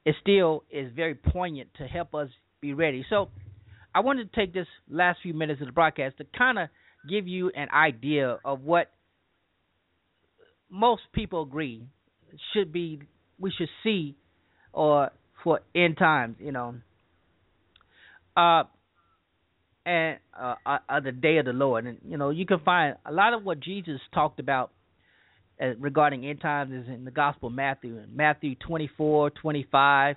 it 0.04 0.14
still 0.20 0.64
is 0.70 0.90
very 0.94 1.14
poignant 1.14 1.70
to 1.78 1.86
help 1.86 2.14
us 2.14 2.28
be 2.60 2.72
ready. 2.72 3.04
So 3.10 3.28
I 3.94 4.00
wanted 4.00 4.32
to 4.32 4.40
take 4.40 4.54
this 4.54 4.66
last 4.90 5.18
few 5.22 5.34
minutes 5.34 5.60
of 5.60 5.66
the 5.66 5.72
broadcast 5.72 6.18
to 6.18 6.24
kind 6.36 6.58
of 6.58 6.68
give 7.08 7.26
you 7.26 7.50
an 7.54 7.68
idea 7.70 8.38
of 8.44 8.62
what 8.62 8.90
most 10.70 11.02
people 11.12 11.42
agree 11.42 11.84
should 12.52 12.72
be 12.72 13.00
we 13.38 13.52
should 13.56 13.68
see 13.82 14.16
or 14.72 15.10
for 15.42 15.60
end 15.74 15.96
times, 15.98 16.36
you 16.38 16.52
know. 16.52 16.74
Uh 18.36 18.64
and 19.88 20.18
uh, 20.38 20.54
uh, 20.66 20.78
uh, 20.86 21.00
the 21.00 21.12
day 21.12 21.38
of 21.38 21.46
the 21.46 21.52
Lord, 21.52 21.86
and 21.86 21.98
you 22.06 22.18
know 22.18 22.28
you 22.28 22.44
can 22.44 22.58
find 22.60 22.96
a 23.06 23.12
lot 23.12 23.32
of 23.32 23.42
what 23.42 23.58
Jesus 23.58 23.98
talked 24.12 24.38
about 24.38 24.70
regarding 25.78 26.26
end 26.26 26.40
times 26.40 26.72
is 26.72 26.88
in 26.92 27.04
the 27.04 27.10
Gospel 27.10 27.48
of 27.48 27.54
Matthew, 27.54 28.00
Matthew 28.12 28.54
24, 28.56 29.30
25, 29.30 30.16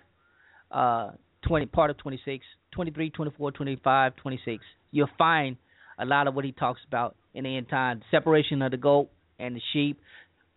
uh, 0.72 1.12
20, 1.48 1.66
part 1.68 1.90
of 1.90 1.98
26, 1.98 2.46
23, 2.72 3.10
24, 3.10 3.52
25, 3.52 4.16
26. 4.16 4.64
You'll 4.92 5.08
find 5.18 5.58
a 5.98 6.06
lot 6.06 6.28
of 6.28 6.36
what 6.36 6.46
he 6.46 6.52
talks 6.52 6.82
about 6.88 7.16
in 7.34 7.44
the 7.44 7.58
end 7.58 7.70
time 7.70 8.02
separation 8.12 8.62
of 8.62 8.72
the 8.72 8.78
goat 8.78 9.10
and 9.40 9.56
the 9.56 9.62
sheep, 9.74 10.00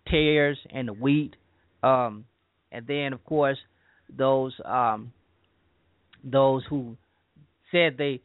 tares 0.09 0.59
and 0.71 0.89
the 0.89 0.93
wheat, 0.93 1.35
um, 1.83 2.25
and 2.73 2.87
then 2.87 3.13
of 3.13 3.25
course 3.25 3.59
those 4.15 4.53
um, 4.65 5.13
those 6.23 6.63
who 6.69 6.97
said 7.71 7.97
they 7.97 8.21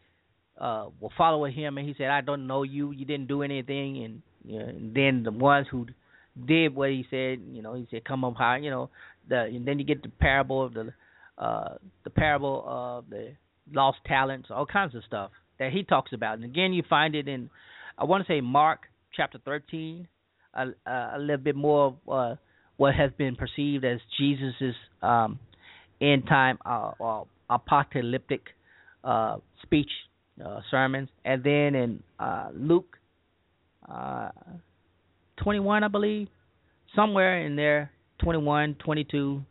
uh, 0.60 0.88
were 1.00 1.10
following 1.18 1.54
him, 1.54 1.78
and 1.78 1.88
he 1.88 1.96
said, 1.98 2.08
"I 2.08 2.22
don't 2.22 2.48
know 2.48 2.64
you. 2.64 2.92
You 2.92 3.06
didn't 3.06 3.28
do 3.28 3.44
anything." 3.44 4.04
And, 4.04 4.22
you 4.44 4.60
know, 4.60 4.66
and 4.66 4.94
then 4.94 5.24
the 5.24 5.32
ones 5.32 5.68
who 5.72 5.88
did 6.46 6.76
what 6.76 6.90
he 6.90 7.06
said, 7.10 7.40
you 7.52 7.62
know, 7.62 7.76
he 7.76 7.88
said, 7.92 8.06
"Come 8.06 8.24
up 8.24 8.36
high," 8.36 8.58
you 8.58 8.70
know. 8.70 8.90
The 9.28 9.42
and 9.44 9.68
then 9.68 9.80
you 9.80 9.86
get 9.86 10.02
the 10.02 10.10
parable 10.10 10.66
of 10.66 10.74
the 10.74 10.94
uh, 11.38 11.76
the 12.04 12.10
parable 12.10 12.64
of 12.66 13.10
the 13.10 13.34
lost 13.72 14.00
talents, 14.06 14.50
all 14.52 14.66
kinds 14.66 14.96
of 14.96 15.04
stuff 15.06 15.32
that 15.60 15.72
he 15.72 15.84
talks 15.84 16.14
about. 16.14 16.36
And 16.36 16.46
again, 16.46 16.74
you 16.74 16.84
find 16.90 17.16
it 17.16 17.28
in, 17.28 17.50
I 17.98 18.06
want 18.06 18.26
to 18.26 18.32
say 18.32 18.42
Mark 18.42 18.82
chapter 19.16 19.40
13, 19.44 20.08
a, 20.54 20.68
a 20.86 21.20
little 21.20 21.38
bit 21.38 21.56
more 21.56 21.88
of 21.88 21.96
uh, 22.12 22.36
what 22.78 22.96
has 22.96 23.12
been 23.18 23.36
perceived 23.36 23.86
as 23.86 24.00
Jesus's 24.20 24.76
um, 25.02 25.40
end 26.02 26.28
time 26.28 26.58
uh, 26.66 26.92
uh, 27.00 27.24
apocalyptic 27.50 28.42
uh, 29.04 29.38
speech 29.62 29.92
uh, 30.44 30.62
sermons, 30.72 31.10
and 31.26 31.44
then 31.44 31.76
in 31.76 32.04
uh, 32.20 32.50
Luke 32.54 32.98
uh, 33.90 34.30
21, 35.44 35.84
I 35.84 35.88
believe, 35.88 36.28
somewhere 36.96 37.46
in 37.46 37.56
there, 37.56 37.92
21, 38.20 38.76
22, 38.76 39.42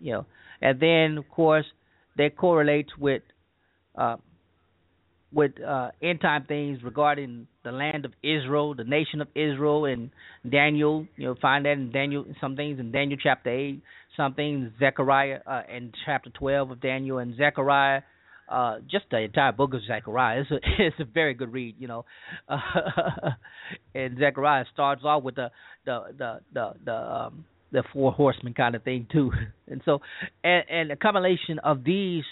you 0.00 0.12
know, 0.12 0.26
and 0.60 0.80
then 0.80 1.18
of 1.18 1.28
course 1.30 1.66
that 2.16 2.36
correlates 2.36 2.90
with 2.98 3.22
uh, 3.96 4.16
with 5.32 5.52
uh, 5.62 5.90
end 6.02 6.20
time 6.20 6.44
things 6.46 6.82
regarding 6.82 7.46
the 7.64 7.72
land 7.72 8.04
of 8.04 8.12
Israel, 8.22 8.74
the 8.74 8.84
nation 8.84 9.20
of 9.20 9.28
Israel, 9.34 9.86
and 9.86 10.10
Daniel. 10.48 11.06
You'll 11.16 11.36
find 11.36 11.64
that 11.64 11.72
in 11.72 11.90
Daniel, 11.90 12.26
some 12.40 12.54
things 12.54 12.78
in 12.78 12.92
Daniel 12.92 13.18
chapter 13.22 13.50
eight, 13.50 13.82
some 14.16 14.34
things 14.34 14.70
Zechariah 14.78 15.40
uh, 15.46 15.62
in 15.74 15.92
chapter 16.04 16.30
twelve 16.30 16.70
of 16.70 16.80
Daniel, 16.80 17.18
and 17.18 17.36
Zechariah. 17.36 18.02
Uh, 18.48 18.78
just 18.90 19.04
the 19.10 19.18
entire 19.18 19.52
book 19.52 19.72
of 19.72 19.80
Zechariah. 19.86 20.42
It's 20.42 20.50
a 20.50 20.56
it's 20.78 21.00
a 21.00 21.04
very 21.04 21.34
good 21.34 21.52
read, 21.52 21.76
you 21.78 21.88
know. 21.88 22.04
Uh, 22.48 22.58
and 23.94 24.18
Zechariah 24.18 24.64
starts 24.72 25.02
off 25.04 25.22
with 25.22 25.36
the 25.36 25.50
the 25.86 26.00
the 26.18 26.40
the 26.52 26.72
the 26.84 26.94
um, 26.94 27.44
the 27.72 27.82
four 27.92 28.12
horsemen 28.12 28.54
kind 28.54 28.74
of 28.74 28.82
thing 28.82 29.06
too. 29.10 29.32
And 29.68 29.80
so, 29.86 30.00
and, 30.44 30.64
and 30.68 30.92
a 30.92 30.96
combination 30.96 31.58
of 31.60 31.82
these 31.82 32.24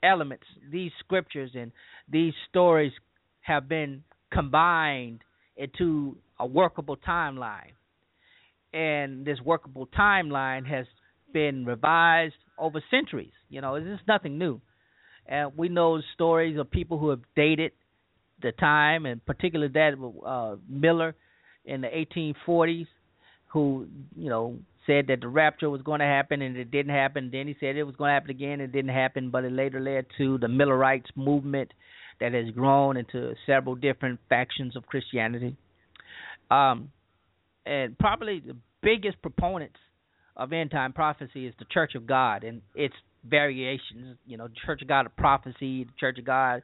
elements, 0.00 0.44
these 0.70 0.92
scriptures, 1.00 1.50
and 1.54 1.72
these 2.08 2.34
stories 2.50 2.92
have 3.40 3.68
been 3.68 4.04
combined 4.32 5.24
into 5.56 6.16
a 6.38 6.46
workable 6.46 6.96
timeline. 6.96 7.72
And 8.72 9.26
this 9.26 9.38
workable 9.44 9.88
timeline 9.88 10.66
has 10.68 10.86
been 11.32 11.64
revised 11.64 12.34
over 12.58 12.80
centuries. 12.92 13.32
You 13.48 13.60
know, 13.60 13.78
this 13.80 13.88
is 13.88 14.06
nothing 14.06 14.38
new. 14.38 14.60
And 15.26 15.52
we 15.56 15.68
know 15.68 16.00
stories 16.14 16.58
of 16.58 16.70
people 16.70 16.98
who 16.98 17.10
have 17.10 17.20
dated 17.36 17.72
the 18.40 18.52
time, 18.52 19.06
and 19.06 19.24
particularly 19.24 19.72
that 19.72 19.94
uh, 20.26 20.56
Miller 20.68 21.14
in 21.64 21.80
the 21.80 21.88
1840s, 21.88 22.86
who 23.52 23.86
you 24.16 24.28
know 24.28 24.58
said 24.86 25.06
that 25.08 25.20
the 25.20 25.28
rapture 25.28 25.70
was 25.70 25.82
going 25.82 26.00
to 26.00 26.06
happen 26.06 26.42
and 26.42 26.56
it 26.56 26.70
didn't 26.70 26.94
happen. 26.94 27.30
Then 27.30 27.46
he 27.46 27.56
said 27.60 27.76
it 27.76 27.84
was 27.84 27.94
going 27.96 28.08
to 28.08 28.14
happen 28.14 28.30
again 28.30 28.52
and 28.52 28.62
it 28.62 28.72
didn't 28.72 28.94
happen, 28.94 29.30
but 29.30 29.44
it 29.44 29.52
later 29.52 29.80
led 29.80 30.06
to 30.18 30.38
the 30.38 30.48
Millerites 30.48 31.10
movement 31.14 31.72
that 32.20 32.32
has 32.32 32.50
grown 32.50 32.96
into 32.96 33.34
several 33.46 33.74
different 33.74 34.18
factions 34.28 34.76
of 34.76 34.86
Christianity. 34.86 35.56
Um, 36.50 36.90
and 37.64 37.96
probably 37.98 38.40
the 38.40 38.56
biggest 38.82 39.20
proponents 39.22 39.78
of 40.36 40.52
end 40.52 40.70
time 40.70 40.92
prophecy 40.92 41.46
is 41.46 41.54
the 41.58 41.64
Church 41.70 41.94
of 41.94 42.06
God 42.06 42.42
and 42.42 42.62
its 42.74 42.94
variations. 43.28 44.16
You 44.26 44.36
know, 44.36 44.48
Church 44.66 44.82
of 44.82 44.88
God 44.88 45.06
of 45.06 45.16
Prophecy, 45.16 45.86
Church 45.98 46.18
of 46.18 46.24
God. 46.24 46.62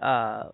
Uh, 0.00 0.50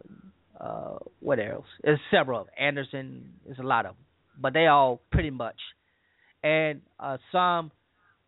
uh, 0.60 0.98
what 1.20 1.38
else? 1.38 1.66
There's 1.82 2.00
several. 2.10 2.42
of 2.42 2.48
Anderson. 2.58 3.34
There's 3.44 3.58
a 3.58 3.62
lot 3.62 3.86
of 3.86 3.94
them, 3.94 4.04
but 4.40 4.52
they 4.54 4.66
all 4.66 5.00
pretty 5.10 5.30
much 5.30 5.56
and 6.46 6.80
uh, 7.00 7.18
some 7.32 7.70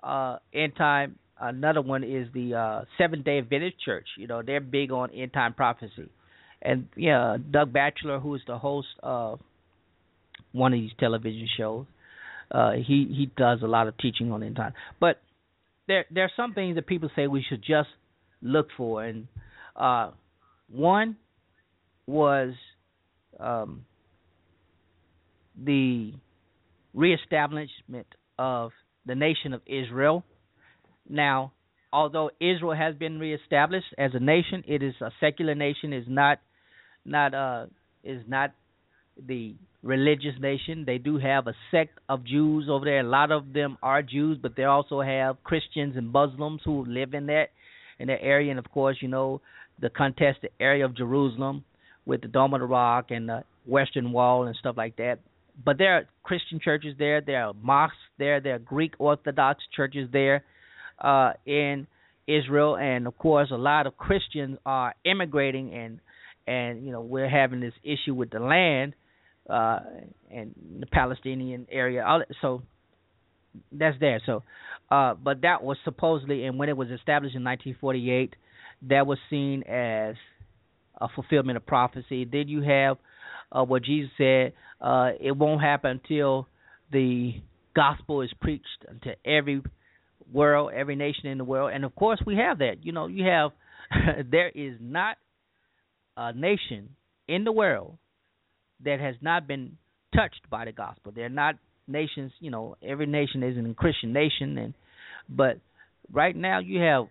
uh, 0.03 0.39
end 0.53 0.74
time. 0.76 1.18
Another 1.41 1.81
one 1.81 2.03
is 2.03 2.26
the 2.35 2.55
uh, 2.55 2.85
Seventh 2.99 3.24
Day 3.24 3.39
Adventist 3.39 3.76
Church. 3.85 4.07
You 4.16 4.26
know, 4.26 4.43
they're 4.43 4.61
big 4.61 4.91
on 4.91 5.11
end 5.12 5.33
time 5.33 5.55
prophecy, 5.55 6.11
and 6.61 6.89
yeah, 6.97 7.37
Doug 7.51 7.72
Batchelor, 7.72 8.18
who 8.18 8.35
is 8.35 8.41
the 8.47 8.59
host 8.59 8.89
of 9.03 9.39
one 10.53 10.72
of 10.72 10.81
these 10.81 10.91
television 10.99 11.47
shows, 11.57 11.87
uh, 12.51 12.72
he 12.72 13.07
he 13.16 13.31
does 13.37 13.61
a 13.62 13.68
lot 13.68 13.87
of 13.87 13.97
teaching 13.99 14.33
on 14.33 14.43
end 14.43 14.57
time. 14.57 14.72
But 14.99 15.20
there 15.89 16.05
there 16.11 16.24
are 16.24 16.32
some 16.36 16.55
things 16.55 16.76
that 16.76 16.86
people 16.86 17.11
say 17.16 17.26
we 17.26 17.45
should 17.49 17.62
just 17.62 17.89
look 18.41 18.68
for, 18.76 19.03
and 19.03 19.26
uh, 19.74 20.11
one 20.70 21.16
was 22.07 22.53
um, 23.41 23.84
the 25.62 26.12
reestablishment 26.95 28.07
of 28.39 28.70
the 29.07 29.14
nation 29.14 29.53
of 29.55 29.62
Israel. 29.66 30.24
Now, 31.09 31.53
although 31.93 32.30
Israel 32.41 32.74
has 32.74 32.95
been 32.95 33.18
reestablished 33.18 33.95
as 33.97 34.12
a 34.14 34.20
nation, 34.20 34.62
it 34.68 34.82
is 34.82 34.95
a 35.01 35.11
secular 35.20 35.55
nation. 35.55 35.93
is 35.93 36.05
not 36.07 36.39
not 37.05 37.34
uh 37.34 37.66
is 38.05 38.22
not 38.28 38.53
the 39.26 39.55
religious 39.89 40.34
nation. 40.41 40.84
They 40.86 40.99
do 40.99 41.18
have 41.18 41.47
a 41.47 41.55
sect 41.70 41.99
of 42.09 42.24
Jews 42.24 42.66
over 42.70 42.84
there. 42.84 43.01
A 43.01 43.03
lot 43.03 43.32
of 43.32 43.53
them 43.53 43.78
are 43.82 44.03
Jews, 44.03 44.39
but 44.41 44.55
they 44.57 44.64
also 44.64 45.01
have 45.01 45.43
Christians 45.43 45.97
and 45.97 46.09
Muslims 46.11 46.61
who 46.64 46.84
live 46.84 47.14
in 47.14 47.26
that 47.26 47.47
in 47.99 48.09
that 48.09 48.22
area. 48.22 48.51
And 48.51 48.59
of 48.59 48.70
course, 48.70 48.99
you 49.01 49.09
know 49.09 49.41
the 49.80 49.91
contested 49.91 50.51
area 50.61 50.84
of 50.84 50.97
Jerusalem 50.97 51.64
with 52.07 52.20
the 52.20 52.28
Dome 52.28 52.55
of 52.55 52.61
the 52.61 52.66
Rock 52.66 53.11
and 53.11 53.28
the 53.28 53.45
Western 53.66 54.12
Wall 54.12 54.47
and 54.47 54.57
stuff 54.57 54.76
like 54.76 54.97
that 54.97 55.18
but 55.64 55.78
there 55.78 55.97
are 55.97 56.05
Christian 56.22 56.61
churches 56.62 56.95
there. 56.99 57.20
There 57.20 57.45
are 57.45 57.53
mosques 57.55 57.97
there. 58.18 58.41
There 58.41 58.55
are 58.55 58.61
Greek 58.61 58.95
Orthodox 58.99 59.62
churches 59.74 60.09
there 60.12 60.45
uh, 61.01 61.32
in 61.47 61.86
Israel, 62.26 62.76
and 62.76 63.07
of 63.07 63.16
course, 63.18 63.51
a 63.51 63.57
lot 63.57 63.86
of 63.86 63.97
Christians 63.97 64.59
are 64.64 64.95
immigrating, 65.05 65.74
and 65.74 66.01
and 66.47 66.84
you 66.84 66.93
know 66.93 67.01
we're 67.01 67.28
having 67.28 67.61
this 67.61 67.74
issue 67.82 68.14
with 68.14 68.30
the 68.30 68.41
land 68.41 68.95
uh, 69.49 69.81
and 70.31 70.55
the 70.81 70.87
Palestinian 70.87 71.67
area. 71.71 72.05
So 72.41 72.63
that's 73.73 73.99
there. 74.01 74.21
So, 74.27 74.43
uh, 74.91 75.15
but 75.15 75.43
that 75.43 75.63
was 75.63 75.77
supposedly, 75.85 76.45
and 76.45 76.59
when 76.59 76.69
it 76.69 76.77
was 76.77 76.89
established 76.89 77.35
in 77.35 77.45
1948, 77.45 78.35
that 78.89 79.07
was 79.07 79.19
seen 79.31 79.63
as 79.65 80.15
a 81.01 81.09
fulfillment 81.15 81.57
of 81.57 81.67
prophecy. 81.67 82.25
Then 82.25 82.49
you 82.49 82.63
have 82.63 82.99
uh, 83.51 83.65
what 83.65 83.85
Jesus 83.85 84.11
said, 84.19 84.53
uh, 84.81 85.11
it 85.21 85.37
won't 85.37 85.61
happen 85.61 86.01
until 86.03 86.47
the 86.93 87.35
gospel 87.75 88.23
is 88.23 88.31
preached 88.41 88.67
to 89.03 89.15
every 89.29 89.63
world, 90.33 90.73
every 90.75 90.97
nation 90.97 91.27
in 91.27 91.39
the 91.39 91.45
world. 91.45 91.73
And 91.73 91.85
of 91.85 91.95
course, 91.95 92.21
we 92.27 92.37
have 92.37 92.59
that. 92.59 92.77
You 92.83 92.93
know, 92.93 93.07
you 93.07 93.25
have 93.25 93.53
there 94.31 94.49
is 94.49 94.77
not 94.81 95.17
a 96.17 96.33
nation 96.33 96.91
in 97.27 97.45
the 97.45 97.53
world 97.53 97.99
that 98.85 99.01
has 99.01 99.16
not 99.20 99.47
been 99.47 99.76
touched 100.14 100.49
by 100.51 100.64
the 100.64 100.72
gospel. 100.72 101.12
They're 101.14 101.29
not 101.29 101.57
nations, 101.87 102.33
you 102.41 102.51
know, 102.51 102.76
every 102.87 103.07
nation 103.07 103.43
isn't 103.43 103.70
a 103.70 103.74
Christian 103.74 104.12
nation 104.12 104.59
and 104.59 104.74
but 105.29 105.59
right 106.12 106.35
now 106.35 106.59
you 106.61 106.81
have 106.81 107.07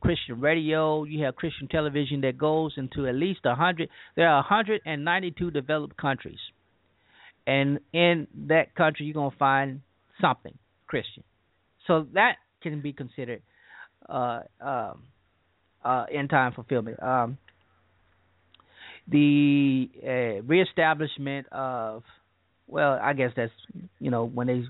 Christian 0.00 0.40
radio, 0.40 1.04
you 1.04 1.24
have 1.24 1.36
Christian 1.36 1.68
television 1.68 2.20
that 2.22 2.36
goes 2.36 2.74
into 2.76 3.06
at 3.06 3.14
least 3.14 3.40
a 3.44 3.54
hundred. 3.54 3.88
There 4.16 4.28
are 4.28 4.42
192 4.42 5.50
developed 5.50 5.96
countries, 5.96 6.38
and 7.46 7.80
in 7.92 8.26
that 8.48 8.74
country 8.74 9.06
you're 9.06 9.14
gonna 9.14 9.34
find 9.38 9.80
something 10.20 10.56
Christian. 10.86 11.24
So 11.86 12.06
that 12.14 12.34
can 12.62 12.80
be 12.82 12.92
considered 12.92 13.42
uh, 14.08 14.40
um, 14.60 15.02
uh, 15.84 16.04
end 16.12 16.30
time 16.30 16.52
fulfillment. 16.52 17.02
Um, 17.02 17.38
the 19.10 19.90
uh, 20.02 20.42
reestablishment 20.42 21.46
of, 21.52 22.02
well, 22.66 22.98
I 23.02 23.12
guess 23.14 23.32
that's 23.36 23.52
you 23.98 24.10
know 24.10 24.24
when 24.24 24.46
they 24.46 24.64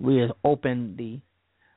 reopen 0.00 0.94
the 0.96 1.20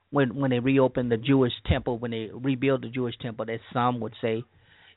when 0.09 0.35
when 0.35 0.51
they 0.51 0.59
reopen 0.59 1.09
the 1.09 1.17
Jewish 1.17 1.53
temple, 1.67 1.99
when 1.99 2.11
they 2.11 2.29
rebuild 2.31 2.83
the 2.83 2.89
Jewish 2.89 3.15
temple, 3.21 3.45
that 3.45 3.59
some 3.73 3.99
would 3.99 4.13
say 4.21 4.43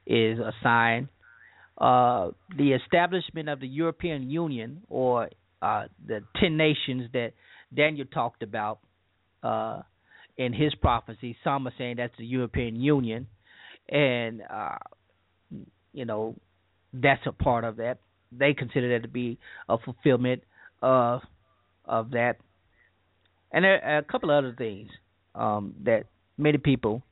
is 0.06 0.38
a 0.38 0.52
sign. 0.62 1.08
Uh, 1.76 2.30
the 2.56 2.72
establishment 2.72 3.48
of 3.48 3.60
the 3.60 3.66
European 3.66 4.30
Union 4.30 4.82
or 4.88 5.30
uh, 5.62 5.84
the 6.06 6.20
ten 6.40 6.56
nations 6.56 7.10
that 7.12 7.32
Daniel 7.74 8.06
talked 8.06 8.42
about 8.42 8.80
uh, 9.42 9.82
in 10.36 10.52
his 10.52 10.74
prophecy, 10.74 11.36
some 11.44 11.66
are 11.66 11.72
saying 11.76 11.96
that's 11.96 12.16
the 12.18 12.24
European 12.24 12.76
Union, 12.76 13.26
and 13.88 14.42
uh, 14.48 14.76
you 15.92 16.04
know 16.04 16.34
that's 16.92 17.26
a 17.26 17.32
part 17.32 17.64
of 17.64 17.76
that. 17.76 17.98
They 18.32 18.54
consider 18.54 18.94
that 18.94 19.02
to 19.02 19.08
be 19.08 19.38
a 19.68 19.78
fulfillment 19.78 20.42
of 20.82 21.20
of 21.84 22.10
that 22.10 22.36
and 23.52 23.64
there 23.64 23.84
are 23.84 23.98
a 23.98 24.04
couple 24.04 24.30
of 24.30 24.44
other 24.44 24.54
things 24.56 24.90
um, 25.34 25.74
that 25.84 26.04
many 26.38 26.58
people 26.58 27.02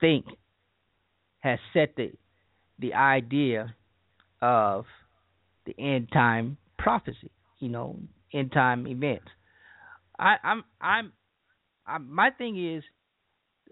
think 0.00 0.26
has 1.40 1.58
set 1.72 1.94
the 1.96 2.12
the 2.78 2.92
idea 2.92 3.74
of 4.42 4.84
the 5.64 5.74
end 5.78 6.08
time 6.12 6.58
prophecy, 6.78 7.30
you 7.58 7.68
know, 7.70 7.98
end 8.34 8.52
time 8.52 8.86
events. 8.86 9.28
I'm 10.18 10.64
I'm 10.80 11.12
I'm 11.86 12.12
my 12.14 12.30
thing 12.30 12.74
is 12.76 12.84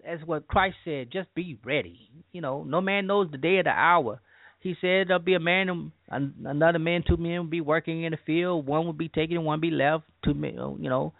as 0.05 0.19
what 0.25 0.47
Christ 0.47 0.77
said, 0.83 1.11
just 1.11 1.33
be 1.35 1.59
ready. 1.63 2.09
You 2.31 2.41
know, 2.41 2.63
no 2.63 2.81
man 2.81 3.07
knows 3.07 3.29
the 3.31 3.37
day 3.37 3.57
or 3.57 3.63
the 3.63 3.69
hour. 3.69 4.21
He 4.65 4.75
said 4.81 5.09
there'll 5.09 5.19
be 5.19 5.35
a 5.35 5.39
man, 5.39 5.91
and 6.09 6.33
another 6.43 6.79
man, 6.79 7.03
two 7.07 7.17
men 7.17 7.37
will 7.37 7.43
be 7.43 7.61
working 7.61 8.01
in 8.01 8.13
the 8.13 8.17
field. 8.25 8.65
One 8.65 8.83
will 8.87 8.93
be 8.93 9.09
taken, 9.09 9.43
one 9.43 9.59
be 9.59 9.69
left. 9.69 10.05
Two 10.23 10.33
men, 10.33 10.55
you 10.79 10.89
know, 10.89 11.13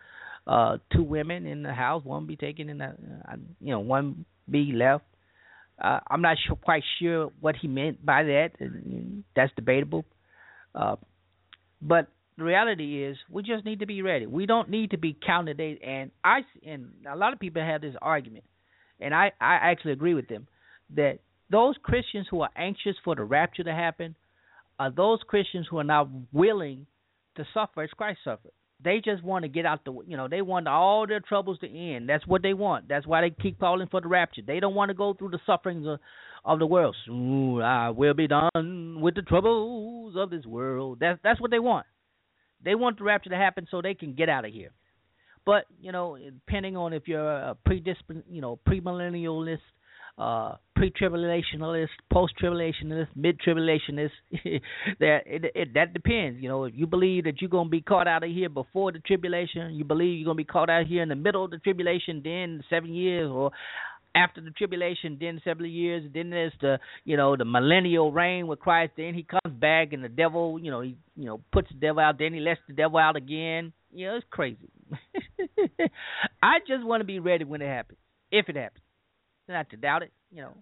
uh 0.47 0.79
two 0.91 1.03
women 1.03 1.45
in 1.45 1.61
the 1.61 1.71
house, 1.71 2.03
one 2.03 2.25
be 2.25 2.35
taken 2.35 2.69
in 2.69 2.79
the 2.79 2.85
uh, 2.85 3.35
you 3.61 3.69
know, 3.69 3.81
one 3.81 4.25
be 4.49 4.71
left. 4.73 5.03
Uh 5.79 5.99
I'm 6.09 6.23
not 6.23 6.37
sure 6.47 6.55
quite 6.55 6.81
sure 6.97 7.31
what 7.39 7.55
he 7.55 7.67
meant 7.67 8.03
by 8.03 8.23
that. 8.23 8.53
That's 9.35 9.51
debatable. 9.55 10.05
Uh 10.73 10.95
but 11.79 12.07
the 12.39 12.45
reality 12.45 13.03
is 13.03 13.15
we 13.29 13.43
just 13.43 13.63
need 13.63 13.81
to 13.81 13.85
be 13.85 14.01
ready. 14.01 14.25
We 14.25 14.47
don't 14.47 14.71
need 14.71 14.89
to 14.89 14.97
be 14.97 15.15
counted 15.23 15.59
and 15.59 16.09
I 16.23 16.39
and 16.65 16.93
a 17.07 17.15
lot 17.15 17.31
of 17.33 17.39
people 17.39 17.61
have 17.61 17.81
this 17.81 17.95
argument 18.01 18.45
and 18.99 19.13
I 19.13 19.33
I 19.39 19.57
actually 19.69 19.91
agree 19.91 20.15
with 20.15 20.27
them 20.29 20.47
that 20.95 21.19
those 21.49 21.75
Christians 21.81 22.27
who 22.29 22.41
are 22.41 22.49
anxious 22.55 22.95
for 23.03 23.15
the 23.15 23.23
rapture 23.23 23.63
to 23.63 23.73
happen 23.73 24.15
are 24.79 24.91
those 24.91 25.19
Christians 25.27 25.67
who 25.69 25.77
are 25.77 25.83
not 25.83 26.09
willing 26.33 26.85
to 27.35 27.45
suffer 27.53 27.83
as 27.83 27.89
Christ 27.91 28.19
suffered. 28.23 28.51
They 28.83 28.99
just 29.03 29.23
want 29.23 29.43
to 29.43 29.49
get 29.49 29.65
out 29.65 29.85
the, 29.85 29.93
you 30.05 30.17
know, 30.17 30.27
they 30.27 30.41
want 30.41 30.67
all 30.67 31.07
their 31.07 31.21
troubles 31.21 31.59
to 31.59 31.67
end. 31.67 32.09
That's 32.09 32.27
what 32.27 32.41
they 32.41 32.53
want. 32.53 32.89
That's 32.89 33.07
why 33.07 33.21
they 33.21 33.29
keep 33.29 33.59
calling 33.59 33.87
for 33.89 34.01
the 34.01 34.07
rapture. 34.07 34.41
They 34.45 34.59
don't 34.59 34.75
want 34.75 34.89
to 34.89 34.95
go 34.95 35.13
through 35.13 35.29
the 35.29 35.39
sufferings 35.45 35.87
of, 35.87 35.99
of 36.43 36.59
the 36.59 36.65
world. 36.65 36.95
Soon 37.05 37.61
I 37.61 37.91
will 37.91 38.13
be 38.13 38.27
done 38.27 38.99
with 39.01 39.15
the 39.15 39.21
troubles 39.21 40.15
of 40.17 40.29
this 40.29 40.45
world. 40.45 40.97
That's 40.99 41.19
that's 41.23 41.39
what 41.39 41.51
they 41.51 41.59
want. 41.59 41.85
They 42.63 42.75
want 42.75 42.97
the 42.97 43.05
rapture 43.05 43.29
to 43.29 43.37
happen 43.37 43.65
so 43.71 43.81
they 43.81 43.93
can 43.93 44.13
get 44.13 44.27
out 44.27 44.45
of 44.45 44.51
here. 44.51 44.71
But 45.45 45.65
you 45.79 45.91
know, 45.91 46.17
depending 46.17 46.75
on 46.75 46.91
if 46.91 47.07
you're 47.07 47.31
a 47.31 47.55
predisp, 47.67 48.23
you 48.29 48.41
know, 48.41 48.59
premillennialist 48.67 49.59
uh, 50.18 50.55
pre-tribulationist, 50.76 51.89
post-tribulationist, 52.11 53.07
mid-tribulationist. 53.16 54.11
that 54.99 55.20
it, 55.26 55.45
it, 55.53 55.74
that 55.74 55.93
depends. 55.93 56.41
You 56.41 56.49
know, 56.49 56.63
if 56.66 56.74
you 56.76 56.88
believe 56.88 57.26
that 57.26 57.41
you're 57.41 57.49
gonna 57.49 57.70
be 57.70 57.82
caught 57.82 58.07
out 58.07 58.24
of 58.24 58.30
here 58.30 58.49
before 58.49 58.91
the 58.91 58.99
tribulation, 58.99 59.74
you 59.74 59.84
believe 59.84 60.20
you're 60.20 60.26
gonna 60.26 60.36
be 60.36 60.43
caught 60.43 60.70
out 60.70 60.86
here 60.88 61.03
in 61.03 61.09
the 61.09 61.16
middle 61.16 61.45
of 61.45 61.51
the 61.51 61.57
tribulation, 61.57 62.22
then 62.24 62.63
seven 62.70 62.93
years, 62.93 63.30
or 63.30 63.51
after 64.16 64.39
the 64.39 64.51
tribulation, 64.51 65.18
then 65.20 65.41
seven 65.43 65.66
years, 65.66 66.09
then 66.13 66.30
there's 66.30 66.53
the 66.61 66.80
you 67.03 67.18
know 67.18 67.36
the 67.36 67.45
millennial 67.45 68.11
reign 68.11 68.47
with 68.47 68.59
Christ. 68.59 68.93
Then 68.95 69.13
he 69.13 69.24
comes 69.24 69.59
back, 69.59 69.91
and 69.91 70.03
the 70.03 70.09
devil, 70.09 70.59
you 70.59 70.72
know, 70.72 70.82
he 70.82 70.95
you 71.18 71.26
know 71.26 71.41
puts 71.51 71.68
the 71.70 71.76
devil 71.76 72.01
out. 72.01 72.18
Then 72.18 72.34
he 72.34 72.39
lets 72.39 72.61
the 72.68 72.74
devil 72.74 72.97
out 72.97 73.18
again. 73.18 73.74
You 73.91 74.07
know, 74.07 74.16
it's 74.16 74.26
crazy. 74.30 74.70
I 76.41 76.59
just 76.68 76.86
want 76.86 77.01
to 77.01 77.05
be 77.05 77.20
ready 77.20 77.43
when 77.43 77.61
it 77.61 77.68
happens, 77.68 77.99
if 78.32 78.47
it 78.47 78.55
happens 78.55 78.84
not 79.49 79.69
to 79.69 79.77
doubt 79.77 80.03
it. 80.03 80.11
You 80.31 80.41
know, 80.41 80.53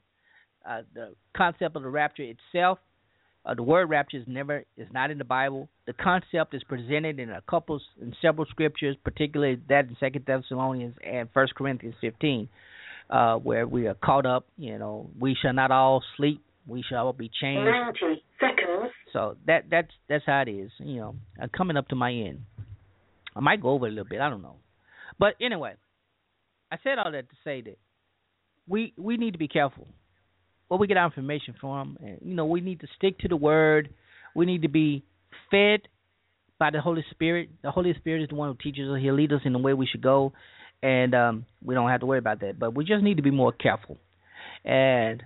uh, 0.68 0.82
the 0.94 1.14
concept 1.36 1.76
of 1.76 1.84
the 1.84 1.90
rapture 1.90 2.24
itself, 2.24 2.80
uh, 3.46 3.54
the 3.54 3.64
word 3.64 3.90
rapture 3.90 4.18
is 4.18 4.24
never 4.28 4.64
is 4.78 4.88
not 4.94 5.12
in 5.12 5.18
the 5.18 5.24
Bible. 5.24 5.70
The 5.86 5.94
concept 5.94 6.54
is 6.54 6.64
presented 6.64 7.20
in 7.20 7.30
a 7.30 7.42
couple 7.50 7.82
in 8.02 8.14
several 8.22 8.46
scriptures, 8.46 8.96
particularly 9.04 9.60
that 9.70 9.86
in 9.86 9.98
Second 10.00 10.26
Thessalonians 10.26 10.96
and 11.06 11.30
First 11.34 11.56
Corinthians 11.56 11.96
fifteen, 12.00 12.48
uh, 13.10 13.36
where 13.36 13.68
we 13.68 13.88
are 13.88 13.96
caught 13.96 14.26
up. 14.26 14.46
You 14.58 14.78
know, 14.78 15.10
we 15.20 15.36
shall 15.42 15.54
not 15.54 15.72
all 15.72 16.04
sleep; 16.16 16.42
we 16.68 16.84
shall 16.88 17.08
all 17.08 17.14
be 17.14 17.30
changed. 17.42 17.66
Ninety 17.66 18.24
seconds. 18.40 18.92
So 19.12 19.36
that 19.48 19.66
that's 19.70 19.92
that's 20.08 20.24
how 20.26 20.42
it 20.48 20.50
is. 20.50 20.72
You 20.80 20.98
know, 20.98 21.16
I'm 21.42 21.50
coming 21.50 21.78
up 21.78 21.90
to 21.90 21.96
my 21.96 22.12
end. 22.14 22.42
I 23.36 23.40
might 23.40 23.62
go 23.62 23.70
over 23.72 23.88
a 23.88 23.90
little 23.90 24.06
bit. 24.06 24.22
I 24.22 24.30
don't 24.30 24.42
know, 24.42 24.56
but 25.20 25.34
anyway, 25.42 25.74
I 26.72 26.78
said 26.84 26.98
all 26.98 27.12
that 27.12 27.30
to 27.30 27.36
say 27.44 27.62
that 27.62 27.78
we 28.68 28.94
we 28.98 29.18
need 29.18 29.32
to 29.32 29.38
be 29.38 29.48
careful 29.48 29.88
where 30.68 30.80
we 30.80 30.88
get 30.88 30.98
our 30.98 31.06
information 31.06 31.54
from. 31.62 31.98
And, 32.02 32.18
you 32.24 32.34
know, 32.34 32.46
we 32.46 32.60
need 32.60 32.80
to 32.80 32.88
stick 32.98 33.20
to 33.20 33.28
the 33.28 33.36
word. 33.36 33.90
We 34.36 34.48
need 34.48 34.64
to 34.64 34.70
be 34.70 35.04
fed 35.52 35.82
by 36.58 36.72
the 36.72 36.82
Holy 36.82 37.06
Spirit. 37.12 37.50
The 37.62 37.70
Holy 37.70 37.94
Spirit 37.94 38.24
is 38.24 38.30
the 38.30 38.36
one 38.36 38.50
who 38.50 38.56
teaches 38.56 38.90
us. 38.90 38.98
He'll 39.00 39.14
lead 39.14 39.32
us 39.34 39.42
in 39.46 39.54
the 39.54 39.60
way 39.60 39.74
we 39.74 39.86
should 39.86 40.02
go, 40.02 40.34
and 40.82 41.14
um, 41.14 41.46
we 41.64 41.76
don't 41.76 41.90
have 41.90 42.00
to 42.00 42.08
worry 42.08 42.20
about 42.20 42.40
that. 42.40 42.58
But 42.58 42.74
we 42.76 42.86
just 42.86 43.04
need 43.04 43.18
to 43.18 43.24
be 43.24 43.30
more 43.30 43.52
careful 43.52 43.98
and 44.66 45.22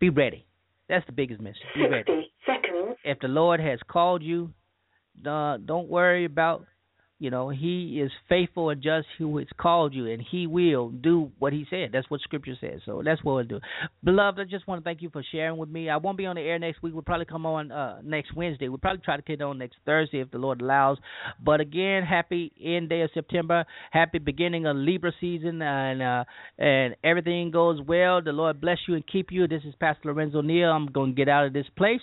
be 0.00 0.10
ready. 0.10 0.44
That's 0.88 1.06
the 1.06 1.12
biggest 1.12 1.40
message. 1.40 1.62
Be 1.76 1.86
ready. 1.88 2.32
seconds. 2.44 2.96
If 3.04 3.20
the 3.20 3.28
Lord 3.28 3.60
has 3.60 3.78
called 3.86 4.22
you, 4.22 4.52
uh, 5.24 5.58
don't 5.58 5.88
worry 5.88 6.24
about 6.24 6.64
you 7.20 7.30
know, 7.30 7.48
he 7.48 8.00
is 8.02 8.10
faithful 8.28 8.70
and 8.70 8.82
just 8.82 9.06
who 9.18 9.38
has 9.38 9.46
called 9.56 9.94
you, 9.94 10.06
and 10.06 10.20
he 10.20 10.46
will 10.46 10.90
do 10.90 11.30
what 11.38 11.52
he 11.52 11.64
said. 11.70 11.90
That's 11.92 12.10
what 12.10 12.20
Scripture 12.20 12.56
says. 12.60 12.80
So 12.84 13.02
that's 13.04 13.22
what 13.22 13.34
we'll 13.36 13.44
do. 13.44 13.60
Beloved, 14.02 14.40
I 14.40 14.44
just 14.44 14.66
want 14.66 14.80
to 14.80 14.84
thank 14.84 15.00
you 15.00 15.10
for 15.10 15.22
sharing 15.30 15.56
with 15.56 15.68
me. 15.68 15.88
I 15.88 15.96
won't 15.96 16.18
be 16.18 16.26
on 16.26 16.36
the 16.36 16.42
air 16.42 16.58
next 16.58 16.82
week. 16.82 16.92
We'll 16.92 17.02
probably 17.02 17.26
come 17.26 17.46
on 17.46 17.70
uh, 17.70 18.00
next 18.02 18.34
Wednesday. 18.34 18.68
We'll 18.68 18.78
probably 18.78 19.02
try 19.04 19.16
to 19.16 19.22
get 19.22 19.40
on 19.42 19.58
next 19.58 19.76
Thursday 19.86 20.20
if 20.20 20.30
the 20.32 20.38
Lord 20.38 20.60
allows. 20.60 20.98
But 21.42 21.60
again, 21.60 22.02
happy 22.02 22.52
end 22.62 22.88
day 22.88 23.02
of 23.02 23.10
September. 23.14 23.64
Happy 23.92 24.18
beginning 24.18 24.66
of 24.66 24.76
Libra 24.76 25.12
season, 25.20 25.62
and 25.62 26.02
uh, 26.02 26.24
and 26.58 26.96
everything 27.04 27.52
goes 27.52 27.80
well. 27.86 28.22
The 28.22 28.32
Lord 28.32 28.60
bless 28.60 28.78
you 28.88 28.94
and 28.94 29.06
keep 29.06 29.30
you. 29.30 29.46
This 29.46 29.62
is 29.64 29.74
Pastor 29.78 30.12
Lorenzo 30.12 30.40
Neal. 30.40 30.70
I'm 30.70 30.86
going 30.86 31.10
to 31.10 31.16
get 31.16 31.28
out 31.28 31.46
of 31.46 31.52
this 31.52 31.66
place 31.76 32.00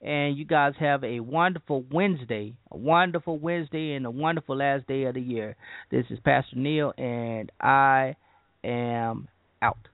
and 0.00 0.36
you 0.36 0.44
guys 0.44 0.74
have 0.78 1.04
a 1.04 1.20
wonderful 1.20 1.84
Wednesday, 1.90 2.54
a 2.70 2.76
wonderful 2.76 3.38
Wednesday, 3.38 3.94
and 3.94 4.06
a 4.06 4.10
wonderful 4.10 4.56
last 4.56 4.86
day 4.86 5.04
of 5.04 5.14
the 5.14 5.20
year. 5.20 5.56
This 5.90 6.06
is 6.10 6.18
Pastor 6.24 6.56
Neal, 6.56 6.92
and 6.96 7.52
I 7.60 8.16
am 8.64 9.28
out. 9.62 9.88